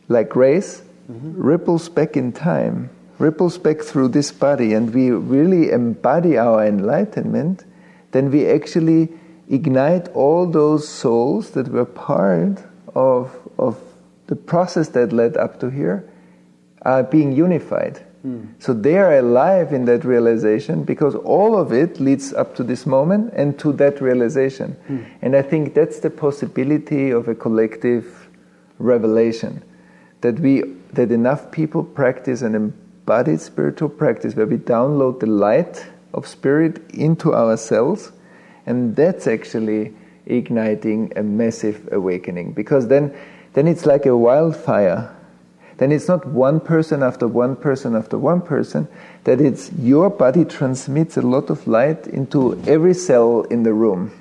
[0.08, 1.40] like grace mm-hmm.
[1.40, 7.64] ripples back in time, ripples back through this body, and we really embody our enlightenment,
[8.12, 9.12] then we actually
[9.48, 12.64] ignite all those souls that were part
[12.94, 13.78] of, of
[14.26, 16.08] the process that led up to here,
[16.82, 18.04] uh, being unified.
[18.58, 22.86] So they are alive in that realization because all of it leads up to this
[22.86, 24.76] moment and to that realization.
[24.88, 25.04] Mm.
[25.20, 28.30] And I think that's the possibility of a collective
[28.78, 29.62] revelation
[30.22, 30.62] that we
[30.94, 35.84] that enough people practice an embodied spiritual practice where we download the light
[36.14, 38.12] of spirit into ourselves
[38.66, 39.94] and that's actually
[40.26, 43.14] igniting a massive awakening because then
[43.52, 45.14] then it's like a wildfire
[45.78, 48.86] then it's not one person after one person after one person,
[49.24, 54.12] that it's your body transmits a lot of light into every cell in the room.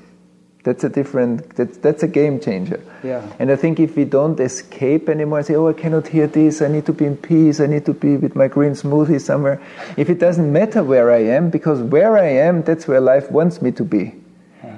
[0.64, 1.56] That's a different.
[1.58, 2.82] That's, that's a game changer.
[3.04, 3.22] Yeah.
[3.38, 6.62] And I think if we don't escape anymore, and say, "Oh, I cannot hear this.
[6.62, 7.60] I need to be in peace.
[7.60, 9.62] I need to be with my green smoothie somewhere."
[9.98, 13.62] If it doesn't matter where I am, because where I am, that's where life wants
[13.62, 14.16] me to be.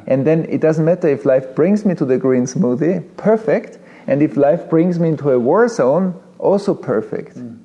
[0.08, 3.80] And then it doesn't matter if life brings me to the green smoothie, perfect.
[4.08, 7.38] And if life brings me into a war zone, also perfect.
[7.38, 7.60] Mm.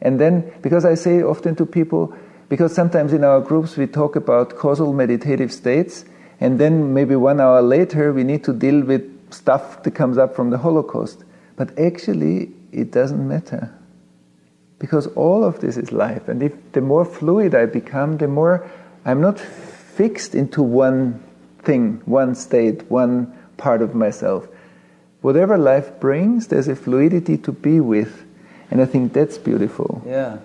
[0.00, 2.14] And then, because I say often to people,
[2.48, 6.04] because sometimes in our groups we talk about causal meditative states,
[6.40, 10.34] and then maybe one hour later we need to deal with stuff that comes up
[10.34, 11.24] from the Holocaust.
[11.56, 13.72] But actually, it doesn't matter.
[14.78, 16.28] Because all of this is life.
[16.28, 18.68] And if the more fluid I become, the more
[19.04, 21.22] I'm not fixed into one
[21.64, 24.48] thing, one state, one part of myself.
[25.20, 28.24] Whatever life brings, there's a fluidity to be with.
[28.70, 30.02] And I think that's beautiful.
[30.06, 30.38] Yeah.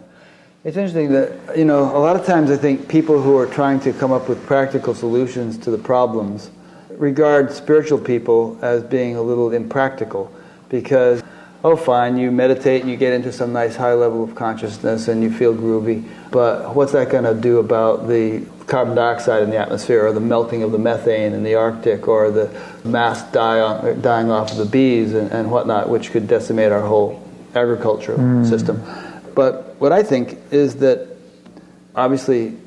[0.63, 3.79] It's interesting that, you know, a lot of times I think people who are trying
[3.81, 6.51] to come up with practical solutions to the problems
[6.89, 10.31] regard spiritual people as being a little impractical
[10.67, 11.23] because,
[11.63, 15.23] oh, fine, you meditate and you get into some nice high level of consciousness and
[15.23, 19.57] you feel groovy, but what's that going to do about the carbon dioxide in the
[19.57, 22.49] atmosphere or the melting of the methane in the Arctic or the
[22.83, 27.21] mass die dying off of the bees and, and whatnot, which could decimate our whole
[27.55, 28.47] agricultural mm.
[28.47, 28.83] system.
[29.35, 31.07] But what I think is that
[31.95, 32.57] obviously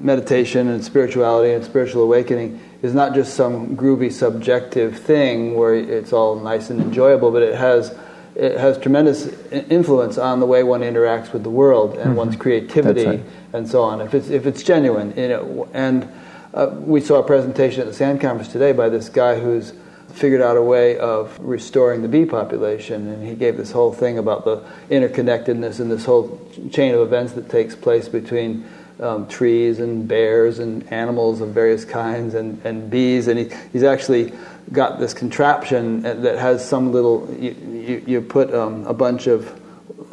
[0.00, 6.12] meditation and spirituality and spiritual awakening is not just some groovy subjective thing where it's
[6.12, 7.94] all nice and enjoyable, but it has
[8.34, 12.14] it has tremendous influence on the way one interacts with the world and mm-hmm.
[12.14, 13.22] one's creativity right.
[13.52, 14.00] and so on.
[14.00, 16.08] If it's if it's genuine, you know, and
[16.54, 19.72] uh, we saw a presentation at the SAND Conference today by this guy who's
[20.12, 24.18] figured out a way of restoring the bee population, and he gave this whole thing
[24.18, 26.40] about the interconnectedness and this whole
[26.72, 28.66] chain of events that takes place between
[29.00, 33.82] um, trees and bears and animals of various kinds and, and bees, and he, he's
[33.82, 34.32] actually
[34.72, 39.60] got this contraption that has some little you, you, you put um, a bunch of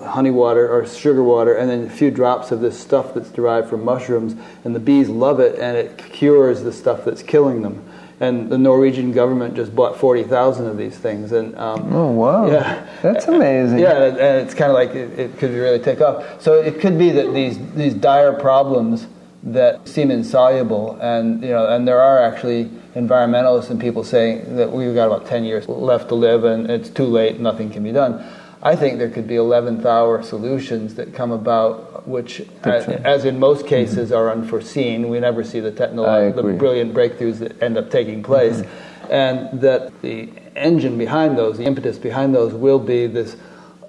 [0.02, 3.70] honey water or sugar water and then a few drops of this stuff that's derived
[3.70, 4.36] from mushrooms.
[4.64, 7.84] And the bees love it and it cures the stuff that's killing them
[8.20, 12.48] and the Norwegian government just bought 40,000 of these things and um, oh wow.
[12.48, 12.86] yeah.
[13.02, 13.80] That's amazing.
[13.80, 16.42] Yeah and it's kind of like it, it could really take off.
[16.42, 19.08] So it could be that these these dire problems
[19.44, 22.66] that seem insoluble and you know and there are actually
[22.96, 26.90] environmentalists and people saying that we've got about 10 years left to live and it's
[26.90, 28.26] too late nothing can be done
[28.62, 33.40] I think there could be 11th hour solutions that come about, which, as, as, in
[33.40, 34.18] most cases, mm-hmm.
[34.18, 35.10] are unforeseen.
[35.10, 38.58] We never see the technological, the brilliant breakthroughs that end up taking place.
[38.58, 39.12] Mm-hmm.
[39.12, 43.38] And that the engine behind those, the impetus behind those, will be this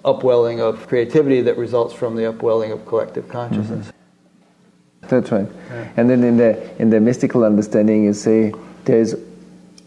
[0.04, 3.86] upwelling of creativity that results from the upwelling of collective consciousness.
[3.86, 5.08] Mm-hmm.
[5.08, 5.48] That's right.
[5.70, 5.92] Yeah.
[5.96, 8.52] And then in the, in the mystical understanding, you say
[8.84, 9.14] there's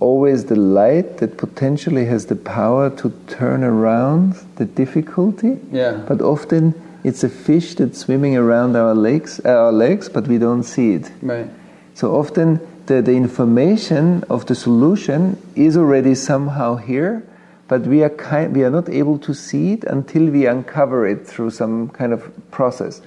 [0.01, 5.59] always the light that potentially has the power to turn around the difficulty.
[5.71, 6.03] Yeah.
[6.07, 6.73] But often
[7.03, 10.93] it's a fish that's swimming around our legs, uh, our legs, but we don't see
[10.93, 11.11] it.
[11.21, 11.47] Right.
[11.93, 17.23] So often the, the information of the solution is already somehow here,
[17.67, 21.27] but we are kind, we are not able to see it until we uncover it
[21.27, 23.01] through some kind of process.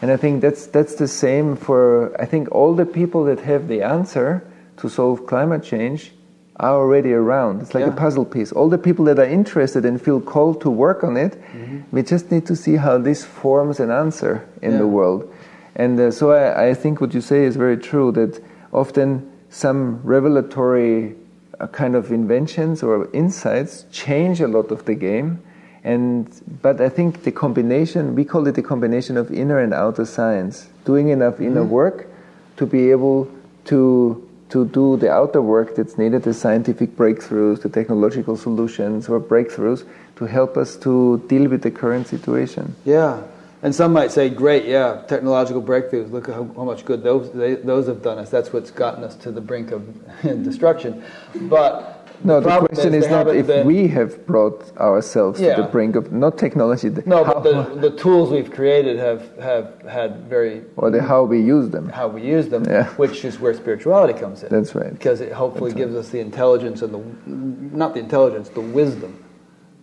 [0.00, 3.66] And I think that's that's the same for I think all the people that have
[3.66, 4.46] the answer
[4.76, 6.12] to solve climate change
[6.60, 7.62] are already around.
[7.62, 7.92] It's like yeah.
[7.92, 8.50] a puzzle piece.
[8.52, 11.80] All the people that are interested and feel called to work on it, mm-hmm.
[11.92, 14.78] we just need to see how this forms an answer in yeah.
[14.78, 15.32] the world.
[15.76, 20.02] And uh, so I, I, think what you say is very true that often some
[20.02, 21.14] revelatory
[21.60, 25.40] uh, kind of inventions or insights change a lot of the game.
[25.84, 26.28] And,
[26.60, 30.68] but I think the combination, we call it the combination of inner and outer science,
[30.84, 31.46] doing enough mm-hmm.
[31.46, 32.08] inner work
[32.56, 33.30] to be able
[33.66, 39.20] to to do the outer work that's needed, the scientific breakthroughs, the technological solutions or
[39.20, 42.74] breakthroughs to help us to deal with the current situation.
[42.84, 43.22] Yeah.
[43.60, 47.56] And some might say, great, yeah, technological breakthroughs, look how, how much good those, they,
[47.56, 48.30] those have done us.
[48.30, 49.82] That's what's gotten us to the brink of
[50.22, 51.04] destruction.
[51.34, 55.56] But no, the, the question is, is not if been, we have brought ourselves yeah.
[55.56, 56.90] to the brink of not technology.
[57.06, 61.24] No, how, but the, the tools we've created have, have had very or the how
[61.24, 61.88] we use them.
[61.88, 62.88] How we use them, yeah.
[62.94, 64.48] which is where spirituality comes in.
[64.50, 64.92] That's right.
[64.92, 66.00] Because it hopefully That's gives right.
[66.00, 69.24] us the intelligence and the not the intelligence, the wisdom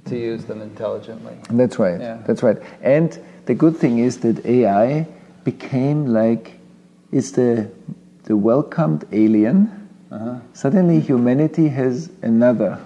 [0.05, 1.35] to use them intelligently.
[1.49, 1.99] That's right.
[1.99, 2.21] Yeah.
[2.27, 2.57] That's right.
[2.81, 5.07] And the good thing is that AI
[5.43, 6.59] became like
[7.11, 7.71] it's the
[8.23, 9.84] the welcomed alien
[10.15, 10.39] uh-huh.
[10.53, 12.79] Suddenly, humanity has another.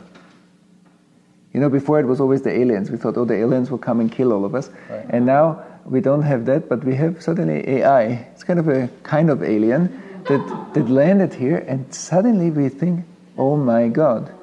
[1.53, 2.89] You know, before it was always the aliens.
[2.89, 4.69] We thought, oh, the aliens will come and kill all of us.
[4.89, 5.05] Right.
[5.09, 8.03] And now we don't have that, but we have suddenly AI.
[8.33, 13.05] It's kind of a kind of alien that, that landed here, and suddenly we think,
[13.37, 14.33] oh my God,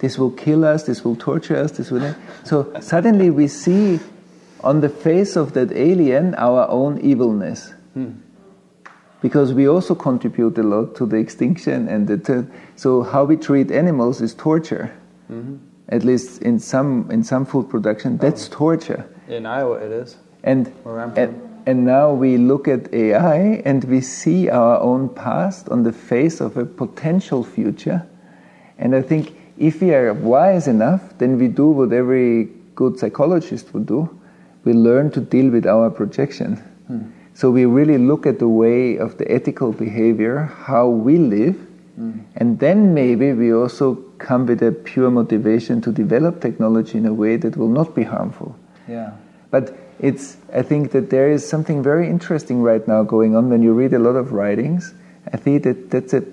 [0.00, 2.14] this will kill us, this will torture us, this will.
[2.44, 4.00] So suddenly we see
[4.62, 7.72] on the face of that alien our own evilness.
[7.94, 8.12] Hmm.
[9.22, 12.46] Because we also contribute a lot to the extinction and the.
[12.76, 14.92] so how we treat animals is torture.
[15.30, 15.56] Mm-hmm.
[15.88, 18.56] At least in some in some food production, that's oh.
[18.56, 19.06] torture.
[19.28, 20.16] In Iowa, it is.
[20.44, 20.72] And,
[21.16, 25.92] and, and now we look at AI and we see our own past on the
[25.92, 28.04] face of a potential future.
[28.78, 33.72] And I think if we are wise enough, then we do what every good psychologist
[33.74, 34.08] would do.
[34.64, 36.56] We learn to deal with our projection.
[36.86, 37.02] Hmm.
[37.34, 41.56] So we really look at the way of the ethical behavior, how we live,
[41.98, 42.22] mm.
[42.36, 47.14] and then maybe we also come with a pure motivation to develop technology in a
[47.14, 48.54] way that will not be harmful.
[48.86, 49.12] Yeah.
[49.50, 53.62] But it's, I think that there is something very interesting right now going on when
[53.62, 54.94] you read a lot of writings.
[55.32, 56.24] I think that that's a,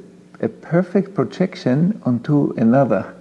[0.42, 3.16] a perfect projection onto another.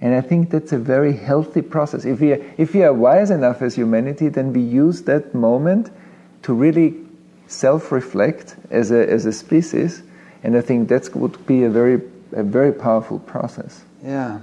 [0.00, 2.04] And I think that's a very healthy process.
[2.04, 5.90] If we, are, if we are wise enough as humanity, then we use that moment
[6.42, 6.94] to really
[7.46, 10.02] self reflect as a, as a species.
[10.42, 12.02] And I think that would be a very,
[12.32, 13.82] a very powerful process.
[14.04, 14.40] Yeah.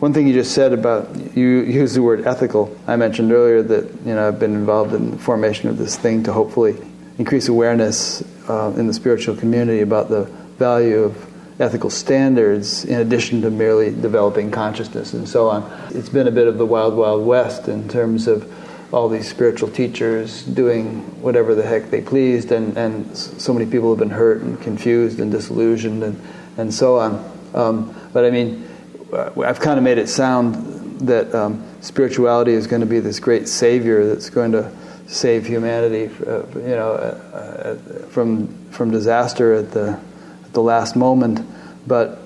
[0.00, 2.74] One thing you just said about you used the word ethical.
[2.86, 6.22] I mentioned earlier that you know I've been involved in the formation of this thing
[6.22, 6.76] to hopefully
[7.18, 10.24] increase awareness uh, in the spiritual community about the
[10.56, 11.26] value of
[11.60, 15.70] ethical standards in addition to merely developing consciousness and so on.
[15.90, 18.50] It's been a bit of the wild, wild west in terms of
[18.92, 23.90] all these spiritual teachers doing whatever the heck they pleased, and, and so many people
[23.90, 26.20] have been hurt and confused and disillusioned and,
[26.56, 27.32] and so on.
[27.54, 28.68] Um, but I mean,
[29.12, 33.20] uh, I've kind of made it sound that um, spirituality is going to be this
[33.20, 34.70] great savior that's going to
[35.06, 39.98] save humanity, uh, you know, uh, uh, from from disaster at the
[40.44, 41.40] at the last moment.
[41.86, 42.18] But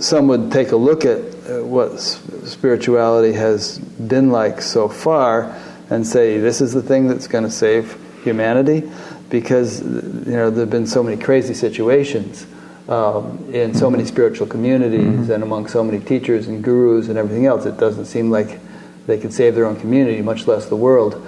[0.00, 1.31] some would take a look at
[1.62, 5.54] what spirituality has been like so far
[5.90, 8.88] and say this is the thing that's going to save humanity,
[9.28, 12.46] because you know there have been so many crazy situations
[12.88, 15.32] um, in so many spiritual communities mm-hmm.
[15.32, 17.66] and among so many teachers and gurus and everything else.
[17.66, 18.60] It doesn't seem like
[19.06, 21.20] they could save their own community, much less the world.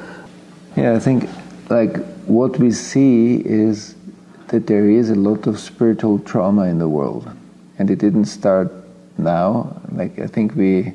[0.77, 1.29] Yeah, I think
[1.69, 1.97] like
[2.27, 3.97] what we see is
[4.49, 7.29] that there is a lot of spiritual trauma in the world,
[7.79, 8.73] and it didn't start
[9.19, 9.81] now.
[9.93, 10.93] Like I think we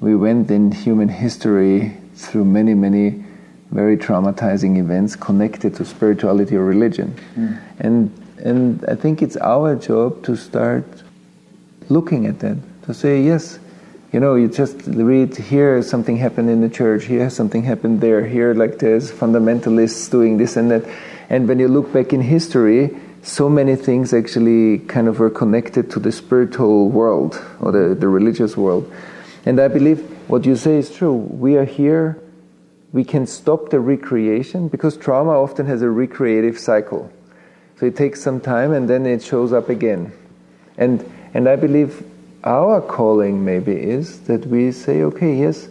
[0.00, 3.24] we went in human history through many many
[3.70, 7.60] very traumatizing events connected to spirituality or religion, mm.
[7.78, 10.84] and and I think it's our job to start
[11.88, 13.58] looking at that, to say, yes,
[14.12, 18.26] you know, you just read here something happened in the church, here something happened there,
[18.26, 20.84] here like there's fundamentalists doing this and that.
[21.28, 22.90] And when you look back in history,
[23.22, 28.08] so many things actually kind of were connected to the spiritual world or the, the
[28.08, 28.90] religious world.
[29.44, 31.12] And I believe what you say is true.
[31.12, 32.18] We are here,
[32.92, 37.10] we can stop the recreation because trauma often has a recreative cycle.
[37.78, 40.12] So it takes some time and then it shows up again.
[40.76, 42.04] And, and I believe
[42.44, 45.68] our calling maybe is that we say, okay, yes,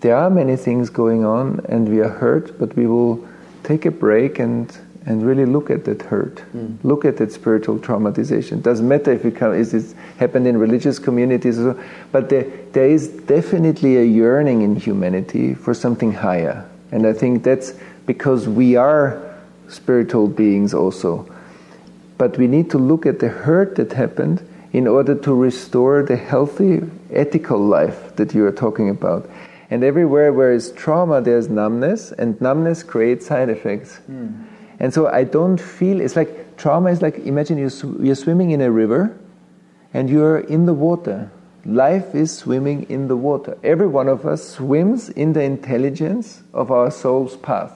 [0.00, 3.26] there are many things going on and we are hurt, but we will
[3.64, 4.76] take a break and,
[5.06, 6.76] and really look at that hurt, mm.
[6.82, 8.60] look at that spiritual traumatization.
[8.60, 12.88] Doesn't matter if it come, is it happened in religious communities, or, but there, there
[12.88, 16.68] is definitely a yearning in humanity for something higher.
[16.90, 17.74] And I think that's
[18.04, 19.22] because we are
[19.68, 21.32] spiritual beings also.
[22.18, 26.16] But we need to look at the hurt that happened in order to restore the
[26.16, 29.28] healthy, ethical life that you are talking about.
[29.70, 34.00] And everywhere where is trauma, there's numbness, and numbness creates side effects.
[34.10, 34.45] Mm.
[34.78, 37.70] And so I don't feel it's like trauma is like imagine you're,
[38.02, 39.18] you're swimming in a river
[39.94, 41.30] and you're in the water.
[41.64, 43.58] Life is swimming in the water.
[43.64, 47.72] Every one of us swims in the intelligence of our soul's path.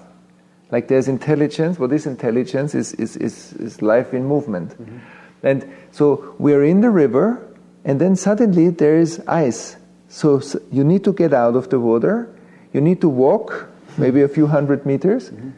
[0.70, 1.78] Like there's intelligence.
[1.78, 2.74] well, this intelligence?
[2.74, 4.70] Is, is, is, is life in movement.
[4.70, 4.98] Mm-hmm.
[5.42, 7.44] And so we're in the river,
[7.84, 9.76] and then suddenly there is ice.
[10.08, 12.28] So, so, you need to get out of the water.
[12.72, 15.50] You need to walk maybe a few hundred meters, mm-hmm.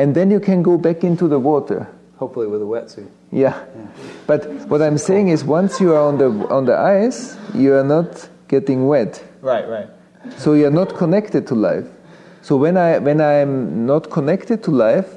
[0.00, 1.86] And then you can go back into the water.
[2.16, 3.08] Hopefully with a wetsuit.
[3.30, 3.52] Yeah.
[3.52, 3.86] yeah.
[4.26, 7.84] But what I'm saying is once you are on the on the ice, you are
[7.84, 9.22] not getting wet.
[9.42, 9.88] Right, right.
[10.38, 11.86] So you're not connected to life.
[12.40, 15.08] So when I when I'm not connected to life,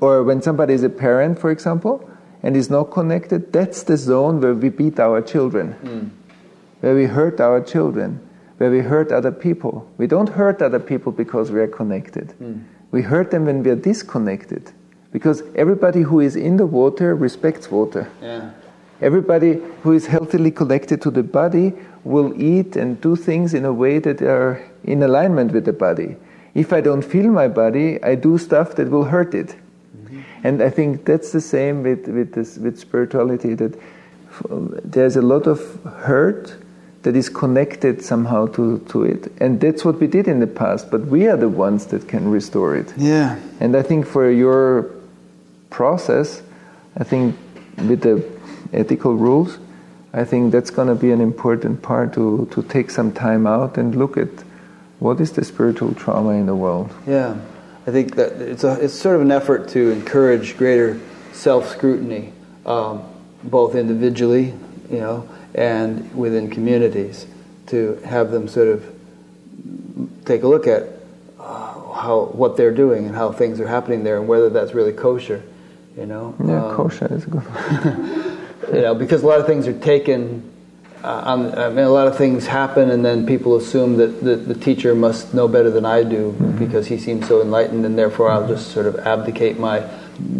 [0.00, 2.04] or when somebody is a parent, for example,
[2.42, 6.10] and is not connected, that's the zone where we beat our children, mm.
[6.80, 8.20] where we hurt our children,
[8.58, 9.88] where we hurt other people.
[9.96, 12.34] We don't hurt other people because we are connected.
[12.40, 12.64] Mm.
[12.94, 14.70] We hurt them when we are disconnected,
[15.10, 18.08] because everybody who is in the water respects water.
[18.22, 18.50] Yeah.
[19.00, 21.72] everybody who is healthily connected to the body
[22.04, 26.16] will eat and do things in a way that are in alignment with the body.
[26.54, 29.48] If I don't feel my body, I do stuff that will hurt it.
[29.48, 30.20] Mm-hmm.
[30.44, 33.78] And I think that's the same with, with, this, with spirituality, that
[34.84, 36.54] there's a lot of hurt
[37.04, 39.30] that is connected somehow to, to it.
[39.38, 42.30] And that's what we did in the past, but we are the ones that can
[42.30, 42.92] restore it.
[42.96, 43.38] Yeah.
[43.60, 44.90] And I think for your
[45.68, 46.42] process,
[46.96, 47.36] I think
[47.76, 48.24] with the
[48.72, 49.58] ethical rules,
[50.14, 53.76] I think that's going to be an important part to, to take some time out
[53.76, 54.30] and look at
[54.98, 56.90] what is the spiritual trauma in the world.
[57.06, 57.36] Yeah.
[57.86, 60.98] I think that it's, a, it's sort of an effort to encourage greater
[61.32, 62.32] self scrutiny,
[62.64, 63.02] um,
[63.42, 64.54] both individually,
[64.90, 67.26] you know, and within communities
[67.66, 68.84] to have them sort of
[70.24, 70.82] take a look at
[71.38, 74.92] uh, how what they're doing and how things are happening there and whether that's really
[74.92, 75.42] kosher
[75.96, 77.42] you know yeah um, kosher is good
[78.72, 80.50] you know because a lot of things are taken
[81.04, 84.36] uh, on, I mean, a lot of things happen, and then people assume that the,
[84.36, 86.58] the teacher must know better than I do mm-hmm.
[86.58, 89.86] because he seems so enlightened, and therefore I'll just sort of abdicate my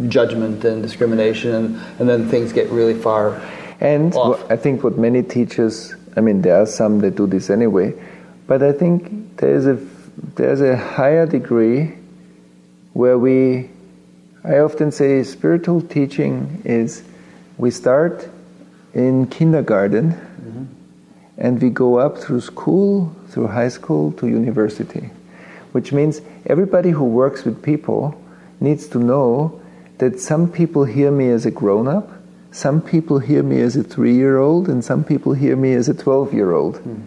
[0.08, 3.42] judgment and discrimination, and, and then things get really far
[3.84, 4.14] and
[4.48, 7.92] I think what many teachers, I mean, there are some that do this anyway,
[8.46, 9.74] but I think there's a
[10.36, 11.92] there's a higher degree
[12.94, 13.68] where we,
[14.42, 17.02] I often say, spiritual teaching is
[17.58, 18.26] we start
[18.94, 20.64] in kindergarten mm-hmm.
[21.36, 25.10] and we go up through school, through high school to university,
[25.72, 28.18] which means everybody who works with people
[28.60, 29.60] needs to know
[29.98, 32.13] that some people hear me as a grown up
[32.54, 35.88] some people hear me as a three year old, and some people hear me as
[35.88, 36.76] a 12 year old.
[36.76, 37.02] Mm.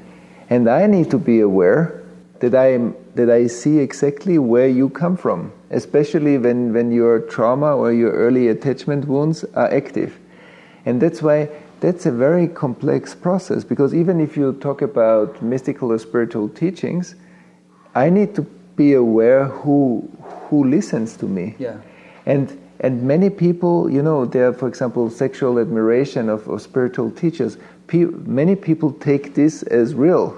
[0.50, 2.04] And I need to be aware
[2.40, 7.22] that I, am, that I see exactly where you come from, especially when, when your
[7.22, 10.20] trauma or your early attachment wounds are active.
[10.86, 11.50] And that's why
[11.80, 17.16] that's a very complex process because even if you talk about mystical or spiritual teachings,
[17.96, 18.42] I need to
[18.76, 20.10] be aware who
[20.50, 21.56] who listens to me.
[21.58, 21.78] Yeah.
[22.26, 27.58] And and many people, you know, there, for example, sexual admiration of, of spiritual teachers.
[27.88, 30.36] Pe- many people take this as real,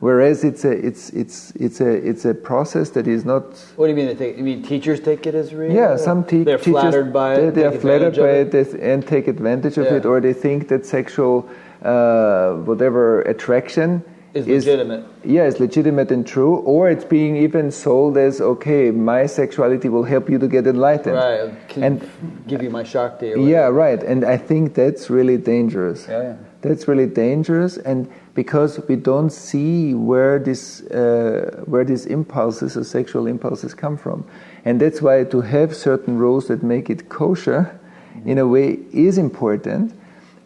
[0.00, 3.42] whereas it's a it's it's it's a it's a process that is not.
[3.76, 4.06] What do you mean?
[4.06, 5.72] They take, you mean teachers take it as real?
[5.72, 7.54] Yeah, some te- they're teachers flattered by it.
[7.54, 9.96] They are flattered by it, it and take advantage of yeah.
[9.96, 11.48] it, or they think that sexual
[11.82, 14.02] uh, whatever attraction
[14.36, 15.04] is legitimate.
[15.24, 20.04] yeah, it's legitimate and true, or it's being even sold as okay, my sexuality will
[20.04, 21.68] help you to get enlightened, right?
[21.68, 22.10] Can and
[22.46, 23.32] give you my shakti.
[23.36, 24.02] yeah, right.
[24.02, 26.06] And I think that's really dangerous.
[26.08, 26.36] Yeah, yeah.
[26.62, 32.84] That's really dangerous, and because we don't see where this uh, where these impulses or
[32.84, 34.24] sexual impulses come from,
[34.64, 37.78] and that's why to have certain rules that make it kosher,
[38.24, 39.92] in a way, is important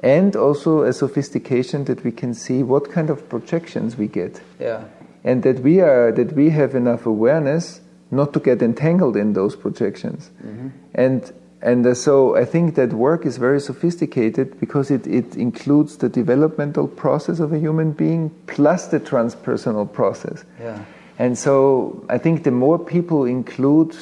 [0.03, 4.41] and also a sophistication that we can see what kind of projections we get.
[4.59, 4.85] Yeah.
[5.23, 9.55] And that we are that we have enough awareness not to get entangled in those
[9.55, 10.31] projections.
[10.43, 10.69] Mm-hmm.
[10.95, 11.33] And
[11.63, 16.09] and uh, so I think that work is very sophisticated because it, it includes the
[16.09, 20.45] developmental process of a human being plus the transpersonal process.
[20.59, 20.83] Yeah.
[21.19, 23.95] And so I think the more people include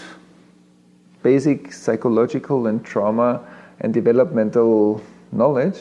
[1.24, 3.40] basic psychological and trauma
[3.80, 5.78] and developmental knowledge,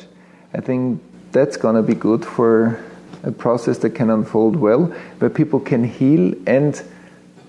[0.53, 1.01] I think
[1.31, 2.83] that's going to be good for
[3.23, 4.85] a process that can unfold well,
[5.19, 6.81] where people can heal and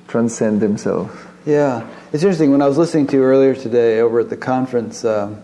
[0.08, 1.12] transcend themselves.
[1.46, 2.50] Yeah, it's interesting.
[2.50, 5.40] When I was listening to you earlier today over at the conference, um,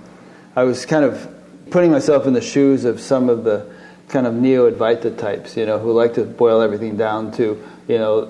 [0.56, 1.32] I was kind of
[1.70, 3.72] putting myself in the shoes of some of the
[4.09, 7.98] kind of neo Advaita types, you know, who like to boil everything down to, you
[7.98, 8.28] know,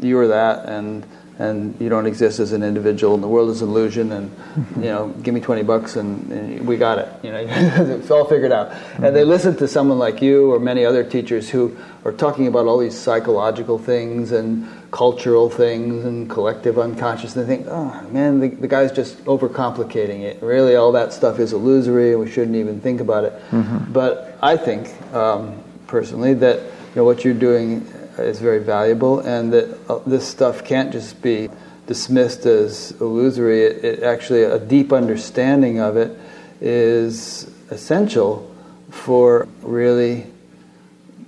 [0.00, 1.06] you are that, and
[1.38, 4.30] and you don't exist as an individual, and the world is an illusion, and
[4.76, 7.08] you know, give me twenty bucks, and, and we got it.
[7.22, 8.72] You know, it's all figured out.
[8.96, 12.66] And they listen to someone like you or many other teachers who are talking about
[12.66, 18.40] all these psychological things and cultural things and collective unconscious, and they think, oh man,
[18.40, 20.42] the, the guy's just overcomplicating it.
[20.42, 23.32] Really, all that stuff is illusory, and we shouldn't even think about it.
[23.50, 23.92] Mm-hmm.
[23.92, 27.86] But I think, um, personally, that you know what you're doing
[28.18, 31.48] is very valuable, and that uh, this stuff can't just be
[31.86, 33.64] dismissed as illusory.
[33.64, 36.18] It, it, actually, a deep understanding of it
[36.60, 38.48] is essential
[38.90, 40.26] for really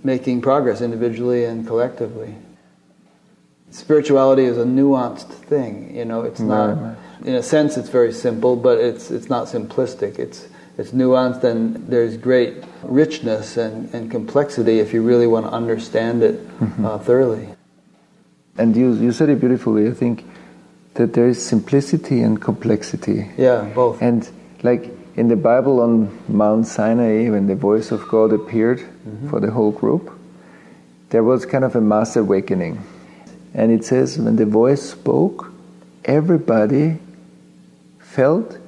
[0.03, 2.35] making progress individually and collectively.
[3.71, 5.97] Spirituality is a nuanced thing.
[5.97, 6.97] You know, it's not.
[7.25, 10.19] In a sense, it's very simple, but it's it's not simplistic.
[10.19, 15.53] It's it's nuanced and there's great richness and, and complexity if you really want to
[15.53, 16.85] understand it mm-hmm.
[16.85, 17.49] uh, thoroughly.
[18.59, 19.89] And you, you said it beautifully.
[19.89, 20.25] I think
[20.95, 23.31] that there is simplicity and complexity.
[23.37, 24.01] Yeah, both.
[24.01, 24.29] And
[24.63, 29.31] like in the Bible on Mount Sinai, when the voice of God appeared mm-hmm.
[29.31, 30.13] for the whole group,
[31.11, 32.85] there was kind of a mass awakening.
[33.55, 35.53] And it says, when the voice spoke,
[36.05, 36.99] everybody
[38.01, 38.59] felt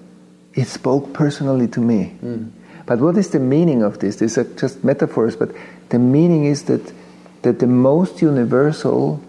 [0.57, 2.15] it spoke personally to me.
[2.25, 2.51] Mm.
[2.87, 4.17] But what is the meaning of this?
[4.17, 5.51] These are just metaphors, but
[5.91, 6.93] the meaning is that,
[7.43, 9.21] that the most universal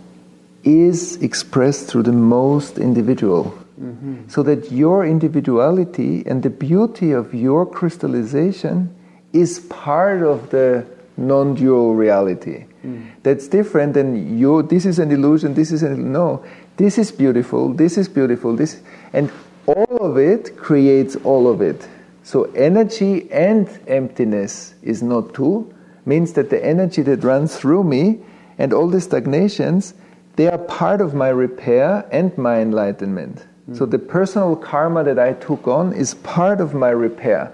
[0.64, 3.58] is expressed through the most individual.
[3.80, 4.28] Mm-hmm.
[4.28, 8.95] So that your individuality and the beauty of your crystallization
[9.34, 10.86] is part of the
[11.16, 12.66] non dual reality.
[12.84, 13.12] Mm.
[13.24, 16.44] That's different than you, this is an illusion, this is an no.
[16.78, 18.82] This is beautiful, this is beautiful, this
[19.14, 19.32] and
[19.68, 21.88] all of it creates all of it.
[22.23, 25.73] So energy and emptiness is not two,
[26.06, 28.19] means that the energy that runs through me
[28.57, 29.94] and all the stagnations,
[30.38, 33.45] they are part of my repair and my enlightenment.
[33.73, 33.91] So hmm.
[33.91, 37.53] the personal karma that I took on is part of my repair.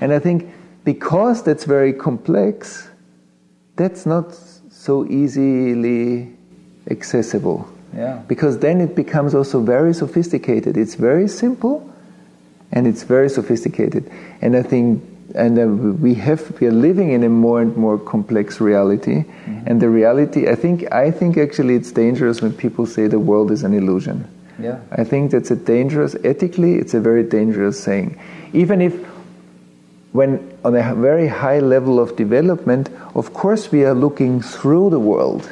[0.00, 0.50] And I think
[0.84, 2.88] because that's very complex,
[3.76, 4.34] that's not
[4.70, 6.32] so easily
[6.90, 7.68] accessible.
[7.94, 8.22] Yeah.
[8.26, 10.76] Because then it becomes also very sophisticated.
[10.76, 11.88] It's very simple
[12.70, 14.10] and it's very sophisticated.
[14.40, 15.04] And I think
[15.34, 15.66] and uh,
[16.02, 19.62] we have we are living in a more and more complex reality mm-hmm.
[19.66, 23.50] and the reality I think I think actually it's dangerous when people say the world
[23.50, 24.28] is an illusion.
[24.58, 24.78] Yeah.
[24.90, 28.18] I think that's a dangerous, ethically, it's a very dangerous saying.
[28.52, 28.94] Even if,
[30.12, 35.00] when on a very high level of development, of course we are looking through the
[35.00, 35.50] world.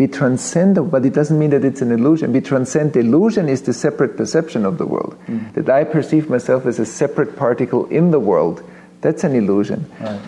[0.00, 2.32] We transcend, but it doesn't mean that it's an illusion.
[2.32, 5.14] We transcend the illusion is the separate perception of the world.
[5.26, 5.52] Mm.
[5.52, 8.62] That I perceive myself as a separate particle in the world.
[9.02, 9.84] That's an illusion.
[10.00, 10.18] Right.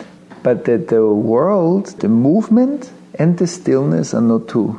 [0.42, 4.78] But that the world, the movement, and the stillness are not two.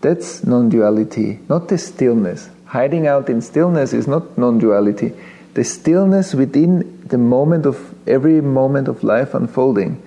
[0.00, 2.50] That's non duality, not the stillness.
[2.66, 5.12] Hiding out in stillness is not non duality.
[5.54, 10.00] The stillness within the moment of every moment of life unfolding.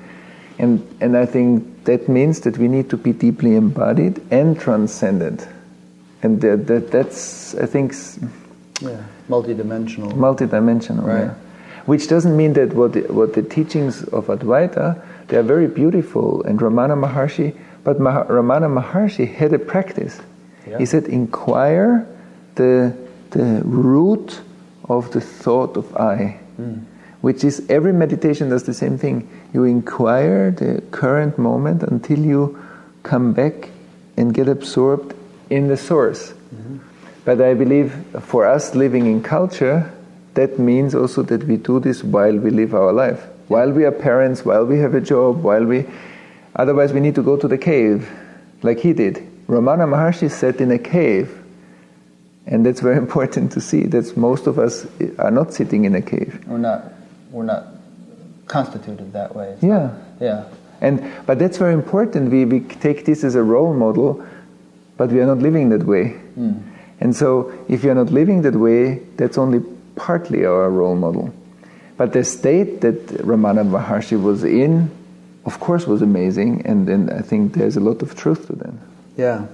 [0.58, 5.48] And, and I think that means that we need to be deeply embodied and transcendent.
[6.24, 7.94] And that, that that's, I think,
[8.82, 10.14] yeah, multidimensional.
[10.14, 11.26] Multidimensional, right.
[11.26, 11.34] yeah.
[11.86, 16.44] Which doesn't mean that what the, what the teachings of Advaita, they are very beautiful.
[16.44, 20.20] And Ramana Maharshi but Mah- Ramana Maharshi had a practice.
[20.68, 20.78] Yeah.
[20.78, 22.08] He said, inquire
[22.56, 22.96] the,
[23.32, 24.42] the root
[24.88, 26.84] of the thought of I, mm.
[27.22, 29.28] which is every meditation does the same thing.
[29.54, 32.58] You inquire the current moment until you
[33.04, 33.70] come back
[34.18, 35.14] and get absorbed
[35.50, 36.32] in the source.
[36.32, 36.78] Mm-hmm.
[37.26, 39.92] But I believe for us living in culture,
[40.36, 43.26] that means also that we do this while we live our life.
[43.48, 45.86] While we are parents, while we have a job, while we
[46.56, 48.10] Otherwise, we need to go to the cave,
[48.62, 49.16] like he did.
[49.48, 51.42] Ramana Maharshi sat in a cave,
[52.46, 53.84] and that's very important to see.
[53.84, 54.86] That most of us
[55.18, 56.44] are not sitting in a cave.
[56.48, 56.94] We're not.
[57.32, 57.81] We're not
[58.52, 59.48] constituted that way.
[59.50, 59.96] It's yeah.
[60.20, 60.46] Yeah.
[60.82, 62.32] And but that's very important.
[62.32, 64.26] We we take this as a role model,
[64.98, 66.20] but we are not living that way.
[66.38, 66.62] Mm.
[67.00, 69.62] And so, if you're not living that way, that's only
[69.96, 71.34] partly our role model.
[71.98, 74.92] But the state that Ramana Maharshi was in
[75.46, 78.74] of course, was amazing, and, and I think there's a lot of truth to that.
[79.18, 79.48] Yeah,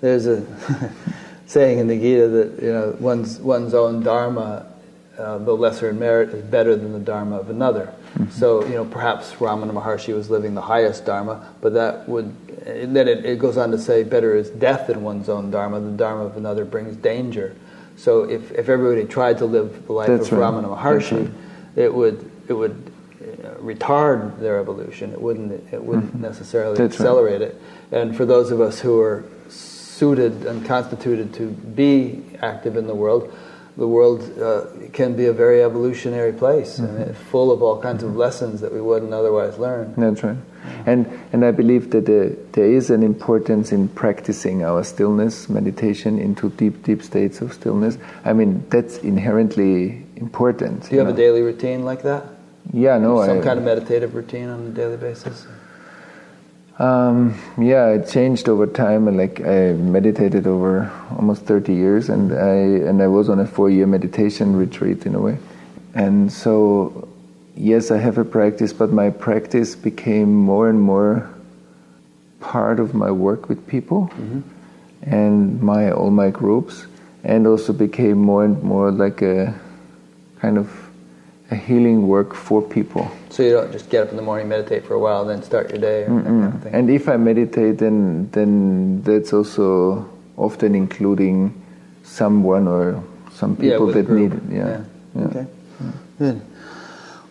[0.00, 0.44] there's a
[1.46, 4.66] saying in the Gita that you know one's one's own dharma,
[5.18, 7.92] uh, though lesser in merit, is better than the dharma of another.
[8.14, 8.30] Mm-hmm.
[8.30, 12.34] So you know perhaps Ramana Maharshi was living the highest dharma, but that would
[12.64, 15.80] then it, it goes on to say better is death than one's own dharma.
[15.80, 17.56] The dharma of another brings danger.
[17.96, 20.52] So if, if everybody tried to live the life That's of right.
[20.52, 21.34] Ramana Maharshi, right.
[21.76, 22.92] it would it would
[23.60, 25.12] retard their evolution.
[25.12, 25.72] It wouldn't.
[25.72, 26.22] It wouldn't mm-hmm.
[26.22, 27.50] necessarily That's accelerate right.
[27.50, 27.62] it.
[27.92, 32.94] And for those of us who are suited and constituted to be active in the
[32.94, 33.36] world,
[33.78, 37.02] the world uh, can be a very evolutionary place mm-hmm.
[37.02, 38.10] and full of all kinds mm-hmm.
[38.10, 39.94] of lessons that we wouldn't otherwise learn.
[39.96, 40.36] That's right.
[40.84, 46.18] And and I believe that there, there is an importance in practicing our stillness meditation
[46.18, 47.98] into deep deep states of stillness.
[48.24, 50.82] I mean that's inherently important.
[50.82, 51.14] Do you, you have know?
[51.14, 52.24] a daily routine like that?
[52.72, 53.24] Yeah, no.
[53.24, 55.46] Some I, kind of meditative routine on a daily basis.
[56.78, 62.32] Um, yeah, it changed over time, and like I meditated over almost thirty years, and
[62.32, 65.38] I and I was on a four-year meditation retreat in a way,
[65.94, 67.08] and so
[67.56, 71.28] yes, I have a practice, but my practice became more and more
[72.38, 74.40] part of my work with people, mm-hmm.
[75.02, 76.86] and my all my groups,
[77.24, 79.52] and also became more and more like a
[80.38, 80.70] kind of
[81.50, 83.10] a healing work for people.
[83.30, 85.42] So you don't just get up in the morning, meditate for a while, and then
[85.42, 86.04] start your day.
[86.06, 91.52] Kind of and if I meditate, then then that's also often including
[92.04, 93.02] someone or
[93.32, 94.42] some people yeah, that need it.
[94.50, 94.58] Yeah.
[94.58, 94.84] yeah.
[95.14, 95.26] yeah.
[95.26, 95.46] Okay.
[96.18, 96.40] Good.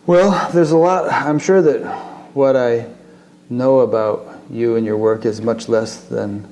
[0.06, 1.12] Well, there's a lot.
[1.12, 1.84] I'm sure that
[2.34, 2.86] what I
[3.50, 6.44] know about you and your work is much less than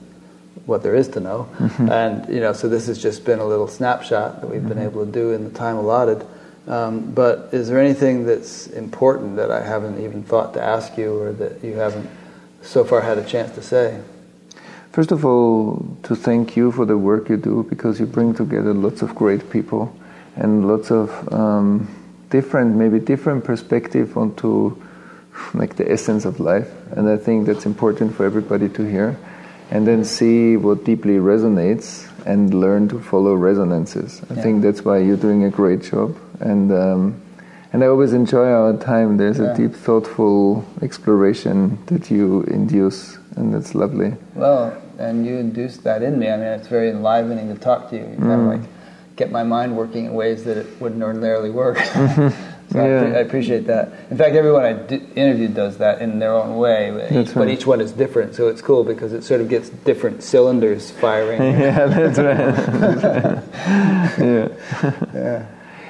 [0.67, 1.49] what there is to know.
[1.59, 1.89] Mm-hmm.
[1.91, 4.97] And you know, so this has just been a little snapshot that we've been Mm-hmm.
[4.99, 6.27] able to do in the time allotted.
[6.67, 11.17] Um, but is there anything that's important that I haven't even thought to ask you,
[11.17, 12.09] or that you haven't
[12.63, 14.01] so far had a chance to say?
[14.91, 18.73] First of all, to thank you for the work you do because you bring together
[18.73, 19.95] lots of great people
[20.37, 21.87] and lots of um,
[22.31, 24.75] different, maybe different perspective onto
[25.55, 26.71] like the essence of life.
[26.97, 29.19] And I think that's important for everybody to hear.
[29.71, 34.23] And then see what deeply resonates and learn to follow resonances.
[34.31, 34.43] I Yeah.
[34.43, 36.17] think that's why you're doing a great job.
[36.41, 37.21] And um,
[37.73, 39.17] and I always enjoy our time.
[39.17, 39.53] There's Yeah.
[39.53, 44.15] a deep, thoughtful exploration that you induce, and that's lovely.
[44.35, 46.29] Well, and you induced that in me.
[46.31, 48.03] I mean, it's very enlivening to talk to you.
[48.03, 48.49] You kind of Mm.
[48.49, 48.61] like
[49.17, 51.79] get my mind working in ways that it wouldn't ordinarily work.
[52.73, 53.01] so I, Yeah.
[53.03, 53.89] appre- I appreciate that.
[54.11, 57.33] In fact, everyone I d- interviewed does that in their own way, but each, That's
[57.35, 58.35] but each one is different.
[58.35, 61.41] So it's cool because it sort of gets different cylinders firing.
[61.61, 63.43] yeah, that's right.
[64.19, 64.49] yeah.
[65.15, 65.43] yeah.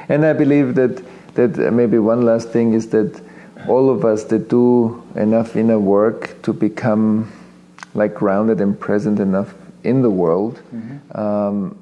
[0.09, 1.03] And I believe that
[1.35, 3.21] that maybe one last thing is that
[3.69, 7.31] all of us that do enough inner work to become
[7.95, 9.55] like grounded and present enough
[9.85, 10.61] in the world,
[11.15, 11.77] um,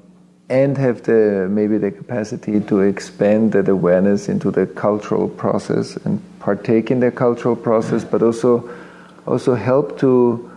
[0.49, 6.21] and have the maybe the capacity to expand that awareness into the cultural process and
[6.39, 8.69] partake in the cultural process, but also
[9.25, 10.51] also help to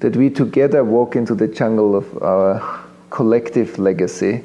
[0.00, 2.80] that we together walk into the jungle of our
[3.10, 4.42] collective legacy.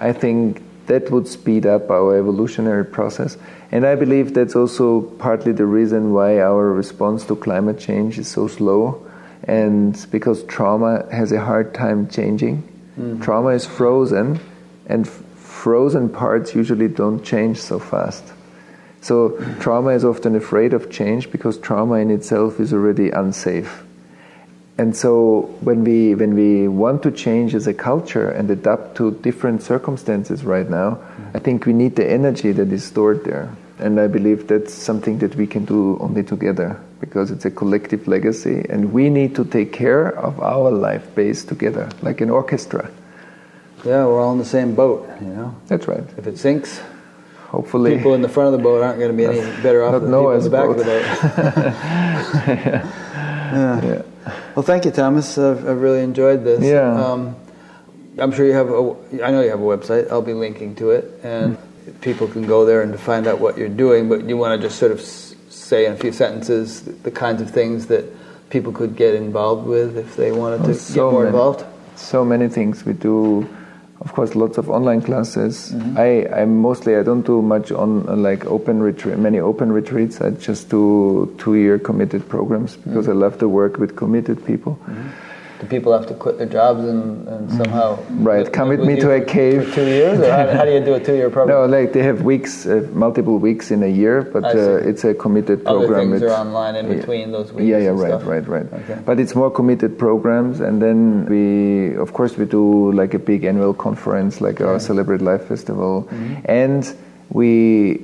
[0.00, 3.38] I think that would speed up our evolutionary process.
[3.70, 8.26] And I believe that's also partly the reason why our response to climate change is
[8.26, 9.00] so slow,
[9.44, 12.62] and because trauma has a hard time changing.
[12.98, 13.22] Mm-hmm.
[13.22, 14.40] Trauma is frozen,
[14.86, 18.24] and f- frozen parts usually don't change so fast.
[19.00, 23.84] So, trauma is often afraid of change because trauma in itself is already unsafe.
[24.80, 29.10] And so when we when we want to change as a culture and adapt to
[29.20, 31.36] different circumstances right now, mm-hmm.
[31.36, 33.54] I think we need the energy that is stored there.
[33.78, 38.08] And I believe that's something that we can do only together because it's a collective
[38.08, 42.90] legacy and we need to take care of our life base together, like an orchestra.
[43.84, 45.54] Yeah, we're all in the same boat, you know.
[45.68, 46.04] That's right.
[46.16, 46.80] If it sinks,
[47.48, 50.00] Hopefully people in the front of the boat aren't going to be any better off
[50.00, 51.04] than people in the back of the boat.
[53.52, 53.84] yeah.
[53.84, 54.02] yeah.
[54.54, 55.38] Well, thank you, Thomas.
[55.38, 56.62] I've, I've really enjoyed this.
[56.64, 56.92] Yeah.
[56.94, 57.36] Um,
[58.18, 59.24] I'm sure you have a.
[59.24, 60.10] I know you have a website.
[60.10, 61.56] I'll be linking to it, and
[62.00, 64.08] people can go there and to find out what you're doing.
[64.08, 67.50] But you want to just sort of say in a few sentences the kinds of
[67.50, 68.04] things that
[68.50, 71.26] people could get involved with if they wanted to Oh, get more many.
[71.28, 71.64] involved.
[71.96, 73.48] so many things we do
[74.00, 75.98] of course lots of online classes Mm-hmm.
[75.98, 80.20] i i mostly i don't do much on uh, like open retreat many open retreats
[80.20, 80.82] i just do
[81.38, 83.18] two year committed programs because Mm-hmm.
[83.22, 84.78] i love to work with committed people
[85.60, 88.96] Do people have to quit their jobs and, and somehow Right, live- come with me
[89.04, 89.68] to a cave.
[89.68, 90.18] for two years?
[90.18, 91.54] Or how, how do you do a two-year program?
[91.56, 95.12] no like they have weeks uh, multiple weeks in a year but uh, it's a
[95.14, 97.68] committed Other program things with- are online in between those weeks.
[97.68, 98.26] yeah yeah right stuff.
[98.26, 98.98] right right Okay.
[99.04, 100.98] but it's more committed programs and then
[101.34, 105.94] we of course we do like a big annual conference like our celebrate life festival
[106.10, 106.34] Mm-hmm.
[106.62, 106.82] and
[107.38, 108.00] we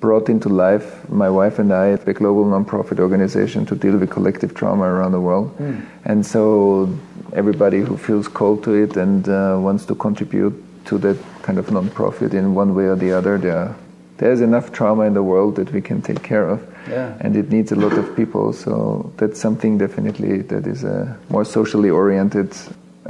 [0.00, 4.54] brought into life my wife and i a global non-profit organization to deal with collective
[4.54, 5.74] trauma around the world Hmm.
[6.04, 6.88] and so
[7.32, 10.54] everybody who feels called to it and uh, wants to contribute
[10.86, 13.74] to that kind of non-profit in one way or the other there
[14.16, 16.60] there's enough trauma in the world that we can take care of
[16.90, 17.14] Yeah.
[17.20, 18.52] and it needs a lot of people.
[18.52, 22.50] So that's something definitely that is a more socially oriented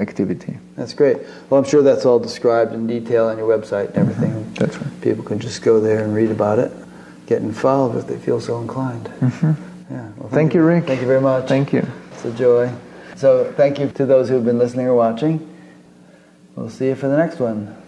[0.01, 0.59] activity.
[0.77, 1.19] That's great.
[1.49, 4.33] Well, I'm sure that's all described in detail on your website and everything.
[4.33, 4.55] Mm-hmm.
[4.55, 5.01] That's right.
[5.01, 6.73] People can just go there and read about it,
[7.27, 9.07] get involved if they feel so inclined.
[9.07, 9.95] Mm-hmm.
[9.95, 10.09] Yeah.
[10.17, 10.87] Well, Thank you, Rick.
[10.87, 11.49] Thank you very much.
[11.49, 11.87] Thank you.
[12.13, 12.73] It's a joy.
[13.17, 15.47] So, thank you to those who have been listening or watching.
[16.57, 17.80] We'll see you for the next one.